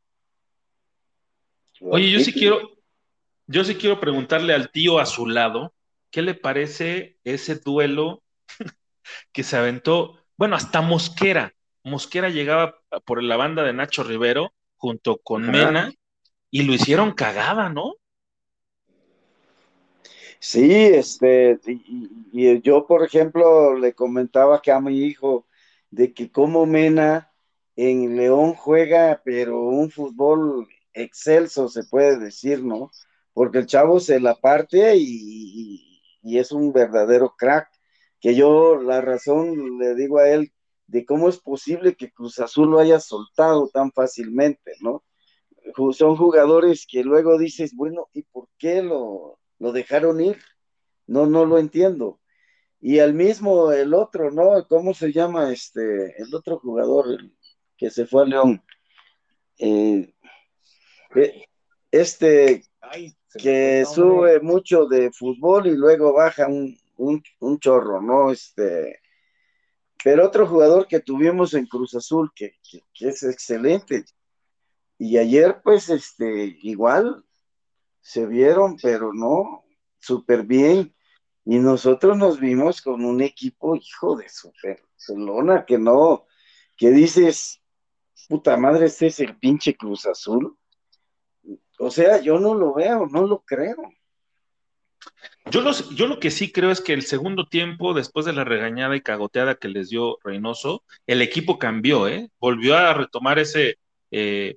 Oye, 1.80 2.10
yo 2.10 2.20
sí 2.20 2.32
quiero, 2.32 2.60
yo 3.46 3.64
sí 3.64 3.74
quiero 3.76 4.00
preguntarle 4.00 4.54
al 4.54 4.70
tío 4.70 4.98
a 4.98 5.06
su 5.06 5.26
lado, 5.26 5.74
¿qué 6.10 6.22
le 6.22 6.34
parece 6.34 7.18
ese 7.24 7.56
duelo 7.56 8.22
que 9.32 9.42
se 9.42 9.56
aventó? 9.56 10.18
Bueno, 10.36 10.56
hasta 10.56 10.80
Mosquera. 10.80 11.54
Mosquera 11.82 12.30
llegaba 12.30 12.80
por 13.04 13.22
la 13.22 13.36
banda 13.36 13.62
de 13.62 13.74
Nacho 13.74 14.04
Rivero 14.04 14.54
junto 14.76 15.18
con 15.18 15.50
Mena 15.50 15.92
y 16.50 16.62
lo 16.62 16.72
hicieron 16.72 17.12
cagada, 17.12 17.68
¿no? 17.68 17.94
Sí, 20.38 20.72
este, 20.72 21.58
y, 21.64 22.60
yo, 22.60 22.86
por 22.86 23.02
ejemplo, 23.02 23.78
le 23.78 23.94
comentaba 23.94 24.60
que 24.60 24.72
a 24.72 24.80
mi 24.80 24.98
hijo 25.00 25.46
de 25.90 26.12
que 26.12 26.30
como 26.30 26.66
Mena 26.66 27.32
en 27.76 28.16
León 28.16 28.54
juega, 28.54 29.22
pero 29.24 29.62
un 29.62 29.90
fútbol 29.90 30.68
excelso, 30.92 31.68
se 31.68 31.84
puede 31.84 32.18
decir, 32.18 32.62
¿no? 32.62 32.90
Porque 33.34 33.58
el 33.58 33.66
chavo 33.66 34.00
se 34.00 34.20
la 34.20 34.34
parte 34.36 34.96
y, 34.96 36.00
y 36.22 36.38
es 36.38 36.52
un 36.52 36.72
verdadero 36.72 37.34
crack. 37.36 37.68
Que 38.20 38.34
yo 38.34 38.80
la 38.80 39.02
razón 39.02 39.78
le 39.78 39.94
digo 39.94 40.18
a 40.18 40.30
él 40.30 40.52
de 40.86 41.04
cómo 41.04 41.28
es 41.28 41.38
posible 41.38 41.94
que 41.94 42.10
Cruz 42.10 42.38
Azul 42.38 42.70
lo 42.70 42.78
haya 42.78 43.00
soltado 43.00 43.68
tan 43.68 43.92
fácilmente, 43.92 44.72
¿no? 44.80 45.04
Son 45.92 46.16
jugadores 46.16 46.86
que 46.90 47.04
luego 47.04 47.38
dices, 47.38 47.74
bueno, 47.74 48.08
¿y 48.14 48.22
por 48.22 48.48
qué 48.58 48.82
lo, 48.82 49.38
lo 49.58 49.72
dejaron 49.72 50.20
ir. 50.20 50.38
No, 51.06 51.26
no 51.26 51.44
lo 51.44 51.58
entiendo. 51.58 52.20
Y 52.80 52.98
al 52.98 53.14
mismo, 53.14 53.72
el 53.72 53.94
otro, 53.94 54.30
¿no? 54.30 54.66
¿Cómo 54.68 54.94
se 54.94 55.12
llama 55.12 55.52
este, 55.52 56.20
el 56.20 56.34
otro 56.34 56.58
jugador 56.58 57.06
que 57.76 57.90
se 57.90 58.06
fue 58.06 58.22
a 58.22 58.26
León? 58.26 58.62
Eh, 59.58 60.14
eh, 61.14 61.44
este 61.90 62.64
que 63.38 63.84
sube 63.84 64.40
mucho 64.40 64.86
de 64.86 65.10
fútbol 65.12 65.66
y 65.66 65.76
luego 65.76 66.12
baja 66.12 66.46
un, 66.46 66.76
un, 66.96 67.58
chorro, 67.58 68.00
¿no? 68.00 68.30
Este, 68.30 69.00
pero 70.02 70.26
otro 70.26 70.46
jugador 70.46 70.86
que 70.86 71.00
tuvimos 71.00 71.54
en 71.54 71.66
Cruz 71.66 71.94
Azul, 71.94 72.30
que, 72.34 72.54
que, 72.62 73.08
es 73.08 73.22
excelente. 73.22 74.04
Y 74.98 75.18
ayer, 75.18 75.60
pues, 75.62 75.88
este, 75.88 76.56
igual, 76.62 77.24
se 78.00 78.26
vieron, 78.26 78.76
pero 78.80 79.12
no, 79.12 79.64
súper 79.98 80.44
bien. 80.44 80.94
Y 81.44 81.58
nosotros 81.58 82.16
nos 82.16 82.38
vimos 82.40 82.80
con 82.80 83.04
un 83.04 83.20
equipo, 83.20 83.76
hijo 83.76 84.16
de 84.16 84.28
su 84.28 84.52
Barcelona, 84.62 85.64
que 85.66 85.78
no, 85.78 86.26
que 86.76 86.90
dices, 86.90 87.60
puta 88.28 88.56
madre, 88.56 88.86
este 88.86 89.08
es 89.08 89.20
el 89.20 89.36
pinche 89.36 89.76
Cruz 89.76 90.06
Azul. 90.06 90.56
O 91.78 91.90
sea, 91.90 92.20
yo 92.20 92.38
no 92.38 92.54
lo 92.54 92.74
veo, 92.74 93.06
no 93.06 93.26
lo 93.26 93.40
creo. 93.40 93.76
Yo, 95.50 95.62
yo 95.94 96.06
lo 96.06 96.18
que 96.18 96.30
sí 96.30 96.50
creo 96.50 96.70
es 96.70 96.80
que 96.80 96.94
el 96.94 97.02
segundo 97.02 97.46
tiempo, 97.46 97.92
después 97.92 98.24
de 98.24 98.32
la 98.32 98.44
regañada 98.44 98.96
y 98.96 99.02
cagoteada 99.02 99.56
que 99.56 99.68
les 99.68 99.90
dio 99.90 100.18
Reynoso, 100.24 100.82
el 101.06 101.20
equipo 101.20 101.58
cambió, 101.58 102.08
¿eh? 102.08 102.30
Volvió 102.40 102.76
a 102.76 102.94
retomar 102.94 103.38
ese 103.38 103.78
eh, 104.10 104.56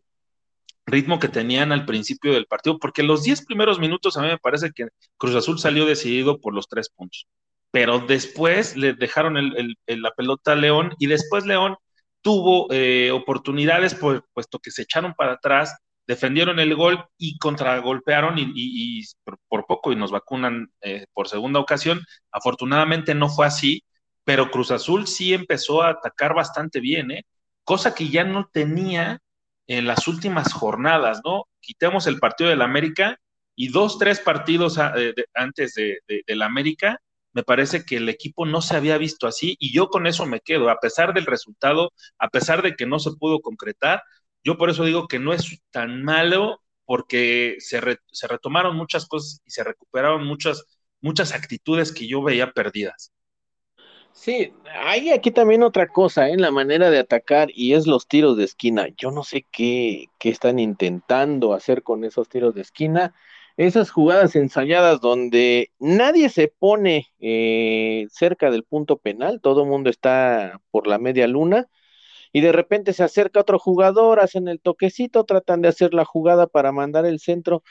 ritmo 0.87 1.19
que 1.19 1.27
tenían 1.27 1.71
al 1.71 1.85
principio 1.85 2.33
del 2.33 2.47
partido, 2.47 2.79
porque 2.79 3.03
los 3.03 3.23
10 3.23 3.45
primeros 3.45 3.79
minutos 3.79 4.17
a 4.17 4.21
mí 4.21 4.29
me 4.29 4.37
parece 4.37 4.71
que 4.71 4.87
Cruz 5.17 5.35
Azul 5.35 5.59
salió 5.59 5.85
decidido 5.85 6.39
por 6.39 6.53
los 6.53 6.69
tres 6.69 6.89
puntos, 6.89 7.27
pero 7.71 7.99
después 7.99 8.77
le 8.77 8.93
dejaron 8.93 9.35
la 9.85 10.11
pelota 10.15 10.53
a 10.53 10.55
León 10.55 10.93
y 10.97 11.07
después 11.07 11.45
León 11.45 11.75
tuvo 12.21 12.67
eh, 12.71 13.11
oportunidades, 13.11 13.95
puesto 13.95 14.59
que 14.59 14.71
se 14.71 14.83
echaron 14.83 15.13
para 15.13 15.33
atrás, 15.33 15.77
defendieron 16.07 16.59
el 16.59 16.73
gol 16.75 17.05
y 17.17 17.37
contragolpearon 17.37 18.39
y, 18.39 18.51
y, 18.55 19.03
por, 19.49 19.65
poco 19.67 19.91
y 19.91 19.95
nos 19.95 20.11
vacunan 20.11 20.71
eh, 20.81 21.05
por 21.13 21.27
segunda 21.27 21.59
ocasión. 21.59 22.01
Afortunadamente 22.31 23.13
no 23.13 23.29
fue 23.29 23.45
así, 23.45 23.83
pero 24.23 24.49
Cruz 24.49 24.71
Azul 24.71 25.07
sí 25.07 25.33
empezó 25.33 25.83
a 25.83 25.89
atacar 25.89 26.33
bastante 26.33 26.79
bien, 26.79 27.11
¿eh? 27.11 27.25
cosa 27.63 27.93
que 27.93 28.09
ya 28.09 28.23
no 28.23 28.49
tenía 28.51 29.19
en 29.67 29.85
las 29.85 30.07
últimas 30.07 30.53
jornadas, 30.53 31.21
¿no? 31.25 31.43
Quitemos 31.59 32.07
el 32.07 32.19
partido 32.19 32.49
del 32.49 32.61
América 32.61 33.17
y 33.55 33.67
dos, 33.67 33.99
tres 33.99 34.21
partidos 34.21 34.79
antes 35.33 35.73
de, 35.73 35.99
del 36.25 36.41
América, 36.41 37.01
me 37.33 37.43
parece 37.43 37.85
que 37.85 37.97
el 37.97 38.09
equipo 38.09 38.45
no 38.45 38.61
se 38.61 38.75
había 38.75 38.97
visto 38.97 39.27
así 39.27 39.57
y 39.59 39.71
yo 39.73 39.89
con 39.89 40.07
eso 40.07 40.25
me 40.25 40.39
quedo, 40.39 40.69
a 40.69 40.79
pesar 40.79 41.13
del 41.13 41.25
resultado, 41.25 41.91
a 42.17 42.29
pesar 42.29 42.63
de 42.63 42.75
que 42.75 42.85
no 42.85 42.99
se 42.99 43.11
pudo 43.11 43.41
concretar, 43.41 44.01
yo 44.43 44.57
por 44.57 44.69
eso 44.69 44.85
digo 44.85 45.07
que 45.07 45.19
no 45.19 45.33
es 45.33 45.61
tan 45.71 46.03
malo 46.03 46.61
porque 46.85 47.57
se, 47.59 47.81
se 48.11 48.27
retomaron 48.27 48.75
muchas 48.75 49.07
cosas 49.07 49.41
y 49.45 49.51
se 49.51 49.63
recuperaron 49.63 50.25
muchas, 50.25 50.65
muchas 51.01 51.33
actitudes 51.33 51.91
que 51.91 52.07
yo 52.07 52.23
veía 52.23 52.51
perdidas. 52.51 53.11
Sí, 54.17 54.51
hay 54.73 55.11
aquí 55.11 55.29
también 55.31 55.61
otra 55.61 55.87
cosa, 55.87 56.27
¿eh? 56.27 56.33
en 56.33 56.41
la 56.41 56.49
manera 56.49 56.89
de 56.89 56.97
atacar 56.97 57.49
y 57.53 57.73
es 57.73 57.85
los 57.85 58.07
tiros 58.07 58.35
de 58.35 58.45
esquina. 58.45 58.87
Yo 58.97 59.11
no 59.11 59.23
sé 59.23 59.45
qué, 59.51 60.05
qué 60.17 60.29
están 60.29 60.57
intentando 60.57 61.53
hacer 61.53 61.83
con 61.83 62.03
esos 62.03 62.27
tiros 62.27 62.55
de 62.55 62.61
esquina. 62.61 63.13
Esas 63.57 63.91
jugadas 63.91 64.35
ensayadas 64.35 65.01
donde 65.01 65.71
nadie 65.79 66.29
se 66.29 66.47
pone 66.47 67.07
eh, 67.19 68.07
cerca 68.09 68.49
del 68.49 68.63
punto 68.63 68.97
penal, 68.97 69.39
todo 69.41 69.63
el 69.63 69.69
mundo 69.69 69.89
está 69.89 70.61
por 70.71 70.87
la 70.87 70.97
media 70.97 71.27
luna 71.27 71.67
y 72.33 72.41
de 72.41 72.51
repente 72.51 72.93
se 72.93 73.03
acerca 73.03 73.41
otro 73.41 73.59
jugador, 73.59 74.19
hacen 74.19 74.47
el 74.47 74.59
toquecito, 74.59 75.23
tratan 75.23 75.61
de 75.61 75.69
hacer 75.69 75.93
la 75.93 76.05
jugada 76.05 76.47
para 76.47 76.71
mandar 76.71 77.05
el 77.05 77.19
centro 77.19 77.63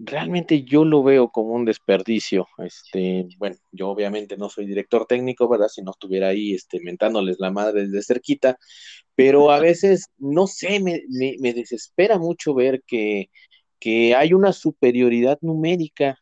realmente 0.00 0.62
yo 0.62 0.84
lo 0.84 1.02
veo 1.02 1.28
como 1.30 1.54
un 1.54 1.64
desperdicio. 1.64 2.48
Este, 2.58 3.28
bueno, 3.38 3.56
yo 3.70 3.88
obviamente 3.88 4.36
no 4.36 4.48
soy 4.48 4.66
director 4.66 5.06
técnico, 5.06 5.48
¿verdad? 5.48 5.68
Si 5.68 5.82
no 5.82 5.92
estuviera 5.92 6.28
ahí 6.28 6.54
este, 6.54 6.80
mentándoles 6.80 7.36
la 7.38 7.50
madre 7.50 7.86
desde 7.86 8.02
cerquita, 8.02 8.58
pero 9.14 9.50
a 9.50 9.60
veces, 9.60 10.06
no 10.18 10.46
sé, 10.46 10.80
me, 10.80 11.02
me, 11.08 11.52
desespera 11.52 12.18
mucho 12.18 12.54
ver 12.54 12.82
que, 12.86 13.30
que 13.78 14.14
hay 14.14 14.32
una 14.32 14.52
superioridad 14.52 15.38
numérica 15.42 16.18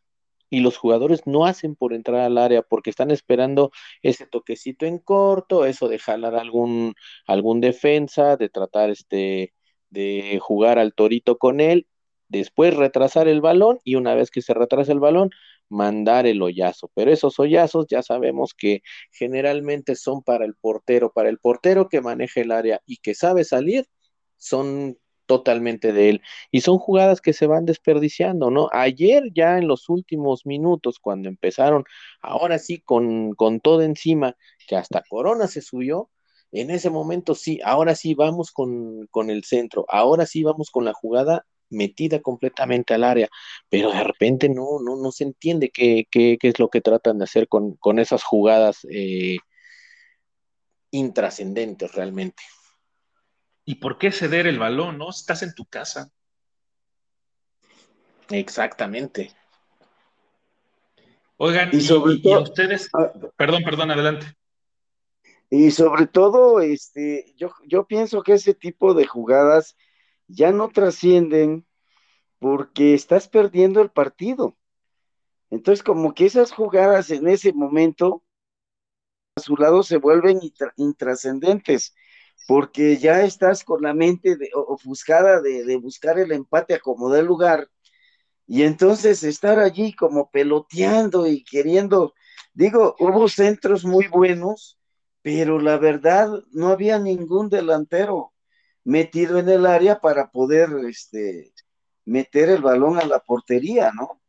y 0.49 0.61
los 0.61 0.77
jugadores 0.77 1.25
no 1.25 1.45
hacen 1.45 1.75
por 1.75 1.93
entrar 1.93 2.21
al 2.21 2.37
área 2.37 2.61
porque 2.61 2.89
están 2.89 3.11
esperando 3.11 3.71
ese 4.01 4.25
toquecito 4.27 4.85
en 4.85 4.99
corto, 4.99 5.65
eso 5.65 5.87
de 5.87 5.99
jalar 5.99 6.35
algún, 6.35 6.95
algún 7.27 7.61
defensa, 7.61 8.37
de 8.37 8.49
tratar 8.49 8.89
este 8.89 9.53
de 9.89 10.39
jugar 10.41 10.77
al 10.79 10.93
torito 10.93 11.37
con 11.39 11.59
él 11.59 11.87
después 12.29 12.75
retrasar 12.75 13.27
el 13.27 13.41
balón 13.41 13.79
y 13.83 13.95
una 13.95 14.15
vez 14.15 14.31
que 14.31 14.41
se 14.41 14.53
retrasa 14.53 14.91
el 14.91 14.99
balón, 14.99 15.31
mandar 15.67 16.25
el 16.27 16.41
hoyazo. 16.41 16.89
Pero 16.95 17.11
esos 17.11 17.39
hoyazos 17.39 17.87
ya 17.89 18.01
sabemos 18.03 18.53
que 18.53 18.81
generalmente 19.11 19.95
son 19.95 20.23
para 20.23 20.45
el 20.45 20.55
portero, 20.55 21.11
para 21.11 21.29
el 21.29 21.39
portero 21.39 21.89
que 21.89 22.01
maneja 22.01 22.41
el 22.41 22.51
área 22.51 22.81
y 22.85 22.97
que 22.97 23.15
sabe 23.15 23.43
salir, 23.43 23.85
son 24.37 24.97
totalmente 25.29 25.93
de 25.93 26.09
él. 26.09 26.21
Y 26.49 26.61
son 26.61 26.79
jugadas 26.79 27.21
que 27.21 27.33
se 27.33 27.45
van 27.45 27.65
desperdiciando, 27.65 28.49
¿no? 28.49 28.67
Ayer 28.71 29.25
ya 29.31 29.59
en 29.59 29.67
los 29.67 29.87
últimos 29.87 30.47
minutos, 30.47 30.97
cuando 30.99 31.29
empezaron, 31.29 31.83
ahora 32.19 32.57
sí, 32.57 32.79
con, 32.81 33.35
con 33.35 33.59
todo 33.59 33.83
encima, 33.83 34.35
que 34.67 34.75
hasta 34.75 35.03
Corona 35.07 35.45
se 35.45 35.61
subió, 35.61 36.09
en 36.51 36.71
ese 36.71 36.89
momento 36.89 37.35
sí, 37.35 37.59
ahora 37.63 37.93
sí 37.93 38.15
vamos 38.15 38.51
con, 38.51 39.05
con 39.11 39.29
el 39.29 39.43
centro, 39.43 39.85
ahora 39.87 40.25
sí 40.25 40.41
vamos 40.41 40.71
con 40.71 40.83
la 40.83 40.93
jugada 40.93 41.45
metida 41.69 42.21
completamente 42.21 42.95
al 42.95 43.03
área, 43.03 43.29
pero 43.69 43.91
de 43.91 44.03
repente 44.03 44.49
no, 44.49 44.79
no, 44.83 44.95
no 44.95 45.11
se 45.11 45.25
entiende 45.25 45.69
qué, 45.69 46.07
qué, 46.09 46.37
qué 46.41 46.47
es 46.47 46.57
lo 46.57 46.69
que 46.69 46.81
tratan 46.81 47.19
de 47.19 47.25
hacer 47.25 47.47
con, 47.47 47.75
con 47.75 47.99
esas 47.99 48.23
jugadas 48.23 48.79
eh, 48.89 49.37
intrascendentes 50.89 51.93
realmente. 51.93 52.41
¿Y 53.69 53.75
por 53.75 53.99
qué 53.99 54.11
ceder 54.11 54.47
el 54.47 54.57
balón? 54.57 54.97
¿No? 54.97 55.11
Estás 55.11 55.43
en 55.43 55.53
tu 55.53 55.63
casa. 55.63 56.11
Exactamente. 58.31 59.31
Oigan, 61.37 61.69
y, 61.71 61.79
sobre 61.79 62.17
todo, 62.17 62.41
ustedes, 62.41 62.89
ah, 62.95 63.13
perdón, 63.37 63.61
perdón, 63.63 63.91
adelante. 63.91 64.25
Y 65.51 65.69
sobre 65.69 66.07
todo, 66.07 66.61
este, 66.61 67.31
yo, 67.37 67.51
yo 67.67 67.85
pienso 67.85 68.23
que 68.23 68.33
ese 68.33 68.55
tipo 68.55 68.95
de 68.95 69.05
jugadas 69.05 69.77
ya 70.25 70.51
no 70.51 70.69
trascienden 70.69 71.67
porque 72.39 72.95
estás 72.95 73.27
perdiendo 73.27 73.83
el 73.83 73.91
partido. 73.91 74.57
Entonces, 75.51 75.83
como 75.83 76.15
que 76.15 76.25
esas 76.25 76.51
jugadas 76.51 77.11
en 77.11 77.27
ese 77.27 77.53
momento 77.53 78.23
a 79.35 79.41
su 79.41 79.55
lado 79.57 79.83
se 79.83 79.97
vuelven 79.97 80.39
intrascendentes, 80.75 81.93
porque 82.49 82.97
ya 82.97 83.21
estás 83.21 83.63
con 83.63 83.83
la 83.83 83.93
mente 83.93 84.35
ofuscada 84.55 85.39
de, 85.39 85.77
buscar 85.77 86.17
el 86.17 86.31
empate 86.31 86.73
a 86.73 86.79
como 86.79 87.11
del 87.11 87.27
lugar, 87.27 87.69
y 88.47 88.63
entonces 88.63 89.21
estar 89.21 89.59
allí 89.59 89.93
como 89.93 90.31
peloteando 90.31 91.27
y 91.27 91.43
queriendo, 91.43 92.15
digo, 92.55 92.95
hubo 92.97 93.29
centros 93.29 93.85
muy 93.85 94.07
buenos, 94.07 94.79
pero 95.21 95.59
la 95.59 95.77
verdad 95.77 96.27
no 96.49 96.69
había 96.69 96.97
ningún 96.97 97.49
delantero 97.49 98.33
metido 98.83 99.37
en 99.37 99.47
el 99.47 99.67
área 99.67 99.99
para 99.99 100.31
poder 100.31 100.69
este, 100.87 101.53
meter 102.03 102.49
el 102.49 102.63
balón 102.63 102.97
a 102.97 103.05
la 103.05 103.19
portería, 103.19 103.91
¿no? 103.91 104.19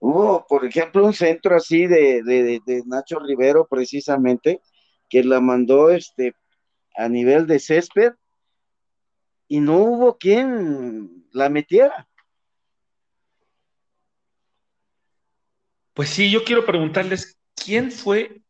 Hubo, 0.00 0.44
por 0.48 0.64
ejemplo, 0.64 1.06
un 1.06 1.14
centro 1.14 1.54
así 1.54 1.86
de, 1.86 2.24
de, 2.24 2.82
Nacho 2.86 3.20
Rivero, 3.20 3.68
precisamente, 3.68 4.60
que 5.08 5.22
la 5.22 5.40
mandó 5.40 5.90
este, 5.90 6.34
a 6.94 7.08
nivel 7.08 7.46
de 7.46 7.58
césped 7.58 8.12
y 9.48 9.60
no 9.60 9.78
hubo 9.78 10.18
quien 10.18 11.26
la 11.32 11.48
metiera. 11.48 12.08
Pues 15.94 16.08
sí, 16.08 16.30
yo 16.30 16.44
quiero 16.44 16.64
preguntarles, 16.64 17.38
¿quién 17.54 17.92
fue 17.92 18.42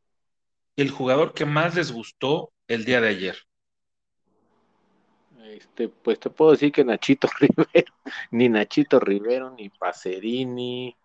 el 0.76 0.90
jugador 0.90 1.34
que 1.34 1.45
más 1.45 1.74
les 1.74 1.90
gustó 1.90 2.53
el 2.68 2.84
día 2.84 3.01
de 3.01 3.09
ayer? 3.09 3.36
Este, 5.45 5.88
pues 5.88 6.20
te 6.20 6.30
puedo 6.30 6.53
decir 6.53 6.72
que 6.72 6.84
Nachito 6.84 7.28
Rivero, 7.40 7.93
ni 8.30 8.49
Nachito 8.49 9.01
Rivero, 9.01 9.51
ni 9.51 9.70
Pacerini, 9.70 10.97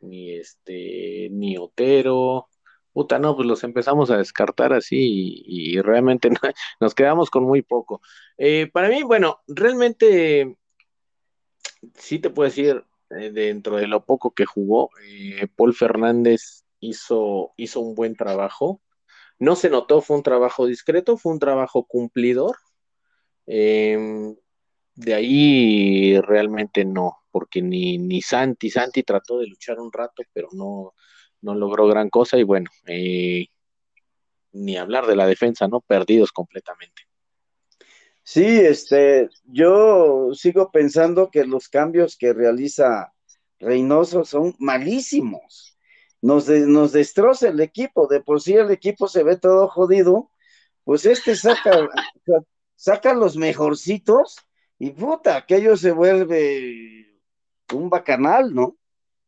ni 0.00 0.36
este, 0.36 1.28
ni 1.30 1.56
Otero, 1.58 2.49
no, 3.18 3.36
pues 3.36 3.46
los 3.46 3.64
empezamos 3.64 4.10
a 4.10 4.18
descartar 4.18 4.72
así 4.72 5.42
y, 5.46 5.80
realmente 5.80 6.30
nos 6.80 6.94
quedamos 6.94 7.30
con 7.30 7.44
muy 7.44 7.62
poco. 7.62 8.00
Eh, 8.38 8.68
para 8.72 8.88
mí, 8.88 9.02
bueno, 9.02 9.40
realmente 9.46 10.56
sí 11.94 12.18
te 12.18 12.30
puedo 12.30 12.48
decir, 12.48 12.84
eh, 13.10 13.30
dentro 13.30 13.76
de 13.76 13.86
lo 13.86 14.04
poco 14.04 14.32
que 14.32 14.46
jugó, 14.46 14.90
eh, 15.06 15.46
Paul 15.56 15.74
Fernández 15.74 16.64
hizo, 16.80 17.52
hizo 17.56 17.80
un 17.80 17.94
buen 17.94 18.16
trabajo. 18.16 18.80
No 19.38 19.56
se 19.56 19.70
notó, 19.70 20.02
fue 20.02 20.16
un 20.16 20.22
trabajo 20.22 20.66
discreto, 20.66 21.16
fue 21.16 21.32
un 21.32 21.38
trabajo 21.38 21.84
cumplidor, 21.84 22.56
Em, 23.52 24.36
de 24.94 25.14
ahí 25.14 26.20
realmente 26.20 26.84
no, 26.84 27.18
porque 27.32 27.62
ni, 27.62 27.98
ni 27.98 28.22
Santi, 28.22 28.70
Santi 28.70 29.02
trató 29.02 29.40
de 29.40 29.48
luchar 29.48 29.80
un 29.80 29.92
rato, 29.92 30.22
pero 30.32 30.48
no, 30.52 30.94
no 31.42 31.54
logró 31.54 31.86
gran 31.86 32.10
cosa 32.10 32.38
y 32.38 32.42
bueno, 32.42 32.70
eh, 32.86 33.46
ni 34.52 34.76
hablar 34.76 35.06
de 35.06 35.16
la 35.16 35.26
defensa, 35.26 35.68
¿no? 35.68 35.80
Perdidos 35.80 36.32
completamente. 36.32 37.02
Sí, 38.22 38.44
este, 38.44 39.28
yo 39.44 40.28
sigo 40.34 40.70
pensando 40.70 41.30
que 41.30 41.44
los 41.44 41.68
cambios 41.68 42.16
que 42.16 42.32
realiza 42.32 43.12
Reynoso 43.58 44.24
son 44.24 44.54
malísimos. 44.58 45.76
Nos, 46.22 46.48
nos 46.48 46.92
destroza 46.92 47.48
el 47.48 47.60
equipo, 47.60 48.06
de 48.06 48.20
por 48.20 48.40
sí 48.40 48.54
el 48.54 48.70
equipo 48.70 49.08
se 49.08 49.22
ve 49.22 49.36
todo 49.36 49.68
jodido, 49.68 50.30
pues 50.84 51.06
este 51.06 51.34
saca, 51.34 51.88
sacan 52.76 53.18
los 53.18 53.36
mejorcitos 53.36 54.36
y 54.78 54.90
puta, 54.90 55.36
aquello 55.36 55.76
se 55.76 55.92
vuelve 55.92 57.20
un 57.72 57.90
bacanal, 57.90 58.54
¿no? 58.54 58.76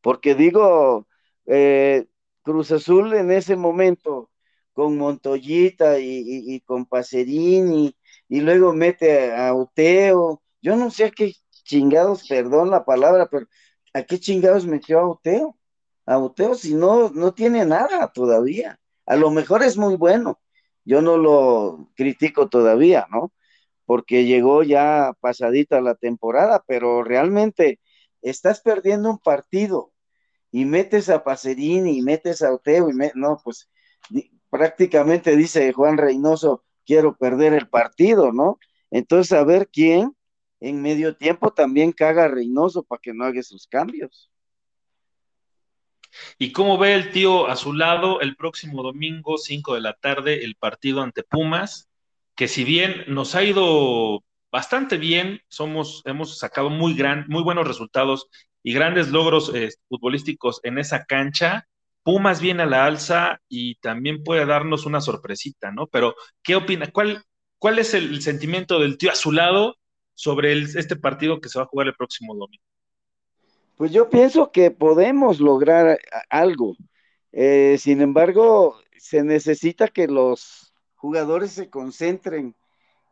Porque 0.00 0.34
digo, 0.34 1.06
eh, 1.46 2.06
Cruz 2.42 2.72
Azul 2.72 3.14
en 3.14 3.30
ese 3.30 3.56
momento, 3.56 4.30
con 4.72 4.96
Montoyita 4.96 5.98
y, 5.98 6.60
con 6.60 6.86
Pacerini, 6.86 7.94
y 8.28 8.40
luego 8.40 8.72
mete 8.72 9.34
a 9.34 9.54
Uteo, 9.54 10.42
yo 10.62 10.76
no 10.76 10.90
sé 10.90 11.04
a 11.06 11.10
qué 11.10 11.34
chingados, 11.64 12.26
perdón 12.28 12.70
la 12.70 12.84
palabra, 12.84 13.28
pero 13.30 13.46
¿a 13.94 14.02
qué 14.02 14.18
chingados 14.18 14.66
metió 14.66 14.98
a 15.00 15.08
Uteo? 15.08 15.58
A 16.06 16.18
Uteo 16.18 16.54
si 16.54 16.74
no, 16.74 17.10
no 17.10 17.34
tiene 17.34 17.64
nada 17.64 18.12
todavía. 18.12 18.80
A 19.06 19.16
lo 19.16 19.30
mejor 19.30 19.62
es 19.62 19.76
muy 19.76 19.96
bueno, 19.96 20.40
yo 20.84 21.02
no 21.02 21.18
lo 21.18 21.90
critico 21.94 22.48
todavía, 22.48 23.06
¿no? 23.10 23.32
porque 23.92 24.24
llegó 24.24 24.62
ya 24.62 25.12
pasadita 25.20 25.80
la 25.80 25.94
temporada, 25.94 26.64
pero 26.66 27.04
realmente 27.04 27.80
estás 28.22 28.60
perdiendo 28.60 29.10
un 29.10 29.18
partido 29.18 29.91
y 30.52 30.64
metes 30.64 31.08
a 31.08 31.24
Pacerini 31.24 31.98
y 31.98 32.02
metes 32.02 32.42
a 32.42 32.52
Oteo 32.52 32.90
y 32.90 32.94
no, 33.14 33.40
pues 33.42 33.68
prácticamente 34.50 35.36
dice 35.36 35.72
Juan 35.72 35.96
Reynoso, 35.96 36.62
quiero 36.86 37.16
perder 37.16 37.54
el 37.54 37.68
partido, 37.68 38.32
¿no? 38.32 38.58
Entonces, 38.90 39.32
a 39.32 39.42
ver 39.42 39.68
quién 39.72 40.14
en 40.60 40.80
medio 40.80 41.16
tiempo 41.16 41.52
también 41.52 41.90
caga 41.90 42.24
a 42.24 42.28
Reynoso 42.28 42.84
para 42.84 43.00
que 43.00 43.12
no 43.12 43.24
haga 43.24 43.42
sus 43.42 43.66
cambios. 43.66 44.30
¿Y 46.38 46.52
cómo 46.52 46.78
ve 46.78 46.94
el 46.94 47.10
tío 47.10 47.48
a 47.48 47.56
su 47.56 47.72
lado 47.72 48.20
el 48.20 48.36
próximo 48.36 48.82
domingo, 48.82 49.38
5 49.38 49.74
de 49.74 49.80
la 49.80 49.94
tarde, 49.94 50.44
el 50.44 50.54
partido 50.56 51.00
ante 51.00 51.24
Pumas? 51.24 51.88
que 52.34 52.48
si 52.48 52.64
bien 52.64 53.04
nos 53.08 53.34
ha 53.34 53.42
ido 53.42 54.24
bastante 54.50 54.96
bien, 54.96 55.40
somos, 55.48 56.02
hemos 56.04 56.38
sacado 56.38 56.70
muy, 56.70 56.94
gran, 56.94 57.24
muy 57.28 57.42
buenos 57.42 57.66
resultados 57.66 58.28
y 58.62 58.72
grandes 58.72 59.08
logros 59.08 59.52
eh, 59.54 59.70
futbolísticos 59.88 60.60
en 60.62 60.78
esa 60.78 61.04
cancha, 61.04 61.66
Pumas 62.04 62.40
viene 62.40 62.64
a 62.64 62.66
la 62.66 62.84
alza 62.84 63.40
y 63.48 63.76
también 63.76 64.24
puede 64.24 64.44
darnos 64.44 64.86
una 64.86 65.00
sorpresita, 65.00 65.70
¿no? 65.70 65.86
Pero, 65.86 66.16
¿qué 66.42 66.56
opina? 66.56 66.90
¿Cuál, 66.90 67.22
cuál 67.58 67.78
es 67.78 67.94
el, 67.94 68.20
sentimiento 68.22 68.80
del 68.80 68.98
tío 68.98 69.12
a 69.12 69.14
su 69.14 69.30
lado 69.30 69.76
sobre 70.14 70.52
este 70.60 70.96
partido 70.96 71.40
que 71.40 71.48
se 71.48 71.58
va 71.58 71.64
a 71.64 71.68
jugar 71.68 71.86
el 71.86 71.94
próximo 71.94 72.34
domingo? 72.34 72.64
Pues 73.76 73.92
yo 73.92 74.10
pienso 74.10 74.50
que 74.50 74.70
podemos 74.70 75.40
lograr 75.40 75.98
algo. 76.28 76.76
Eh, 77.30 77.76
sin 77.78 78.00
embargo, 78.00 78.80
se 78.98 79.22
necesita 79.22 79.88
que 79.88 80.08
los 80.08 80.72
jugadores 80.94 81.52
se 81.52 81.70
concentren 81.70 82.54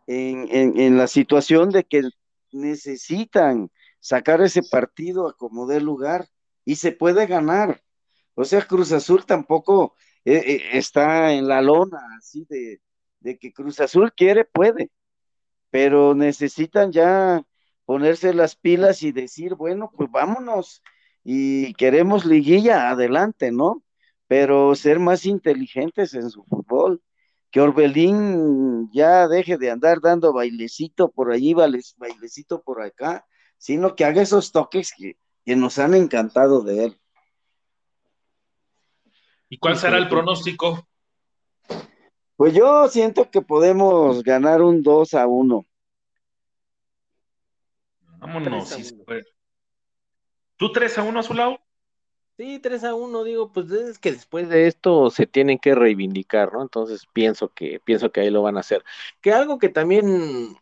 en, 0.06 0.98
la 0.98 1.06
situación 1.06 1.70
de 1.70 1.84
que 1.84 2.02
necesitan 2.52 3.70
sacar 4.00 4.40
ese 4.42 4.62
partido 4.62 5.28
a 5.28 5.36
como 5.36 5.70
lugar 5.72 6.26
y 6.64 6.76
se 6.76 6.92
puede 6.92 7.26
ganar. 7.26 7.82
O 8.34 8.44
sea, 8.44 8.62
Cruz 8.66 8.92
Azul 8.92 9.24
tampoco 9.26 9.94
eh, 10.24 10.42
eh, 10.46 10.62
está 10.72 11.32
en 11.32 11.48
la 11.48 11.62
lona 11.62 12.00
así 12.18 12.46
de, 12.48 12.80
de 13.20 13.38
que 13.38 13.52
Cruz 13.52 13.80
Azul 13.80 14.12
quiere, 14.14 14.44
puede, 14.44 14.90
pero 15.70 16.14
necesitan 16.14 16.92
ya 16.92 17.42
ponerse 17.84 18.34
las 18.34 18.56
pilas 18.56 19.02
y 19.02 19.12
decir, 19.12 19.54
bueno, 19.54 19.90
pues 19.96 20.10
vámonos 20.10 20.82
y 21.24 21.74
queremos 21.74 22.24
liguilla, 22.24 22.90
adelante, 22.90 23.52
¿no? 23.52 23.82
Pero 24.26 24.74
ser 24.74 25.00
más 25.00 25.26
inteligentes 25.26 26.14
en 26.14 26.30
su 26.30 26.44
fútbol 26.44 27.02
que 27.50 27.60
Orbelín 27.60 28.90
ya 28.92 29.28
deje 29.28 29.58
de 29.58 29.70
andar 29.70 30.00
dando 30.00 30.32
bailecito 30.32 31.10
por 31.10 31.32
allí, 31.32 31.52
bailecito 31.54 32.62
por 32.62 32.80
acá, 32.82 33.26
sino 33.60 33.94
que 33.94 34.06
haga 34.06 34.22
esos 34.22 34.52
toques 34.52 34.92
que, 34.96 35.16
nos 35.54 35.78
han 35.78 35.94
encantado 35.94 36.62
de 36.62 36.84
él. 36.84 37.00
¿Y 39.48 39.58
cuál 39.58 39.76
será 39.76 39.98
el 39.98 40.08
pronóstico? 40.08 40.86
Pues 42.36 42.54
yo 42.54 42.88
siento 42.88 43.30
que 43.30 43.42
podemos 43.42 44.22
ganar 44.22 44.62
un 44.62 44.82
2 44.82 45.14
a 45.14 45.26
1. 45.26 45.66
Vámonos. 48.18 48.68
Sí, 48.68 49.02
¿Tú 50.56 50.72
3 50.72 50.98
a 50.98 51.02
1 51.02 51.18
a 51.18 51.22
su 51.22 51.34
lado? 51.34 51.58
Sí, 52.36 52.60
3 52.60 52.84
a 52.84 52.94
1, 52.94 53.24
digo, 53.24 53.52
pues 53.52 53.70
es 53.72 53.98
que 53.98 54.12
después 54.12 54.48
de 54.48 54.68
esto 54.68 55.10
se 55.10 55.26
tienen 55.26 55.58
que 55.58 55.74
reivindicar, 55.74 56.52
¿no? 56.52 56.62
Entonces 56.62 57.06
pienso 57.12 57.52
que, 57.52 57.80
pienso 57.80 58.12
que 58.12 58.20
ahí 58.20 58.30
lo 58.30 58.42
van 58.42 58.56
a 58.56 58.60
hacer. 58.60 58.84
Que 59.20 59.32
algo 59.32 59.58
que 59.58 59.68
también, 59.68 60.56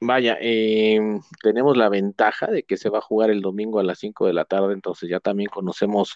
vaya, 0.00 0.36
eh, 0.40 1.00
tenemos 1.42 1.76
la 1.76 1.88
ventaja 1.88 2.46
de 2.48 2.64
que 2.64 2.76
se 2.76 2.90
va 2.90 2.98
a 2.98 3.02
jugar 3.02 3.30
el 3.30 3.40
domingo 3.40 3.78
a 3.80 3.84
las 3.84 3.98
5 3.98 4.26
de 4.26 4.32
la 4.34 4.44
tarde, 4.44 4.74
entonces 4.74 5.08
ya 5.10 5.20
también 5.20 5.48
conocemos 5.50 6.14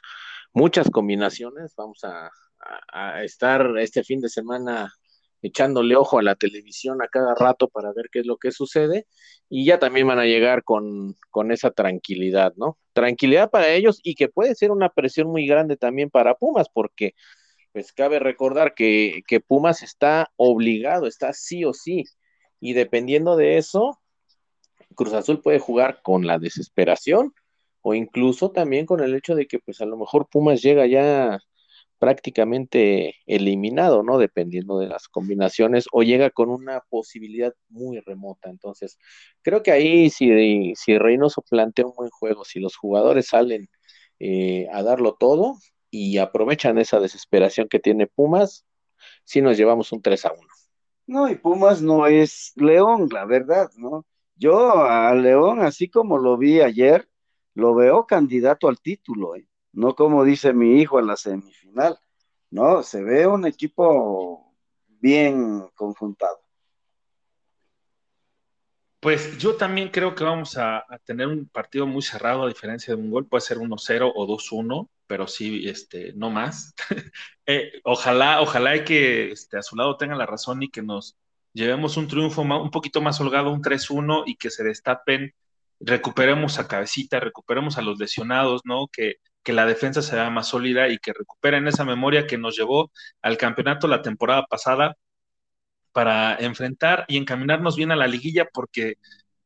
muchas 0.53 0.91
combinaciones. 0.91 1.75
Vamos 1.77 2.05
a, 2.05 2.31
a 2.93 3.23
estar 3.25 3.79
este 3.79 4.05
fin 4.05 4.21
de 4.21 4.29
semana 4.29 4.93
echándole 5.43 5.97
ojo 5.97 6.19
a 6.19 6.23
la 6.23 6.35
televisión 6.35 7.03
a 7.03 7.09
cada 7.09 7.35
rato 7.35 7.69
para 7.69 7.93
ver 7.93 8.07
qué 8.11 8.21
es 8.21 8.27
lo 8.27 8.39
que 8.39 8.51
sucede 8.51 9.07
y 9.49 9.65
ya 9.65 9.79
también 9.79 10.07
van 10.07 10.19
a 10.19 10.25
llegar 10.25 10.65
con, 10.65 11.15
con, 11.31 11.53
esa 11.53 11.71
tranquilidad, 11.71 12.55
¿no? 12.57 12.79
Tranquilidad 12.93 13.51
para 13.51 13.71
ellos 13.71 14.01
y 14.03 14.15
que 14.15 14.29
puede 14.29 14.55
ser 14.55 14.71
una 14.73 14.91
presión 14.91 15.29
muy 15.29 15.47
grande 15.47 15.77
también 15.77 16.11
para 16.11 16.35
Pumas 16.35 16.69
porque 16.73 17.15
pues 17.73 17.93
cabe 17.93 18.19
recordar 18.19 18.75
que, 18.75 19.23
que 19.29 19.41
Pumas 19.41 19.83
está 19.83 20.33
obligado, 20.37 21.07
está 21.07 21.33
sí 21.33 21.65
o 21.65 21.73
sí 21.73 22.05
y 22.61 22.73
dependiendo 22.73 23.37
de 23.37 23.59
eso, 23.59 23.99
Cruz 24.95 25.13
Azul 25.15 25.41
puede 25.41 25.59
jugar 25.59 26.01
con 26.03 26.27
la 26.27 26.39
desesperación 26.39 27.35
o 27.83 27.95
incluso 27.95 28.51
también 28.51 28.87
con 28.87 29.01
el 29.01 29.15
hecho 29.15 29.35
de 29.35 29.47
que 29.47 29.59
pues 29.59 29.81
a 29.81 29.87
lo 29.87 29.97
mejor 29.97 30.29
Pumas 30.29 30.63
llega 30.63 30.87
ya 30.87 31.39
prácticamente 31.99 33.17
eliminado, 33.27 34.03
¿no? 34.03 34.19
Dependiendo 34.19 34.79
de 34.79 34.89
las 34.89 35.09
combinaciones, 35.09 35.87
o 35.93 36.03
llega 36.03 36.31
con 36.31 36.49
una 36.51 36.81
posibilidad 36.89 37.53
muy 37.69 38.01
remota. 38.01 38.51
Entonces, 38.51 38.99
creo 39.43 39.63
que 39.63 39.73
ahí 39.73 40.11
si, 40.11 40.75
si 40.77 40.99
Reynoso 40.99 41.43
plantea 41.43 41.87
un 41.87 41.95
buen 41.97 42.11
juego, 42.11 42.45
si 42.45 42.61
los 42.61 42.77
jugadores 42.77 43.27
salen 43.29 43.69
eh, 44.21 44.69
a 44.73 44.83
darlo 44.83 45.17
todo 45.19 45.57
y 45.91 46.19
aprovechan 46.19 46.79
esa 46.79 47.01
desesperación 47.01 47.69
que 47.69 47.81
tiene 47.81 48.07
Pumas, 48.07 48.65
sí 49.25 49.41
nos 49.41 49.57
llevamos 49.57 49.93
un 49.93 50.03
3 50.03 50.25
a 50.27 50.33
1. 50.33 50.48
No, 51.09 51.29
y 51.29 51.37
Pumas 51.37 51.81
no 51.81 52.07
es 52.07 52.53
León, 52.57 53.09
la 53.11 53.25
verdad, 53.25 53.71
¿no? 53.77 54.05
Yo 54.37 54.83
a 54.85 55.15
León, 55.15 55.61
así 55.61 55.89
como 55.89 56.19
lo 56.19 56.37
vi 56.37 56.61
ayer, 56.61 57.09
lo 57.55 57.75
veo 57.75 58.07
candidato 58.07 58.69
al 58.69 58.79
título, 58.79 59.35
¿eh? 59.35 59.49
no 59.73 59.95
como 59.95 60.23
dice 60.23 60.53
mi 60.53 60.81
hijo 60.81 61.01
en 61.01 61.07
la 61.07 61.17
semifinal, 61.17 61.99
¿no? 62.51 62.83
Se 62.83 63.03
ve 63.03 63.27
un 63.27 63.47
equipo 63.47 64.55
bien 64.87 65.67
conjuntado. 65.75 66.41
Pues 69.01 69.39
yo 69.39 69.57
también 69.57 69.89
creo 69.89 70.15
que 70.15 70.25
vamos 70.25 70.59
a, 70.59 70.85
tener 71.05 71.27
un 71.29 71.49
partido 71.49 71.87
muy 71.87 72.03
cerrado, 72.03 72.43
a 72.43 72.49
diferencia 72.49 72.95
de 72.95 73.01
un 73.01 73.11
gol, 73.11 73.27
puede 73.27 73.41
ser 73.41 73.57
1-0 73.57 74.13
o 74.15 74.27
2-1, 74.27 74.89
pero 75.09 75.27
sí, 75.27 75.69
este, 75.69 76.13
no 76.15 76.31
más. 76.31 76.75
Eh, 77.51 77.81
ojalá, 77.83 78.43
ojalá 78.43 78.85
que 78.85 79.33
este, 79.33 79.57
a 79.57 79.63
su 79.63 79.75
lado 79.75 79.97
tengan 79.97 80.19
la 80.19 80.27
razón 80.27 80.63
y 80.63 80.69
que 80.69 80.83
nos 80.83 81.17
llevemos 81.55 81.97
un 81.97 82.07
triunfo 82.07 82.43
un 82.43 82.71
poquito 82.71 83.01
más 83.01 83.19
holgado, 83.23 83.51
un 83.51 83.63
3-1 83.63 84.25
y 84.27 84.37
que 84.37 84.51
se 84.51 84.65
destapen, 84.65 85.35
recuperemos 85.81 86.59
a 86.59 86.69
cabecita, 86.69 87.21
recuperemos 87.21 87.79
a 87.79 87.83
los 87.83 87.99
lesionados, 87.99 88.61
¿no? 88.67 88.89
Que 88.89 89.17
que 89.49 89.55
la 89.55 89.65
defensa 89.65 90.03
sea 90.03 90.29
más 90.29 90.49
sólida 90.49 90.89
y 90.91 90.99
que 90.99 91.15
recuperen 91.15 91.67
esa 91.69 91.85
memoria 91.85 92.27
que 92.27 92.37
nos 92.37 92.55
llevó 92.55 92.93
al 93.23 93.39
campeonato 93.39 93.89
la 93.89 94.03
temporada 94.03 94.45
pasada 94.47 94.97
para 95.93 96.37
enfrentar 96.37 97.07
y 97.09 97.17
encaminarnos 97.17 97.75
bien 97.77 97.91
a 97.91 97.97
la 97.97 98.07
liguilla 98.07 98.47
porque 98.53 98.97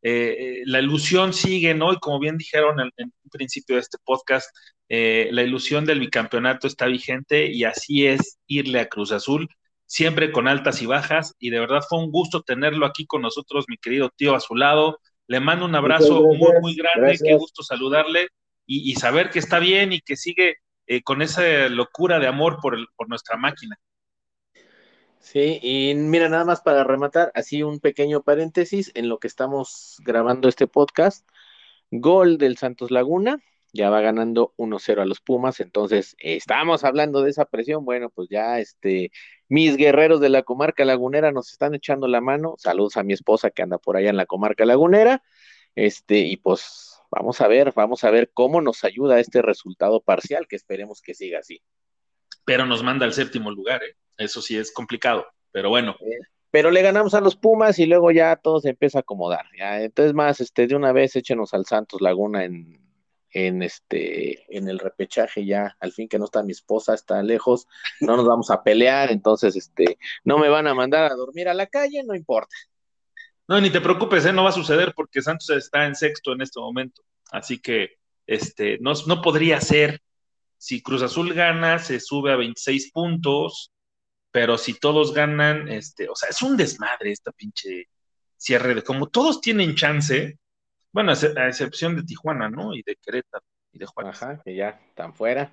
eh, 0.03 0.63
la 0.67 0.81
ilusión 0.81 1.33
sigue, 1.33 1.75
¿no? 1.75 1.93
Y 1.93 1.99
como 2.01 2.19
bien 2.19 2.37
dijeron 2.37 2.81
en, 2.81 2.91
en 2.97 3.13
un 3.23 3.31
principio 3.31 3.77
de 3.77 3.83
este 3.83 3.99
podcast, 4.05 4.49
eh, 4.89 5.29
la 5.33 5.43
ilusión 5.43 5.85
del 5.85 6.01
bicampeonato 6.01 6.67
está 6.67 6.87
vigente 6.87 7.47
y 7.47 7.65
así 7.65 8.07
es 8.07 8.39
irle 8.47 8.81
a 8.81 8.89
Cruz 8.89 9.13
Azul, 9.13 9.49
siempre 9.87 10.33
con 10.33 10.49
altas 10.49 10.83
y 10.83 10.87
bajas. 10.87 11.35
Y 11.39 11.51
de 11.51 11.61
verdad 11.61 11.83
fue 11.89 11.99
un 11.99 12.11
gusto 12.11 12.43
tenerlo 12.43 12.87
aquí 12.87 13.07
con 13.07 13.23
nosotros, 13.23 13.65
mi 13.69 13.77
querido 13.79 14.11
tío, 14.11 14.35
a 14.35 14.41
su 14.41 14.55
lado. 14.55 14.99
Le 15.27 15.41
mando 15.41 15.65
un 15.65 15.75
abrazo 15.75 16.23
muy, 16.23 16.61
muy 16.61 16.75
grande, 16.75 17.19
qué 17.23 17.35
gusto 17.35 17.63
saludarle 17.63 18.29
y, 18.67 18.95
saber 18.95 19.31
que 19.31 19.39
está 19.39 19.59
bien 19.59 19.93
y 19.93 20.01
que 20.01 20.17
sigue 20.17 20.57
eh, 20.87 21.03
con 21.03 21.23
esa 21.23 21.69
locura 21.69 22.19
de 22.19 22.27
amor 22.27 22.59
por, 22.61 22.77
por 22.97 23.09
nuestra 23.09 23.37
máquina. 23.37 23.77
Sí, 25.23 25.61
y 25.63 25.95
mira, 25.95 26.29
nada 26.29 26.45
más 26.45 26.63
para 26.63 26.83
rematar, 26.83 27.31
así 27.35 27.63
un 27.63 27.79
pequeño 27.79 28.23
paréntesis 28.23 28.91
en 28.95 29.09
lo 29.09 29.19
que 29.19 29.29
estamos 29.29 29.97
grabando 30.05 30.49
este 30.49 30.67
podcast. 30.67 31.27
Gol 31.93 32.39
del 32.39 32.57
Santos 32.57 32.91
Laguna, 32.91 33.39
ya 33.73 33.91
va 33.91 34.01
ganando 34.01 34.55
1-0 34.57 35.03
a 35.03 35.07
los 35.07 35.21
Pumas, 35.21 35.61
entonces 35.61 36.15
estamos 36.19 36.85
hablando 36.85 37.23
de 37.23 37.31
esa 37.31 37.45
presión, 37.45 37.85
bueno, 37.85 38.11
pues 38.11 38.29
ya 38.31 38.59
este, 38.59 39.11
mis 39.49 39.77
guerreros 39.77 40.21
de 40.21 40.29
la 40.29 40.43
comarca 40.43 40.85
lagunera 40.85 41.33
nos 41.33 41.53
están 41.53 41.75
echando 41.75 42.09
la 42.09 42.21
mano, 42.21 42.55
saludos 42.59 42.97
a 42.97 43.03
mi 43.03 43.13
esposa 43.13 43.51
que 43.51 43.63
anda 43.63 43.79
por 43.79 43.97
allá 43.97 44.11
en 44.11 44.17
la 44.17 44.27
comarca 44.27 44.65
lagunera, 44.65 45.23
este, 45.75 46.19
y 46.19 46.37
pues 46.37 46.93
Vamos 47.15 47.43
a 47.43 47.47
ver, 47.47 47.75
vamos 47.77 48.05
a 48.05 48.11
ver 48.11 48.31
cómo 48.33 48.63
nos 48.63 48.85
ayuda 48.85 49.21
este 49.21 49.43
resultado 49.43 50.01
parcial, 50.01 50.47
que 50.49 50.57
esperemos 50.57 51.03
que 51.03 51.13
siga 51.13 51.41
así. 51.41 51.63
Pero 52.47 52.65
nos 52.65 52.83
manda 52.83 53.05
al 53.05 53.13
séptimo 53.13 53.51
lugar, 53.51 53.85
¿eh? 53.85 53.97
Eso 54.17 54.41
sí 54.41 54.57
es 54.57 54.73
complicado, 54.73 55.27
pero 55.51 55.69
bueno. 55.69 55.95
Eh, 56.01 56.21
pero 56.51 56.71
le 56.71 56.81
ganamos 56.81 57.13
a 57.13 57.21
los 57.21 57.37
Pumas 57.37 57.79
y 57.79 57.85
luego 57.85 58.13
ya 58.13 58.37
todo 58.37 58.61
se 58.61 58.71
empieza 58.71 58.99
a 58.99 59.01
acomodar. 59.01 59.45
¿ya? 59.59 59.83
Entonces, 59.83 60.15
más, 60.15 60.41
este, 60.41 60.67
de 60.67 60.75
una 60.75 60.93
vez 60.93 61.15
échenos 61.15 61.53
al 61.53 61.67
Santos 61.67 62.01
Laguna 62.01 62.45
en, 62.45 62.82
en 63.33 63.63
este, 63.63 64.45
en 64.57 64.69
el 64.69 64.79
repechaje 64.79 65.45
ya, 65.45 65.77
al 65.81 65.93
fin 65.93 66.09
que 66.09 66.19
no 66.19 66.27
está 66.27 66.43
mi 66.43 66.53
esposa, 66.53 66.95
está 66.95 67.23
lejos, 67.23 67.67
no 68.01 68.17
nos 68.17 68.27
vamos 68.27 68.51
a 68.51 68.63
pelear, 68.63 69.11
entonces, 69.11 69.57
este, 69.57 69.99
no 70.25 70.39
me 70.39 70.49
van 70.49 70.67
a 70.67 70.75
mandar 70.75 71.11
a 71.11 71.15
dormir 71.15 71.49
a 71.49 71.55
la 71.55 71.67
calle, 71.67 72.03
no 72.05 72.15
importa. 72.15 72.55
No, 73.49 73.61
ni 73.61 73.71
te 73.71 73.81
preocupes, 73.81 74.25
¿eh? 74.25 74.33
no 74.33 74.45
va 74.45 74.51
a 74.51 74.53
suceder 74.53 74.93
porque 74.95 75.21
Santos 75.21 75.51
está 75.51 75.87
en 75.87 75.95
sexto 75.95 76.33
en 76.33 76.43
este 76.43 76.61
momento. 76.61 77.03
Así 77.31 77.59
que 77.59 77.97
este, 78.27 78.79
no, 78.81 78.93
no 79.07 79.21
podría 79.21 79.61
ser. 79.61 80.01
Si 80.59 80.81
Cruz 80.81 81.03
Azul 81.03 81.35
gana, 81.35 81.81
se 81.81 81.99
sube 81.99 82.33
a 82.33 82.37
26 82.37 82.93
puntos, 82.93 83.73
pero 84.31 84.57
si 84.59 84.75
todos 84.75 85.13
ganan, 85.13 85.69
este, 85.69 86.09
o 86.09 86.15
sea, 86.15 86.31
es 86.31 86.41
un 86.41 86.57
desmadre 86.57 87.11
esta 87.11 87.33
pinche 87.33 87.89
cierre 88.37 88.75
de 88.75 88.83
como 88.83 89.09
todos 89.09 89.41
tienen 89.41 89.75
chance, 89.75 90.39
bueno, 90.93 91.13
a 91.13 91.49
excepción 91.49 91.97
de 91.97 92.03
Tijuana, 92.03 92.49
¿no? 92.49 92.75
Y 92.75 92.83
de 92.83 92.97
Querétaro 92.97 93.45
y 93.73 93.79
de 93.79 93.87
Juárez. 93.87 94.23
Ajá, 94.23 94.43
que 94.45 94.55
ya 94.55 94.81
están 94.89 95.15
fuera. 95.15 95.53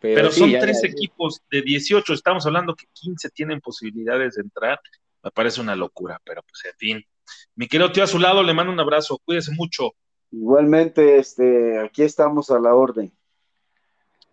Pero, 0.00 0.30
son 0.30 0.52
tres 0.52 0.84
equipos 0.84 1.40
de 1.50 1.62
18, 1.62 2.12
estamos 2.12 2.44
hablando 2.44 2.74
que 2.74 2.84
15 2.92 3.30
tienen 3.30 3.60
posibilidades 3.62 4.34
de 4.34 4.42
entrar 4.42 4.78
me 5.24 5.30
parece 5.30 5.60
una 5.60 5.74
locura, 5.74 6.20
pero 6.24 6.42
pues 6.42 6.64
en 6.66 6.76
fin. 6.76 7.06
Mi 7.56 7.66
querido 7.66 7.90
tío 7.90 8.04
a 8.04 8.06
su 8.06 8.18
lado, 8.18 8.42
le 8.42 8.52
mando 8.52 8.70
un 8.70 8.78
abrazo, 8.78 9.18
cuídese 9.24 9.52
mucho. 9.52 9.94
Igualmente, 10.30 11.16
este, 11.16 11.78
aquí 11.78 12.02
estamos 12.02 12.50
a 12.50 12.58
la 12.58 12.74
orden. 12.74 13.10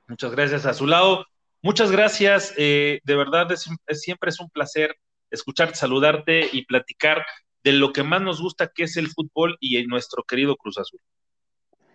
Muchas 0.08 0.32
gracias 0.32 0.66
a 0.66 0.74
su 0.74 0.86
lado. 0.86 1.26
Muchas 1.62 1.92
gracias, 1.92 2.54
eh, 2.58 3.00
de 3.04 3.16
verdad 3.16 3.50
es, 3.52 3.70
siempre 3.92 4.30
es 4.30 4.40
un 4.40 4.50
placer 4.50 4.96
escucharte, 5.30 5.76
saludarte 5.76 6.50
y 6.52 6.66
platicar 6.66 7.24
de 7.64 7.74
lo 7.74 7.93
que 7.93 8.03
más 8.03 8.22
nos 8.22 8.41
gusta, 8.41 8.72
que 8.74 8.84
es 8.84 8.97
el 8.97 9.07
fútbol 9.07 9.57
y 9.59 9.86
nuestro 9.88 10.24
querido 10.24 10.55
Cruz 10.55 10.78
Azul. 10.78 10.99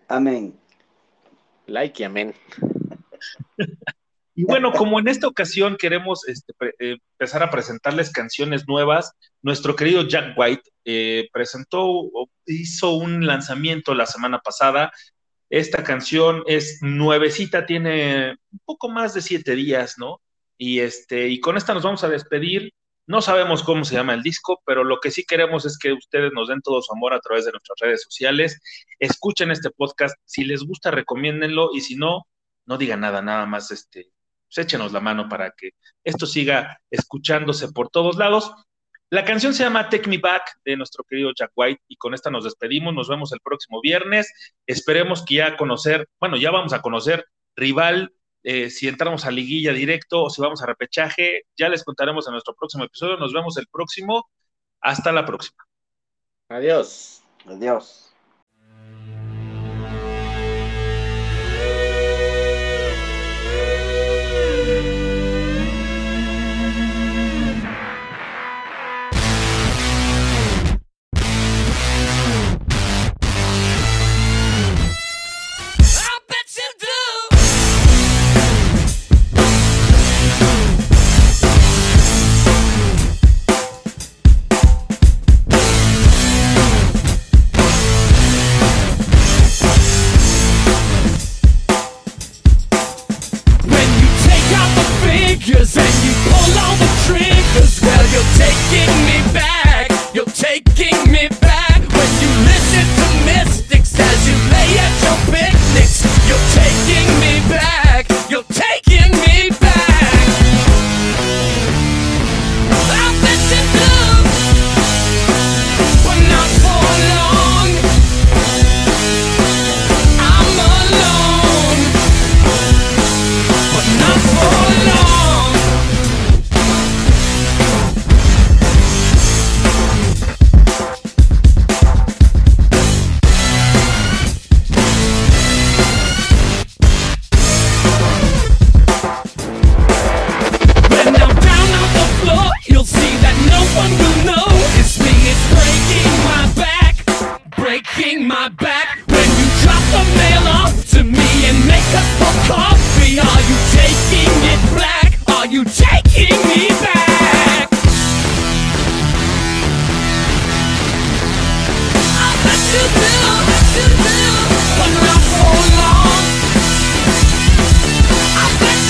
Amén. 0.07 0.57
Like 1.65 2.01
y 2.01 2.05
amén. 2.05 2.33
Y 4.39 4.43
bueno, 4.43 4.71
como 4.71 4.99
en 4.99 5.07
esta 5.07 5.27
ocasión 5.27 5.77
queremos 5.77 6.27
este, 6.27 6.53
eh, 6.77 6.97
empezar 7.13 7.41
a 7.41 7.49
presentarles 7.49 8.11
canciones 8.11 8.67
nuevas, 8.67 9.13
nuestro 9.41 9.75
querido 9.75 10.03
Jack 10.03 10.37
White 10.37 10.61
eh, 10.85 11.27
presentó, 11.33 12.03
hizo 12.45 12.93
un 12.93 13.25
lanzamiento 13.25 13.95
la 13.95 14.05
semana 14.05 14.37
pasada. 14.39 14.91
Esta 15.49 15.83
canción 15.83 16.43
es 16.45 16.77
nuevecita, 16.81 17.65
tiene 17.65 18.37
un 18.51 18.59
poco 18.63 18.89
más 18.89 19.15
de 19.15 19.21
siete 19.21 19.55
días, 19.55 19.95
¿no? 19.97 20.21
Y, 20.55 20.81
este, 20.81 21.29
y 21.29 21.39
con 21.39 21.57
esta 21.57 21.73
nos 21.73 21.81
vamos 21.81 22.03
a 22.03 22.09
despedir. 22.09 22.71
No 23.07 23.21
sabemos 23.21 23.63
cómo 23.63 23.85
se 23.85 23.95
llama 23.95 24.13
el 24.13 24.21
disco, 24.21 24.61
pero 24.65 24.83
lo 24.83 24.99
que 24.99 25.11
sí 25.11 25.23
queremos 25.25 25.65
es 25.65 25.79
que 25.79 25.93
ustedes 25.93 26.33
nos 26.33 26.49
den 26.49 26.61
todo 26.61 26.81
su 26.81 26.91
amor 26.93 27.13
a 27.13 27.21
través 27.21 27.45
de 27.45 27.51
nuestras 27.51 27.79
redes 27.79 28.03
sociales. 28.03 28.61
Escuchen 28.99 29.49
este 29.49 29.71
podcast. 29.71 30.13
Si 30.25 30.43
les 30.43 30.63
gusta, 30.63 30.91
recomiéndenlo. 30.91 31.69
Y 31.73 31.79
si 31.79 31.95
no, 31.95 32.27
no 32.65 32.77
digan 32.77 32.99
nada, 32.99 33.21
nada 33.21 33.45
más 33.45 33.71
este, 33.71 34.11
pues 34.47 34.57
échenos 34.65 34.91
la 34.91 34.99
mano 34.99 35.29
para 35.29 35.51
que 35.51 35.69
esto 36.03 36.25
siga 36.25 36.81
escuchándose 36.91 37.71
por 37.71 37.87
todos 37.87 38.17
lados. 38.17 38.51
La 39.09 39.23
canción 39.23 39.53
se 39.53 39.63
llama 39.63 39.87
Take 39.87 40.09
Me 40.09 40.17
Back 40.17 40.59
de 40.65 40.75
nuestro 40.75 41.05
querido 41.05 41.31
Jack 41.33 41.51
White 41.55 41.81
y 41.87 41.95
con 41.95 42.13
esta 42.13 42.29
nos 42.29 42.43
despedimos, 42.43 42.93
nos 42.93 43.07
vemos 43.07 43.31
el 43.31 43.39
próximo 43.39 43.79
viernes. 43.79 44.33
Esperemos 44.65 45.23
que 45.23 45.35
ya 45.35 45.55
conocer, 45.55 46.09
bueno, 46.19 46.35
ya 46.35 46.51
vamos 46.51 46.73
a 46.73 46.81
conocer 46.81 47.25
rival 47.55 48.11
eh, 48.49 48.69
si 48.69 48.87
entramos 48.87 49.25
a 49.25 49.31
liguilla 49.31 49.73
directo 49.73 50.23
o 50.23 50.29
si 50.29 50.41
vamos 50.41 50.63
a 50.63 50.65
repechaje, 50.65 51.41
ya 51.57 51.67
les 51.67 51.83
contaremos 51.83 52.27
en 52.27 52.31
nuestro 52.31 52.55
próximo 52.55 52.85
episodio. 52.85 53.17
Nos 53.17 53.33
vemos 53.33 53.57
el 53.57 53.67
próximo. 53.69 54.29
Hasta 54.79 55.11
la 55.11 55.25
próxima. 55.25 55.57
Adiós. 56.47 57.23
Adiós. 57.45 58.06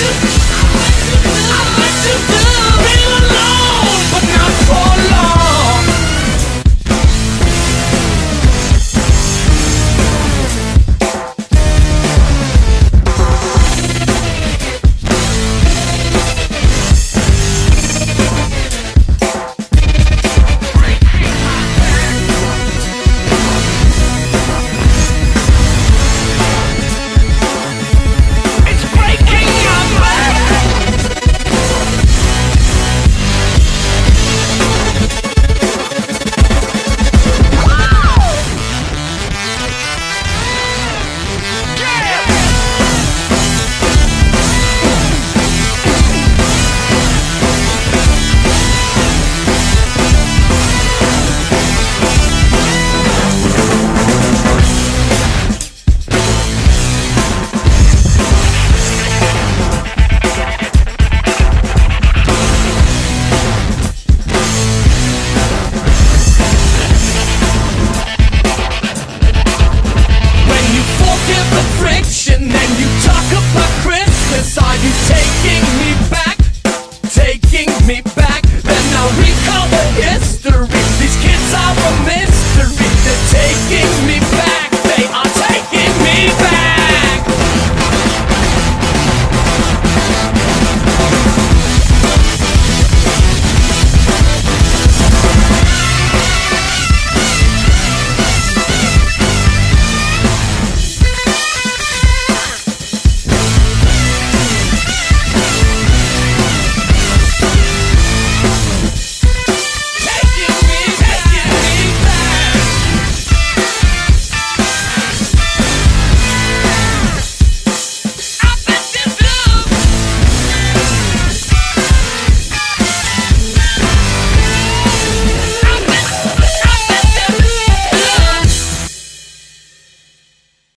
And 0.00 0.37